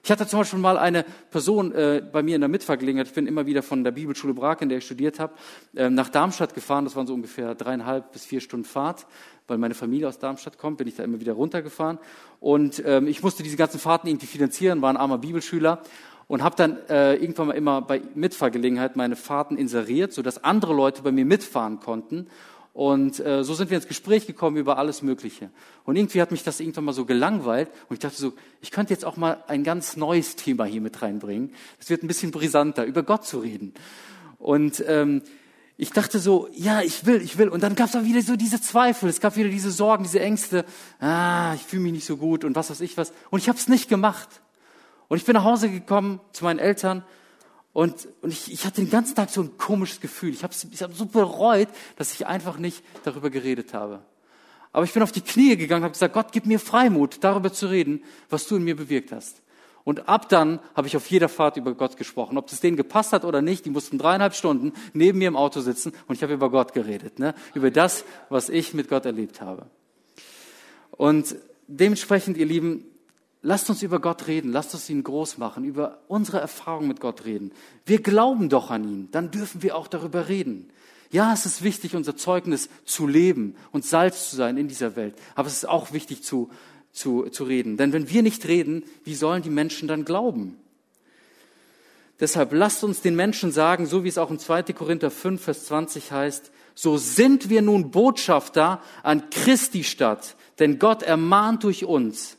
Ich 0.05 0.11
hatte 0.11 0.27
zum 0.27 0.37
Beispiel 0.37 0.59
mal 0.59 0.77
eine 0.77 1.03
Person 1.31 1.71
äh, 1.71 1.99
bei 1.99 2.21
mir 2.21 2.35
in 2.35 2.41
der 2.41 2.47
Mitfahrgelegenheit, 2.47 3.07
ich 3.07 3.13
bin 3.15 3.25
immer 3.25 3.47
wieder 3.47 3.63
von 3.63 3.83
der 3.83 3.89
Bibelschule 3.89 4.35
Brake, 4.35 4.61
in 4.61 4.69
der 4.69 4.77
ich 4.77 4.85
studiert 4.85 5.19
habe, 5.19 5.33
äh, 5.75 5.89
nach 5.89 6.09
Darmstadt 6.09 6.53
gefahren. 6.53 6.85
Das 6.85 6.95
waren 6.95 7.07
so 7.07 7.15
ungefähr 7.15 7.55
dreieinhalb 7.55 8.11
bis 8.11 8.23
vier 8.23 8.39
Stunden 8.39 8.67
Fahrt, 8.67 9.07
weil 9.47 9.57
meine 9.57 9.73
Familie 9.73 10.07
aus 10.07 10.19
Darmstadt 10.19 10.59
kommt, 10.59 10.77
bin 10.77 10.87
ich 10.87 10.95
da 10.95 11.03
immer 11.03 11.19
wieder 11.21 11.33
runtergefahren. 11.33 11.97
Und 12.39 12.83
ähm, 12.85 13.07
ich 13.07 13.23
musste 13.23 13.41
diese 13.41 13.57
ganzen 13.57 13.79
Fahrten 13.79 14.07
irgendwie 14.07 14.27
finanzieren, 14.27 14.79
war 14.83 14.91
ein 14.91 14.97
armer 14.97 15.17
Bibelschüler 15.17 15.81
und 16.27 16.43
habe 16.43 16.55
dann 16.55 16.77
äh, 16.87 17.15
irgendwann 17.15 17.47
mal 17.47 17.53
immer 17.53 17.81
bei 17.81 18.03
Mitfahrgelegenheit 18.13 18.95
meine 18.95 19.15
Fahrten 19.15 19.57
inseriert, 19.57 20.13
sodass 20.13 20.43
andere 20.43 20.75
Leute 20.75 21.01
bei 21.01 21.11
mir 21.11 21.25
mitfahren 21.25 21.79
konnten. 21.79 22.27
Und 22.75 23.21
äh, 23.21 23.45
so 23.45 23.53
sind 23.53 23.69
wir 23.69 23.77
ins 23.77 23.87
Gespräch 23.87 24.27
gekommen 24.27 24.57
über 24.57 24.77
alles 24.77 25.01
Mögliche. 25.01 25.49
Und 25.85 25.95
irgendwie 25.95 26.21
hat 26.21 26.31
mich 26.31 26.43
das 26.43 26.59
irgendwann 26.59 26.83
mal 26.83 26.91
so 26.91 27.05
gelangweilt. 27.05 27.69
Und 27.87 27.93
ich 27.93 27.99
dachte 27.99 28.17
so, 28.17 28.33
ich 28.59 28.69
könnte 28.69 28.93
jetzt 28.93 29.05
auch 29.05 29.15
mal 29.15 29.41
ein 29.47 29.63
ganz 29.63 29.95
neues 29.95 30.35
Thema 30.35 30.65
hier 30.65 30.81
mit 30.81 31.01
reinbringen. 31.01 31.53
Es 31.79 31.89
wird 31.89 32.03
ein 32.03 32.07
bisschen 32.07 32.31
brisanter, 32.31 32.83
über 32.83 33.01
Gott 33.03 33.25
zu 33.25 33.39
reden. 33.39 33.73
Und 34.39 34.83
ähm, 34.89 35.21
ich 35.77 35.91
dachte 35.91 36.19
so, 36.19 36.49
ja, 36.53 36.81
ich 36.81 37.05
will, 37.05 37.21
ich 37.21 37.37
will. 37.37 37.47
Und 37.47 37.63
dann 37.63 37.75
gab 37.75 37.87
es 37.87 37.95
auch 37.95 38.03
wieder 38.03 38.21
so 38.21 38.35
diese 38.35 38.59
Zweifel. 38.59 39.07
Es 39.07 39.21
gab 39.21 39.37
wieder 39.37 39.47
diese 39.47 39.71
Sorgen, 39.71 40.03
diese 40.03 40.19
Ängste. 40.19 40.65
Ah, 40.99 41.53
ich 41.55 41.61
fühle 41.61 41.83
mich 41.83 41.93
nicht 41.93 42.05
so 42.05 42.17
gut 42.17 42.43
und 42.43 42.57
was 42.57 42.69
weiß 42.69 42.81
ich 42.81 42.97
was. 42.97 43.13
Und 43.29 43.39
ich 43.39 43.47
habe 43.47 43.57
es 43.57 43.69
nicht 43.69 43.87
gemacht. 43.87 44.41
Und 45.07 45.15
ich 45.15 45.23
bin 45.23 45.35
nach 45.35 45.45
Hause 45.45 45.69
gekommen 45.69 46.19
zu 46.33 46.43
meinen 46.43 46.59
Eltern 46.59 47.05
und, 47.75 48.07
und 48.21 48.31
ich, 48.31 48.53
ich 48.53 48.65
hatte 48.65 48.79
den 48.79 48.89
ganzen 48.89 49.15
Tag 49.15 49.29
so 49.29 49.41
ein 49.41 49.57
komisches 49.57 49.99
Gefühl. 49.99 50.29
Ich 50.29 50.43
habe 50.43 50.53
ich 50.71 50.81
hab 50.81 50.93
so 50.93 51.05
bereut, 51.05 51.67
dass 51.97 52.13
ich 52.13 52.25
einfach 52.25 52.57
nicht 52.57 52.81
darüber 53.03 53.29
geredet 53.29 53.73
habe. 53.73 53.99
Aber 54.71 54.85
ich 54.85 54.93
bin 54.93 55.03
auf 55.03 55.11
die 55.11 55.19
Knie 55.19 55.57
gegangen 55.57 55.81
und 55.81 55.87
habe 55.87 55.91
gesagt, 55.91 56.13
Gott, 56.13 56.31
gib 56.31 56.45
mir 56.45 56.57
Freimut, 56.61 57.17
darüber 57.19 57.51
zu 57.51 57.67
reden, 57.67 58.01
was 58.29 58.47
du 58.47 58.55
in 58.55 58.63
mir 58.63 58.77
bewirkt 58.77 59.11
hast. 59.11 59.41
Und 59.83 60.07
ab 60.07 60.29
dann 60.29 60.61
habe 60.73 60.87
ich 60.87 60.95
auf 60.95 61.05
jeder 61.07 61.27
Fahrt 61.27 61.57
über 61.57 61.75
Gott 61.75 61.97
gesprochen. 61.97 62.37
Ob 62.37 62.49
es 62.49 62.61
denen 62.61 62.77
gepasst 62.77 63.11
hat 63.11 63.25
oder 63.25 63.41
nicht, 63.41 63.65
die 63.65 63.71
mussten 63.71 63.97
dreieinhalb 63.97 64.35
Stunden 64.35 64.71
neben 64.93 65.19
mir 65.19 65.27
im 65.27 65.35
Auto 65.35 65.59
sitzen 65.59 65.91
und 66.07 66.15
ich 66.15 66.23
habe 66.23 66.31
über 66.31 66.49
Gott 66.49 66.71
geredet, 66.71 67.19
ne? 67.19 67.35
über 67.55 67.71
das, 67.71 68.05
was 68.29 68.47
ich 68.47 68.73
mit 68.73 68.87
Gott 68.87 69.05
erlebt 69.05 69.41
habe. 69.41 69.65
Und 70.91 71.35
dementsprechend, 71.67 72.37
ihr 72.37 72.45
Lieben, 72.45 72.85
lasst 73.45 73.69
uns 73.69 73.83
über 73.83 73.99
Gott 73.99 74.27
reden, 74.27 74.51
lasst 74.51 74.73
uns 74.73 74.89
ihn 74.89 75.03
groß 75.03 75.37
machen, 75.37 75.63
über 75.63 75.99
unsere 76.07 76.39
Erfahrung 76.39 76.87
mit 76.87 76.99
Gott 76.99 77.25
reden. 77.25 77.51
Wir 77.85 78.01
glauben 78.01 78.49
doch 78.49 78.71
an 78.71 78.83
ihn, 78.83 79.09
dann 79.11 79.29
dürfen 79.31 79.61
wir 79.61 79.75
auch 79.75 79.87
darüber 79.87 80.27
reden. 80.27 80.69
Ja, 81.11 81.31
es 81.31 81.45
ist 81.45 81.63
wichtig, 81.63 81.95
unser 81.95 82.17
Zeugnis 82.17 82.69
zu 82.83 83.07
leben 83.07 83.55
und 83.71 83.85
Salz 83.85 84.29
zu 84.31 84.35
sein 84.35 84.57
in 84.57 84.67
dieser 84.67 84.95
Welt. 84.95 85.15
Aber 85.35 85.47
es 85.47 85.53
ist 85.53 85.69
auch 85.69 85.93
wichtig 85.93 86.23
zu, 86.23 86.49
zu, 86.91 87.29
zu 87.29 87.43
reden. 87.43 87.77
Denn 87.77 87.93
wenn 87.93 88.09
wir 88.09 88.23
nicht 88.23 88.47
reden, 88.47 88.83
wie 89.03 89.15
sollen 89.15 89.43
die 89.43 89.51
Menschen 89.51 89.87
dann 89.87 90.05
glauben? 90.05 90.57
Deshalb 92.19 92.51
lasst 92.51 92.83
uns 92.83 93.01
den 93.01 93.15
Menschen 93.15 93.51
sagen, 93.51 93.85
so 93.85 94.03
wie 94.03 94.07
es 94.07 94.17
auch 94.17 94.31
in 94.31 94.39
2. 94.39 94.63
Korinther 94.73 95.11
5, 95.11 95.41
Vers 95.41 95.65
20 95.65 96.11
heißt, 96.11 96.51
so 96.73 96.97
sind 96.97 97.49
wir 97.49 97.61
nun 97.61 97.91
Botschafter 97.91 98.81
an 99.03 99.29
Christi 99.29 99.83
Stadt, 99.83 100.35
denn 100.57 100.79
Gott 100.79 101.03
ermahnt 101.03 101.63
durch 101.63 101.85
uns. 101.85 102.34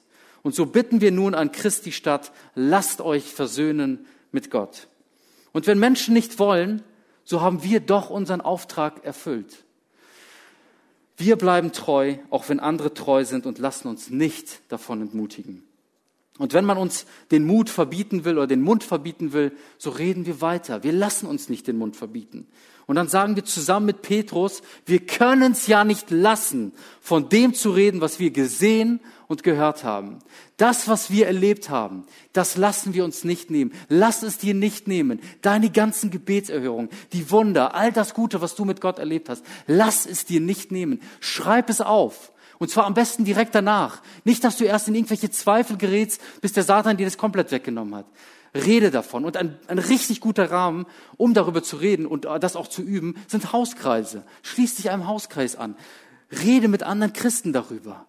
Und 0.47 0.55
so 0.55 0.65
bitten 0.65 1.01
wir 1.01 1.11
nun 1.11 1.35
an 1.35 1.51
Christi 1.51 1.91
Stadt, 1.91 2.31
lasst 2.55 3.01
euch 3.01 3.25
versöhnen 3.35 4.07
mit 4.31 4.49
Gott. 4.49 4.87
Und 5.51 5.67
wenn 5.67 5.77
Menschen 5.77 6.15
nicht 6.15 6.39
wollen, 6.39 6.85
so 7.25 7.41
haben 7.41 7.65
wir 7.65 7.81
doch 7.81 8.11
unseren 8.11 8.41
Auftrag 8.41 9.05
erfüllt. 9.05 9.65
Wir 11.17 11.35
bleiben 11.35 11.73
treu, 11.73 12.19
auch 12.31 12.49
wenn 12.49 12.61
andere 12.61 12.95
treu 12.95 13.25
sind 13.25 13.45
und 13.45 13.59
lassen 13.59 13.89
uns 13.89 14.09
nicht 14.09 14.61
davon 14.69 15.01
entmutigen. 15.01 15.65
Und 16.39 16.53
wenn 16.53 16.65
man 16.65 16.79
uns 16.79 17.07
den 17.33 17.45
Mut 17.45 17.69
verbieten 17.69 18.25
will 18.25 18.39
oder 18.39 18.47
den 18.47 18.63
Mund 18.63 18.85
verbieten 18.85 19.33
will, 19.33 19.51
so 19.79 19.91
reden 19.91 20.27
wir 20.27 20.41
weiter. 20.41 20.85
Wir 20.85 20.93
lassen 20.93 21.27
uns 21.27 21.49
nicht 21.49 21.67
den 21.67 21.77
Mund 21.77 21.97
verbieten. 21.97 22.47
Und 22.87 22.95
dann 22.95 23.09
sagen 23.09 23.35
wir 23.35 23.45
zusammen 23.45 23.87
mit 23.87 24.03
Petrus, 24.03 24.63
wir 24.85 25.01
können 25.01 25.53
es 25.53 25.67
ja 25.67 25.83
nicht 25.83 26.11
lassen, 26.11 26.73
von 27.01 27.29
dem 27.29 27.53
zu 27.53 27.73
reden, 27.73 28.01
was 28.01 28.21
wir 28.21 28.31
gesehen 28.31 29.01
und 29.27 29.43
gehört 29.43 29.83
haben. 29.83 30.21
Das, 30.57 30.87
was 30.87 31.11
wir 31.11 31.27
erlebt 31.27 31.69
haben, 31.69 32.05
das 32.33 32.57
lassen 32.57 32.95
wir 32.95 33.05
uns 33.05 33.25
nicht 33.25 33.51
nehmen. 33.51 33.73
Lass 33.89 34.23
es 34.23 34.39
dir 34.39 34.55
nicht 34.55 34.87
nehmen. 34.87 35.21
Deine 35.43 35.71
ganzen 35.71 36.13
Gebetserhörungen, 36.13 36.89
die 37.13 37.29
Wunder, 37.33 37.75
all 37.75 37.91
das 37.91 38.15
Gute, 38.15 38.41
was 38.41 38.55
du 38.55 38.65
mit 38.65 38.81
Gott 38.81 39.01
erlebt 39.01 39.29
hast, 39.29 39.45
lass 39.67 40.07
es 40.07 40.25
dir 40.25 40.41
nicht 40.41 40.71
nehmen. 40.71 41.01
Schreib 41.19 41.69
es 41.69 41.81
auf. 41.81 42.33
Und 42.59 42.71
zwar 42.71 42.87
am 42.87 42.95
besten 42.95 43.25
direkt 43.25 43.55
danach. 43.55 44.01
Nicht, 44.25 44.45
dass 44.45 44.57
du 44.57 44.65
erst 44.65 44.87
in 44.87 44.95
irgendwelche 44.95 45.31
Zweifel 45.31 45.77
gerätst, 45.77 46.21
bis 46.41 46.53
der 46.53 46.63
Satan 46.63 46.97
dir 46.97 47.05
das 47.05 47.19
komplett 47.19 47.51
weggenommen 47.51 47.97
hat. 47.97 48.07
Rede 48.57 48.91
davon. 48.91 49.25
Und 49.25 49.37
ein, 49.37 49.59
ein 49.69 49.79
richtig 49.79 50.21
guter 50.21 50.51
Rahmen, 50.51 50.87
um 51.17 51.35
darüber 51.35 51.63
zu 51.63 51.77
reden 51.77 52.07
und 52.07 52.25
das 52.25 52.57
auch 52.57 52.69
zu 52.69 52.83
üben, 52.83 53.15
sind 53.27 53.53
Hauskreise. 53.53 54.25
Schließ 54.43 54.77
dich 54.77 54.91
einem 54.91 55.07
Hauskreis 55.07 55.57
an. 55.57 55.77
Rede 56.45 56.69
mit 56.69 56.83
anderen 56.83 57.13
Christen 57.13 57.53
darüber. 57.53 58.07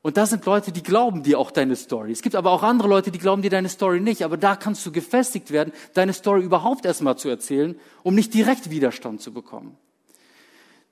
Und 0.00 0.16
da 0.16 0.26
sind 0.26 0.46
Leute, 0.46 0.72
die 0.72 0.82
glauben 0.82 1.22
dir 1.22 1.38
auch 1.38 1.50
deine 1.50 1.76
Story. 1.76 2.12
Es 2.12 2.22
gibt 2.22 2.36
aber 2.36 2.52
auch 2.52 2.62
andere 2.62 2.88
Leute, 2.88 3.10
die 3.10 3.18
glauben 3.18 3.42
dir 3.42 3.50
deine 3.50 3.68
Story 3.68 4.00
nicht. 4.00 4.22
Aber 4.22 4.36
da 4.36 4.56
kannst 4.56 4.86
du 4.86 4.92
gefestigt 4.92 5.50
werden, 5.50 5.72
deine 5.94 6.12
Story 6.12 6.42
überhaupt 6.42 6.86
erstmal 6.86 7.18
zu 7.18 7.28
erzählen, 7.28 7.78
um 8.04 8.14
nicht 8.14 8.32
direkt 8.32 8.70
Widerstand 8.70 9.20
zu 9.20 9.32
bekommen. 9.32 9.76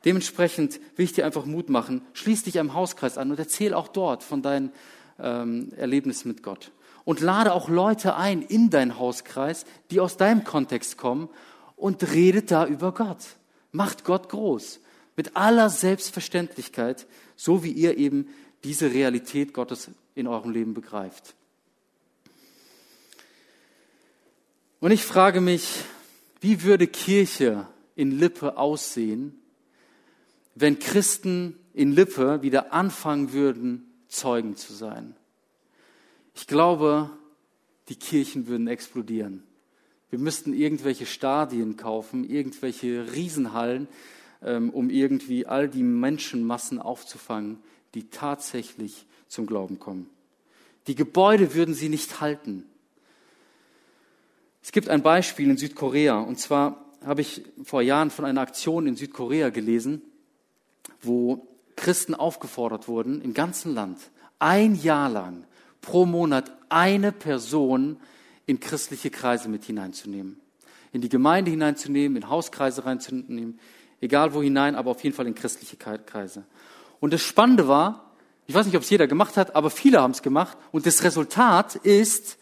Dementsprechend 0.05 0.81
will 0.97 1.05
ich 1.05 1.13
dir 1.13 1.25
einfach 1.25 1.47
Mut 1.47 1.71
machen. 1.71 2.03
Schließ 2.13 2.43
dich 2.45 2.59
einem 2.59 2.75
Hauskreis 2.75 3.17
an 3.17 3.31
und 3.31 3.39
erzähl 3.39 3.75
auch 3.75 3.89
dort 3.89 4.23
von 4.23 4.43
deinen 4.43 4.73
ähm, 5.19 5.73
Erlebnissen 5.77 6.29
mit 6.29 6.43
Gott. 6.43 6.73
Und 7.07 7.21
lade 7.21 7.55
auch 7.55 7.69
Leute 7.69 8.17
ein 8.17 8.43
in 8.43 8.69
deinen 8.69 8.99
Hauskreis, 8.99 9.65
die 9.93 10.01
aus 10.01 10.17
deinem 10.17 10.43
Kontext 10.43 10.99
kommen 10.99 11.31
und 11.77 12.13
redet 12.13 12.51
da 12.51 12.67
über 12.67 12.93
Gott. 12.93 13.25
Macht 13.71 14.03
Gott 14.03 14.29
groß. 14.29 14.81
Mit 15.15 15.37
aller 15.37 15.71
Selbstverständlichkeit, 15.71 17.07
so 17.37 17.63
wie 17.63 17.71
ihr 17.71 17.97
eben 17.97 18.29
diese 18.65 18.93
Realität 18.93 19.55
Gottes 19.55 19.89
in 20.17 20.27
eurem 20.27 20.51
Leben 20.51 20.75
begreift. 20.75 21.37
Und 24.81 24.91
ich 24.91 25.05
frage 25.05 25.41
mich, 25.41 25.85
wie 26.41 26.65
würde 26.65 26.89
Kirche 26.89 27.69
in 27.95 28.19
Lippe 28.19 28.59
aussehen, 28.59 29.41
wenn 30.57 30.81
Christen 30.81 31.57
in 31.73 31.93
Lippe 31.93 32.43
wieder 32.43 32.73
anfangen 32.73 33.33
würden, 33.33 33.93
Zeugen 34.09 34.57
zu 34.57 34.73
sein? 34.73 35.15
Ich 36.37 36.47
glaube, 36.47 37.09
die 37.89 37.97
Kirchen 37.97 38.47
würden 38.47 38.69
explodieren. 38.69 39.43
Wir 40.11 40.19
müssten 40.19 40.53
irgendwelche 40.53 41.07
Stadien 41.07 41.79
kaufen, 41.79 42.29
irgendwelche 42.29 43.15
Riesenhallen, 43.15 43.89
ähm, 44.43 44.69
um 44.69 44.91
irgendwie 44.91 45.47
all 45.47 45.67
die 45.67 45.83
Menschenmassen 45.83 46.79
aufzufangen, 46.79 47.59
die 47.95 48.11
tatsächlich 48.11 49.07
zum 49.29 49.47
Glauben 49.47 49.81
kommen. 49.81 50.11
Die 50.89 50.95
Gebäude 50.95 51.55
würden 51.55 51.75
sie 51.75 51.89
nicht 51.89 52.21
halten. 52.21 52.65
Es 54.63 54.73
gibt 54.73 54.91
ein 54.91 55.03
Beispiel 55.03 55.49
in 55.49 55.57
Südkorea, 55.57 56.19
und 56.21 56.39
zwar 56.39 56.85
habe 57.03 57.23
ich 57.23 57.45
vor 57.65 57.81
Jahren 57.81 58.11
von 58.11 58.27
einer 58.27 58.43
Aktion 58.43 58.87
in 58.87 58.97
Südkorea 58.97 59.49
gelesen, 59.49 60.03
wo 61.01 61.49
Christen 61.77 62.15
aufgefordert 62.15 62.89
wurden, 62.89 63.23
im 63.23 63.33
ganzen 63.33 63.75
Land 63.75 63.99
ein 64.39 64.75
Jahr 64.75 65.09
lang 65.09 65.47
pro 65.87 66.05
Monat 66.05 66.51
eine 66.69 67.13
Person 67.13 67.97
in 68.45 68.61
christliche 68.61 69.09
Kreise 69.09 69.49
mit 69.49 69.65
hineinzunehmen. 69.65 70.39
In 70.93 71.01
die 71.01 71.09
Gemeinde 71.09 71.51
hineinzunehmen, 71.51 72.17
in 72.17 72.29
Hauskreise 72.29 72.85
reinzunehmen, 72.85 73.59
egal 74.01 74.35
wo 74.35 74.43
hinein, 74.43 74.75
aber 74.75 74.91
auf 74.91 75.05
jeden 75.05 75.15
Fall 75.15 75.27
in 75.27 75.35
christliche 75.35 75.77
Kreise. 75.77 76.45
Und 76.99 77.13
das 77.13 77.23
Spannende 77.23 77.69
war, 77.69 78.11
ich 78.47 78.55
weiß 78.55 78.67
nicht, 78.67 78.77
ob 78.77 78.83
es 78.83 78.91
jeder 78.91 79.07
gemacht 79.07 79.37
hat, 79.37 79.55
aber 79.55 79.71
viele 79.71 80.01
haben 80.01 80.11
es 80.11 80.23
gemacht. 80.23 80.59
Und 80.73 80.87
das 80.87 81.05
Resultat 81.05 81.77
ist 81.77 82.37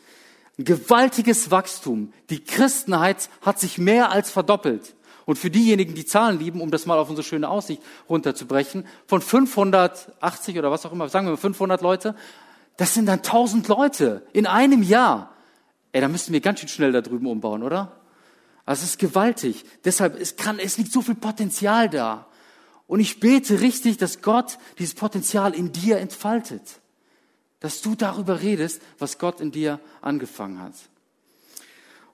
ein 0.59 0.64
gewaltiges 0.64 1.51
Wachstum. 1.51 2.12
Die 2.30 2.42
Christenheit 2.42 3.28
hat 3.42 3.61
sich 3.61 3.78
mehr 3.78 4.11
als 4.11 4.30
verdoppelt. 4.30 4.95
Und 5.26 5.38
für 5.38 5.51
diejenigen, 5.51 5.95
die 5.95 6.05
Zahlen 6.05 6.38
lieben, 6.38 6.61
um 6.61 6.70
das 6.70 6.86
mal 6.86 6.99
auf 6.99 7.09
unsere 7.09 7.26
schöne 7.26 7.49
Aussicht 7.49 7.82
runterzubrechen, 8.09 8.86
von 9.07 9.20
580 9.20 10.59
oder 10.59 10.70
was 10.70 10.84
auch 10.84 10.92
immer, 10.92 11.09
sagen 11.09 11.26
wir 11.26 11.32
mal 11.32 11.36
500 11.38 11.80
Leute, 11.80 12.14
das 12.77 12.95
sind 12.95 13.07
dann 13.07 13.18
1000 13.20 13.68
Leute 13.68 14.27
in 14.33 14.47
einem 14.47 14.83
Jahr. 14.83 15.35
Ey, 15.93 16.01
da 16.01 16.09
müssten 16.09 16.33
wir 16.33 16.41
ganz 16.41 16.61
schön 16.61 16.68
schnell 16.68 16.93
da 16.93 17.01
drüben 17.01 17.27
umbauen, 17.27 17.62
oder? 17.62 18.01
Also 18.64 18.83
es 18.83 18.91
ist 18.91 18.99
gewaltig. 18.99 19.64
Deshalb, 19.85 20.18
es 20.20 20.37
kann, 20.37 20.59
es 20.59 20.79
liegt 20.79 20.93
so 20.93 21.03
viel 21.03 21.14
Potenzial 21.14 21.89
da. 21.89 22.27
Und 22.87 23.01
ich 23.01 23.20
bete 23.20 23.61
richtig, 23.61 23.99
dass 23.99 24.22
Gott 24.22 24.59
dieses 24.79 24.95
Potenzial 24.95 25.55
in 25.55 25.72
dir 25.72 25.99
entfaltet. 25.99 26.81
Dass 27.61 27.81
du 27.81 27.95
darüber 27.95 28.43
redest, 28.43 28.83
was 28.99 29.18
Gott 29.18 29.41
in 29.41 29.53
dir 29.53 29.81
angefangen 30.01 30.61
hat. 30.61 30.75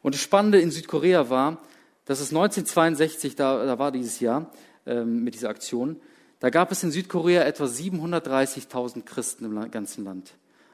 Und 0.03 0.15
das 0.15 0.21
Spannende 0.21 0.61
in 0.61 0.71
Südkorea 0.71 1.31
war, 1.31 1.59
dass 2.05 2.21
es 2.21 2.31
1962, 2.31 3.37
da, 3.37 3.65
da 3.65 3.79
war 3.79 3.93
dieses 3.93 4.21
Jahr 4.21 4.51
ähm, 4.87 5.23
mit 5.23 5.35
dieser 5.35 5.49
Aktion, 5.49 6.01
da 6.41 6.51
gab 6.51 6.73
es 6.73 6.83
in 6.83 6.91
Südkorea 6.91 7.43
etwa 7.45 7.65
730.000 7.65 9.03
Christen 9.03 9.45
im 9.45 9.71
ganzen 9.71 10.05
Land. 10.05 10.33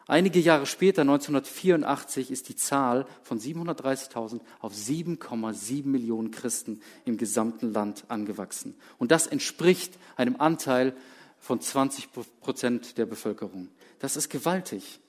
Einige 0.09 0.39
Jahre 0.39 0.67
später, 0.67 1.03
1984, 1.03 2.31
ist 2.31 2.49
die 2.49 2.55
Zahl 2.55 3.07
von 3.25 3.41
730.000 3.41 4.41
auf 4.61 4.73
7,7 4.73 5.85
Millionen 5.87 6.31
Christen 6.31 6.81
im 7.05 7.17
gesamten 7.17 7.73
Land 7.73 8.05
angewachsen. 8.07 8.77
Und 8.99 9.11
das 9.11 9.27
entspricht 9.27 9.99
einem 10.15 10.37
Anteil 10.37 10.95
von 11.41 11.61
20 11.61 12.11
Prozent 12.41 12.99
der 12.99 13.07
Bevölkerung. 13.07 13.69
Das 13.99 14.17
ist 14.17 14.29
gewaltig. 14.29 15.01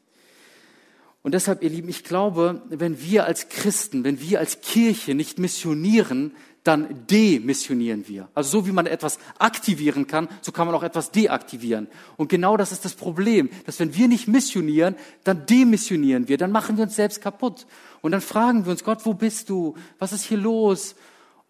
Und 1.28 1.34
deshalb, 1.34 1.62
ihr 1.62 1.70
Lieben, 1.70 1.90
ich 1.90 2.06
glaube, 2.06 2.62
wenn 2.70 3.02
wir 3.02 3.26
als 3.26 3.50
Christen, 3.50 4.06
wenn 4.06 4.22
wir 4.22 4.40
als 4.40 4.62
Kirche 4.62 5.14
nicht 5.14 5.40
missionieren, 5.40 6.32
dann 6.64 7.06
demissionieren 7.08 8.08
wir. 8.08 8.30
Also 8.34 8.62
so 8.62 8.66
wie 8.66 8.72
man 8.72 8.86
etwas 8.86 9.20
aktivieren 9.38 10.08
kann, 10.08 10.30
so 10.40 10.54
kann 10.54 10.68
man 10.68 10.74
auch 10.74 10.84
etwas 10.84 11.12
deaktivieren. 11.12 11.90
Und 12.16 12.30
genau 12.30 12.56
das 12.56 12.72
ist 12.72 12.86
das 12.86 12.94
Problem, 12.94 13.50
dass 13.66 13.78
wenn 13.82 13.94
wir 13.94 14.08
nicht 14.08 14.30
missionieren, 14.30 14.96
dann 15.26 15.46
demissionieren 15.46 16.30
wir, 16.30 16.38
dann 16.38 16.54
machen 16.54 16.78
wir 16.78 16.86
uns 16.86 16.96
selbst 16.96 17.22
kaputt. 17.22 17.68
Und 18.00 18.14
dann 18.14 18.22
fragen 18.22 18.64
wir 18.64 18.72
uns, 18.72 18.86
Gott, 18.86 19.06
wo 19.06 19.14
bist 19.14 19.50
du? 19.50 19.76
Was 20.00 20.14
ist 20.14 20.24
hier 20.24 20.38
los? 20.38 20.96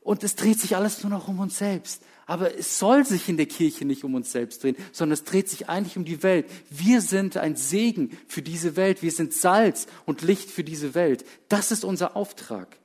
Und 0.01 0.23
es 0.23 0.36
dreht 0.36 0.59
sich 0.59 0.75
alles 0.75 1.03
nur 1.03 1.11
noch 1.11 1.28
um 1.28 1.39
uns 1.39 1.55
selbst. 1.55 2.01
Aber 2.28 2.57
es 2.57 2.78
soll 2.78 3.05
sich 3.05 3.30
in 3.30 3.38
der 3.38 3.45
Kirche 3.45 3.86
nicht 3.86 4.03
um 4.03 4.13
uns 4.13 4.34
selbst 4.34 4.61
drehen, 4.61 4.75
sondern 4.91 5.13
es 5.13 5.23
dreht 5.23 5.47
sich 5.47 5.69
eigentlich 5.69 5.95
um 5.95 6.03
die 6.03 6.21
Welt. 6.23 6.45
Wir 6.69 6.99
sind 6.99 7.38
ein 7.38 7.55
Segen 7.55 8.11
für 8.28 8.41
diese 8.41 8.75
Welt. 8.75 9.01
Wir 9.01 9.11
sind 9.11 9.34
Salz 9.34 9.88
und 10.05 10.21
Licht 10.21 10.51
für 10.51 10.65
diese 10.65 10.93
Welt. 10.93 11.23
Das 11.47 11.71
ist 11.71 11.86
unser 11.86 12.17
Auftrag. 12.17 12.78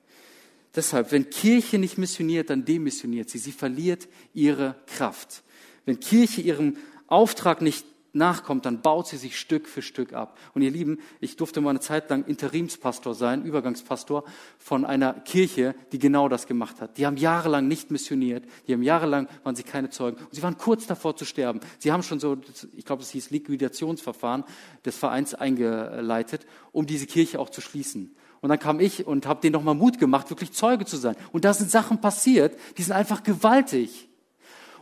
Deshalb, 0.76 1.11
wenn 1.11 1.28
Kirche 1.28 1.78
nicht 1.78 1.99
missioniert, 1.99 2.51
dann 2.51 2.64
demissioniert 2.64 3.30
sie. 3.30 3.38
Sie 3.38 3.53
verliert 3.53 4.07
ihre 4.32 4.76
Kraft. 4.86 5.43
Wenn 5.84 5.99
Kirche 5.99 6.40
ihrem 6.40 6.76
Auftrag 7.09 7.62
nicht 7.62 7.84
nachkommt, 8.12 8.66
dann 8.66 8.82
baut 8.82 9.06
sie 9.06 9.16
sich 9.16 9.38
Stück 9.38 9.68
für 9.68 9.82
Stück 9.82 10.12
ab. 10.12 10.38
Und 10.54 10.62
ihr 10.62 10.70
Lieben, 10.70 10.98
ich 11.20 11.36
durfte 11.36 11.60
mal 11.60 11.70
eine 11.70 11.80
Zeit 11.80 12.10
lang 12.10 12.24
Interimspastor 12.24 13.14
sein, 13.14 13.44
Übergangspastor 13.44 14.24
von 14.58 14.84
einer 14.84 15.14
Kirche, 15.14 15.74
die 15.92 15.98
genau 15.98 16.28
das 16.28 16.46
gemacht 16.46 16.80
hat. 16.80 16.98
Die 16.98 17.06
haben 17.06 17.16
jahrelang 17.16 17.68
nicht 17.68 17.90
missioniert, 17.90 18.44
die 18.66 18.72
haben 18.72 18.82
jahrelang, 18.82 19.28
waren 19.44 19.56
sie 19.56 19.62
keine 19.62 19.90
Zeugen. 19.90 20.18
Und 20.18 20.34
sie 20.34 20.42
waren 20.42 20.58
kurz 20.58 20.86
davor 20.86 21.16
zu 21.16 21.24
sterben. 21.24 21.60
Sie 21.78 21.92
haben 21.92 22.02
schon 22.02 22.20
so, 22.20 22.36
ich 22.76 22.84
glaube, 22.84 23.02
es 23.02 23.10
hieß 23.10 23.30
Liquidationsverfahren 23.30 24.44
des 24.84 24.96
Vereins 24.96 25.34
eingeleitet, 25.34 26.46
um 26.72 26.86
diese 26.86 27.06
Kirche 27.06 27.38
auch 27.40 27.50
zu 27.50 27.60
schließen. 27.60 28.14
Und 28.42 28.48
dann 28.48 28.58
kam 28.58 28.80
ich 28.80 29.06
und 29.06 29.26
habe 29.26 29.40
denen 29.40 29.52
nochmal 29.52 29.76
Mut 29.76 29.98
gemacht, 29.98 30.28
wirklich 30.28 30.52
Zeuge 30.52 30.84
zu 30.84 30.96
sein. 30.96 31.14
Und 31.30 31.44
da 31.44 31.54
sind 31.54 31.70
Sachen 31.70 32.00
passiert, 32.00 32.58
die 32.76 32.82
sind 32.82 32.92
einfach 32.92 33.22
gewaltig. 33.22 34.08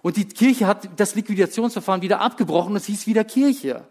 Und 0.02 0.16
die 0.16 0.26
Kirche 0.26 0.66
hat 0.66 0.88
das 0.96 1.14
Liquidationsverfahren 1.14 2.02
wieder 2.02 2.20
abgebrochen 2.20 2.76
es 2.76 2.86
hieß 2.86 3.06
wieder 3.06 3.24
Kirche. 3.24 3.86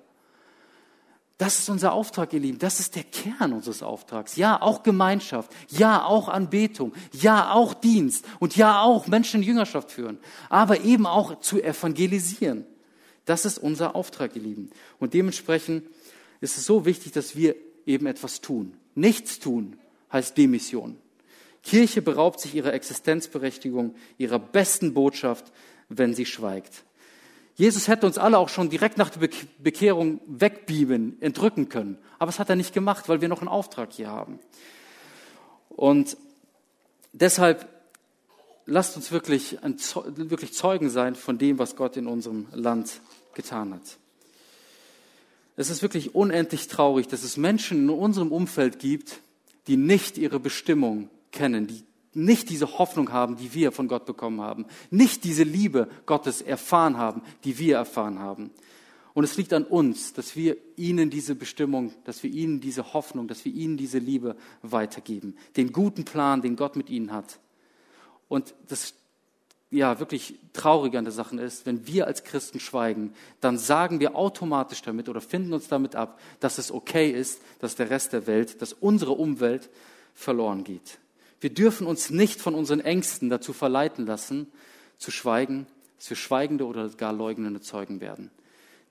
Das 1.39 1.57
ist 1.57 1.69
unser 1.69 1.93
Auftrag, 1.93 2.33
ihr 2.33 2.41
Lieben. 2.41 2.59
Das 2.59 2.81
ist 2.81 2.95
der 2.95 3.05
Kern 3.05 3.53
unseres 3.53 3.81
Auftrags. 3.81 4.35
Ja, 4.35 4.61
auch 4.61 4.83
Gemeinschaft. 4.83 5.49
Ja, 5.69 6.03
auch 6.03 6.27
Anbetung. 6.27 6.91
Ja, 7.13 7.53
auch 7.53 7.73
Dienst. 7.73 8.25
Und 8.39 8.57
ja, 8.57 8.81
auch 8.81 9.07
Menschen 9.07 9.41
in 9.41 9.47
Jüngerschaft 9.47 9.89
führen. 9.89 10.17
Aber 10.49 10.81
eben 10.81 11.05
auch 11.05 11.39
zu 11.39 11.63
evangelisieren. 11.63 12.65
Das 13.23 13.45
ist 13.45 13.57
unser 13.57 13.95
Auftrag, 13.95 14.35
ihr 14.35 14.41
Lieben. 14.41 14.69
Und 14.99 15.13
dementsprechend 15.13 15.83
ist 16.41 16.57
es 16.57 16.65
so 16.65 16.85
wichtig, 16.85 17.13
dass 17.13 17.37
wir 17.37 17.55
eben 17.85 18.05
etwas 18.05 18.41
tun. 18.41 18.73
Nichts 18.93 19.39
tun 19.39 19.77
heißt 20.11 20.37
Demission. 20.37 20.97
Kirche 21.63 22.01
beraubt 22.01 22.41
sich 22.41 22.55
ihrer 22.55 22.73
Existenzberechtigung, 22.73 23.95
ihrer 24.17 24.39
besten 24.39 24.93
Botschaft, 24.93 25.53
wenn 25.89 26.13
sie 26.13 26.25
schweigt. 26.25 26.83
Jesus 27.55 27.89
hätte 27.89 28.05
uns 28.05 28.17
alle 28.17 28.37
auch 28.37 28.47
schon 28.47 28.69
direkt 28.69 28.97
nach 28.97 29.09
der 29.09 29.29
Bekehrung 29.57 30.21
wegbieben, 30.27 31.21
entrücken 31.21 31.67
können. 31.67 31.97
Aber 32.17 32.27
das 32.27 32.39
hat 32.39 32.49
er 32.49 32.55
nicht 32.55 32.73
gemacht, 32.73 33.09
weil 33.09 33.19
wir 33.19 33.27
noch 33.27 33.41
einen 33.41 33.49
Auftrag 33.49 33.91
hier 33.91 34.07
haben. 34.07 34.39
Und 35.69 36.15
deshalb 37.11 37.67
lasst 38.65 38.95
uns 38.95 39.11
wirklich, 39.11 39.61
ein, 39.63 39.77
wirklich 40.15 40.53
Zeugen 40.53 40.89
sein 40.89 41.15
von 41.15 41.37
dem, 41.37 41.59
was 41.59 41.75
Gott 41.75 41.97
in 41.97 42.07
unserem 42.07 42.47
Land 42.53 43.01
getan 43.33 43.73
hat. 43.73 43.97
Es 45.57 45.69
ist 45.69 45.81
wirklich 45.81 46.15
unendlich 46.15 46.67
traurig, 46.67 47.07
dass 47.07 47.23
es 47.23 47.35
Menschen 47.35 47.79
in 47.79 47.89
unserem 47.89 48.31
Umfeld 48.31 48.79
gibt, 48.79 49.19
die 49.67 49.75
nicht 49.75 50.17
ihre 50.17 50.39
Bestimmung 50.39 51.09
kennen, 51.31 51.67
die 51.67 51.83
nicht 52.13 52.49
diese 52.49 52.77
Hoffnung 52.79 53.11
haben, 53.11 53.37
die 53.37 53.53
wir 53.53 53.71
von 53.71 53.87
Gott 53.87 54.05
bekommen 54.05 54.41
haben, 54.41 54.65
nicht 54.89 55.23
diese 55.23 55.43
Liebe 55.43 55.87
Gottes 56.05 56.41
erfahren 56.41 56.97
haben, 56.97 57.21
die 57.43 57.57
wir 57.57 57.77
erfahren 57.77 58.19
haben. 58.19 58.51
Und 59.13 59.23
es 59.23 59.37
liegt 59.37 59.53
an 59.53 59.65
uns, 59.65 60.13
dass 60.13 60.35
wir 60.35 60.57
ihnen 60.75 61.09
diese 61.09 61.35
Bestimmung, 61.35 61.93
dass 62.05 62.23
wir 62.23 62.31
ihnen 62.31 62.61
diese 62.61 62.93
Hoffnung, 62.93 63.27
dass 63.27 63.43
wir 63.43 63.53
ihnen 63.53 63.75
diese 63.75 63.97
Liebe 63.97 64.35
weitergeben, 64.61 65.35
den 65.57 65.73
guten 65.73 66.05
Plan, 66.05 66.41
den 66.41 66.55
Gott 66.55 66.75
mit 66.75 66.89
ihnen 66.89 67.11
hat. 67.11 67.39
Und 68.27 68.53
das 68.67 68.93
ja 69.71 69.99
wirklich 69.99 70.35
traurige 70.53 70.97
an 70.97 71.05
der 71.05 71.11
Sache 71.11 71.39
ist, 71.39 71.65
wenn 71.65 71.85
wir 71.85 72.07
als 72.07 72.23
Christen 72.23 72.59
schweigen, 72.59 73.13
dann 73.39 73.57
sagen 73.57 73.99
wir 73.99 74.15
automatisch 74.15 74.81
damit 74.81 75.09
oder 75.09 75.21
finden 75.21 75.53
uns 75.53 75.67
damit 75.67 75.95
ab, 75.95 76.19
dass 76.39 76.57
es 76.57 76.71
okay 76.71 77.11
ist, 77.11 77.41
dass 77.59 77.75
der 77.75 77.89
Rest 77.89 78.13
der 78.13 78.25
Welt, 78.25 78.61
dass 78.61 78.73
unsere 78.73 79.11
Umwelt 79.11 79.69
verloren 80.13 80.63
geht. 80.63 80.99
Wir 81.41 81.53
dürfen 81.53 81.87
uns 81.87 82.09
nicht 82.09 82.41
von 82.41 82.55
unseren 82.55 82.81
Ängsten 82.81 83.29
dazu 83.29 83.53
verleiten 83.53 84.05
lassen, 84.05 84.47
zu 84.97 85.11
schweigen, 85.11 85.67
dass 85.97 86.09
wir 86.09 86.17
schweigende 86.17 86.65
oder 86.65 86.89
gar 86.89 87.13
leugnende 87.13 87.61
Zeugen 87.61 88.01
werden. 88.01 88.31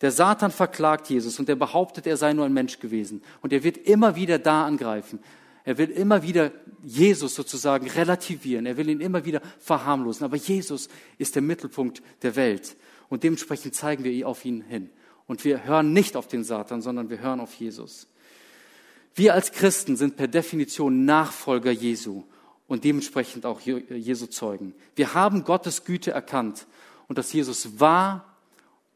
Der 0.01 0.13
Satan 0.13 0.51
verklagt 0.51 1.11
Jesus 1.11 1.39
und 1.39 1.49
er 1.49 1.57
behauptet, 1.57 2.07
er 2.07 2.17
sei 2.17 2.33
nur 2.33 2.45
ein 2.45 2.53
Mensch 2.53 2.79
gewesen. 2.79 3.23
Und 3.43 3.53
er 3.53 3.65
wird 3.65 3.79
immer 3.79 4.15
wieder 4.15 4.39
da 4.39 4.65
angreifen. 4.65 5.19
Er 5.65 5.77
will 5.77 5.91
immer 5.91 6.23
wieder 6.23 6.53
Jesus 6.85 7.35
sozusagen 7.35 7.91
relativieren. 7.91 8.65
Er 8.65 8.77
will 8.77 8.89
ihn 8.89 9.01
immer 9.01 9.25
wieder 9.25 9.43
verharmlosen. 9.59 10.25
Aber 10.25 10.37
Jesus 10.37 10.89
ist 11.19 11.35
der 11.35 11.43
Mittelpunkt 11.43 12.01
der 12.23 12.37
Welt. 12.37 12.77
Und 13.09 13.25
dementsprechend 13.25 13.75
zeigen 13.75 14.05
wir 14.05 14.29
auf 14.29 14.45
ihn 14.45 14.63
hin. 14.63 14.89
Und 15.27 15.45
wir 15.45 15.65
hören 15.65 15.93
nicht 15.93 16.17
auf 16.17 16.29
den 16.29 16.45
Satan, 16.45 16.81
sondern 16.81 17.11
wir 17.11 17.19
hören 17.19 17.41
auf 17.41 17.55
Jesus. 17.55 18.07
Wir 19.15 19.35
als 19.35 19.53
Christen 19.53 19.97
sind 19.97 20.17
per 20.17 20.29
Definition 20.29 21.05
Nachfolger 21.05 21.73
Jesu 21.73 22.23
und 22.69 22.85
dementsprechend 22.85 23.45
auch 23.47 23.61
Jesu 23.61 24.27
Zeugen. 24.27 24.75
Wir 24.95 25.15
haben 25.15 25.43
Gottes 25.43 25.85
Güte 25.85 26.13
erkannt 26.13 26.67
und 27.09 27.19
dass 27.19 27.33
Jesus 27.33 27.81
wahr 27.81 28.37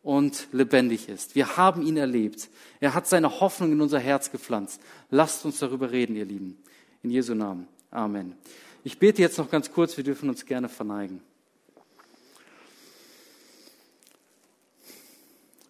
und 0.03 0.47
lebendig 0.53 1.09
ist. 1.09 1.35
Wir 1.35 1.57
haben 1.57 1.83
ihn 1.83 1.97
erlebt. 1.97 2.51
Er 2.81 2.95
hat 2.95 3.09
seine 3.09 3.41
Hoffnung 3.41 3.73
in 3.73 3.81
unser 3.81 3.99
Herz 3.99 4.31
gepflanzt. 4.31 4.81
Lasst 5.11 5.45
uns 5.45 5.59
darüber 5.59 5.91
reden, 5.91 6.15
ihr 6.15 6.27
Lieben. 6.27 6.63
In 7.03 7.11
Jesu 7.11 7.35
Namen. 7.35 7.67
Amen. 7.91 8.37
Ich 8.85 8.99
bete 8.99 9.23
jetzt 9.23 9.39
noch 9.39 9.51
ganz 9.51 9.73
kurz, 9.73 9.97
wir 9.97 10.05
dürfen 10.05 10.29
uns 10.29 10.45
gerne 10.45 10.69
verneigen. 10.69 11.21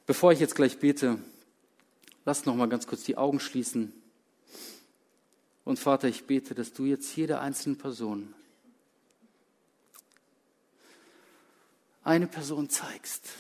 Bevor 0.07 0.33
ich 0.33 0.41
jetzt 0.41 0.55
gleich 0.55 0.79
bete, 0.79 1.19
lasst 2.25 2.47
noch 2.47 2.57
mal 2.57 2.69
ganz 2.69 2.87
kurz 2.87 3.05
die 3.05 3.17
Augen 3.17 3.39
schließen. 3.39 3.93
Und 5.65 5.79
Vater, 5.79 6.09
ich 6.09 6.27
bete, 6.27 6.55
dass 6.55 6.73
du 6.73 6.85
jetzt 6.85 7.15
jeder 7.17 7.41
einzelnen 7.41 7.79
Person 7.79 8.35
eine 12.05 12.27
Person 12.27 12.69
zeigst, 12.69 13.31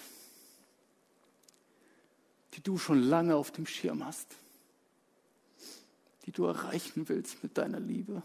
die 2.55 2.63
du 2.63 2.79
schon 2.79 3.03
lange 3.03 3.35
auf 3.35 3.51
dem 3.51 3.67
Schirm 3.67 4.05
hast, 4.05 4.37
die 6.27 6.33
du 6.33 6.45
erreichen 6.45 7.09
willst 7.09 7.43
mit 7.43 7.59
deiner 7.59 7.81
Liebe. 7.81 8.23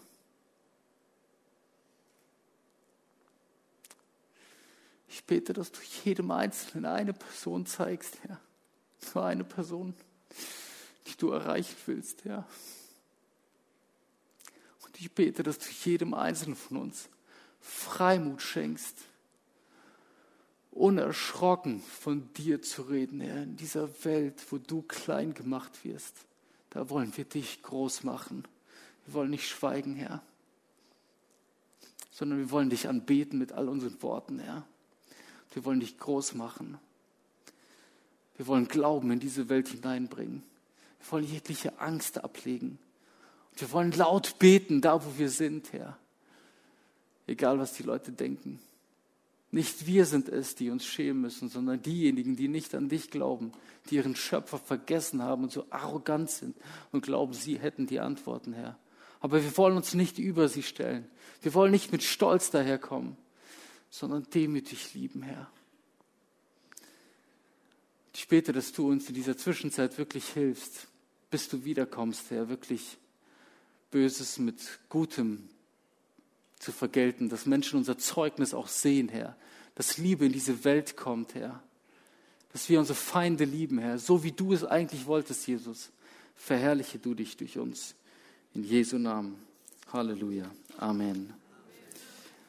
Ich 5.10 5.24
bete, 5.24 5.54
dass 5.54 5.72
du 5.72 5.80
jedem 6.04 6.30
Einzelnen 6.30 6.86
eine 6.86 7.14
Person 7.14 7.66
zeigst, 7.66 8.20
Herr. 8.22 8.40
Nur 9.16 9.26
eine 9.26 9.44
Person, 9.44 9.96
die 11.08 11.18
du 11.18 11.32
erreichen 11.32 11.76
willst, 11.88 12.26
Herr. 12.26 12.48
Ich 15.00 15.12
bete, 15.12 15.44
dass 15.44 15.60
du 15.60 15.70
jedem 15.86 16.14
Einzelnen 16.14 16.56
von 16.56 16.78
uns 16.78 17.10
Freimut 17.62 18.42
schenkst, 18.42 18.96
unerschrocken 20.72 21.82
von 21.82 22.32
dir 22.34 22.62
zu 22.62 22.84
reden, 22.84 23.22
Herr, 23.22 23.44
in 23.44 23.58
dieser 23.58 23.90
Welt, 24.06 24.36
wo 24.52 24.58
du 24.58 24.82
klein 24.84 25.34
gemacht 25.34 25.84
wirst. 25.84 26.16
Da 26.70 26.90
wollen 26.90 27.16
wir 27.16 27.26
dich 27.26 27.62
groß 27.64 28.04
machen. 28.04 28.44
Wir 29.06 29.14
wollen 29.14 29.30
nicht 29.30 29.48
schweigen, 29.48 29.96
Herr, 29.96 30.22
sondern 32.12 32.40
wir 32.40 32.52
wollen 32.52 32.70
dich 32.70 32.88
anbeten 32.88 33.40
mit 33.40 33.52
all 33.52 33.70
unseren 33.70 34.02
Worten, 34.02 34.40
Herr. 34.40 34.68
Wir 35.54 35.64
wollen 35.66 35.80
dich 35.80 35.98
groß 35.98 36.34
machen. 36.36 36.78
Wir 38.36 38.48
wollen 38.48 38.68
Glauben 38.68 39.12
in 39.12 39.20
diese 39.20 39.50
Welt 39.50 39.68
hineinbringen. 39.68 40.44
Wir 41.00 41.12
wollen 41.12 41.26
jegliche 41.26 41.80
Angst 41.80 42.24
ablegen. 42.24 42.80
Wir 43.58 43.72
wollen 43.72 43.92
laut 43.92 44.40
beten, 44.40 44.82
da 44.82 45.04
wo 45.04 45.18
wir 45.18 45.30
sind, 45.30 45.74
Herr. 45.74 45.98
Egal, 47.26 47.60
was 47.60 47.74
die 47.74 47.84
Leute 47.84 48.12
denken. 48.12 48.60
Nicht 49.52 49.88
wir 49.88 50.06
sind 50.06 50.30
es, 50.30 50.56
die 50.56 50.70
uns 50.70 50.86
schämen 50.86 51.22
müssen, 51.22 51.50
sondern 51.50 51.82
diejenigen, 51.82 52.36
die 52.36 52.48
nicht 52.48 52.76
an 52.76 52.90
dich 52.90 53.10
glauben, 53.10 53.54
die 53.90 53.96
ihren 53.96 54.16
Schöpfer 54.16 54.58
vergessen 54.58 55.24
haben 55.24 55.44
und 55.44 55.52
so 55.52 55.66
arrogant 55.70 56.30
sind 56.30 56.56
und 56.92 57.04
glauben, 57.04 57.34
sie 57.34 57.58
hätten 57.58 57.88
die 57.88 58.00
Antworten, 58.00 58.54
Herr. 58.54 58.78
Aber 59.20 59.42
wir 59.42 59.58
wollen 59.58 59.78
uns 59.78 59.94
nicht 59.94 60.20
über 60.20 60.48
sie 60.50 60.64
stellen. 60.64 61.10
Wir 61.42 61.54
wollen 61.54 61.72
nicht 61.72 61.92
mit 61.92 62.04
Stolz 62.04 62.52
daherkommen, 62.52 63.18
sondern 63.90 64.24
demütig 64.34 64.94
lieben, 64.94 65.24
Herr. 65.24 65.50
Ich 68.14 68.28
bete, 68.28 68.52
dass 68.52 68.74
du 68.74 68.90
uns 68.90 69.08
in 69.08 69.16
dieser 69.16 69.38
Zwischenzeit 69.38 69.98
wirklich 69.98 70.28
hilfst, 70.28 70.88
bis 71.30 71.50
du 71.50 71.64
wiederkommst, 71.64 72.32
Herr, 72.32 72.50
wirklich 72.50 72.98
Böses 73.92 74.38
mit 74.38 74.80
Gutem 74.90 75.50
zu 76.60 76.72
vergelten, 76.72 77.30
dass 77.30 77.46
Menschen 77.46 77.78
unser 77.78 77.98
Zeugnis 77.98 78.54
auch 78.54 78.68
sehen, 78.68 79.10
Herr, 79.10 79.36
dass 79.76 79.98
Liebe 79.98 80.26
in 80.26 80.32
diese 80.32 80.64
Welt 80.64 80.98
kommt, 80.98 81.36
Herr, 81.36 81.62
dass 82.52 82.70
wir 82.70 82.80
unsere 82.80 82.98
Feinde 82.98 83.46
lieben, 83.46 83.78
Herr, 83.80 84.00
so 84.00 84.24
wie 84.24 84.32
du 84.32 84.54
es 84.54 84.64
eigentlich 84.64 85.06
wolltest, 85.06 85.48
Jesus. 85.48 85.92
Verherrliche 86.36 87.00
du 87.00 87.14
dich 87.14 87.38
durch 87.38 87.58
uns. 87.58 87.96
In 88.54 88.64
Jesu 88.64 88.98
Namen. 88.98 89.36
Halleluja. 89.92 90.50
Amen. 90.78 91.34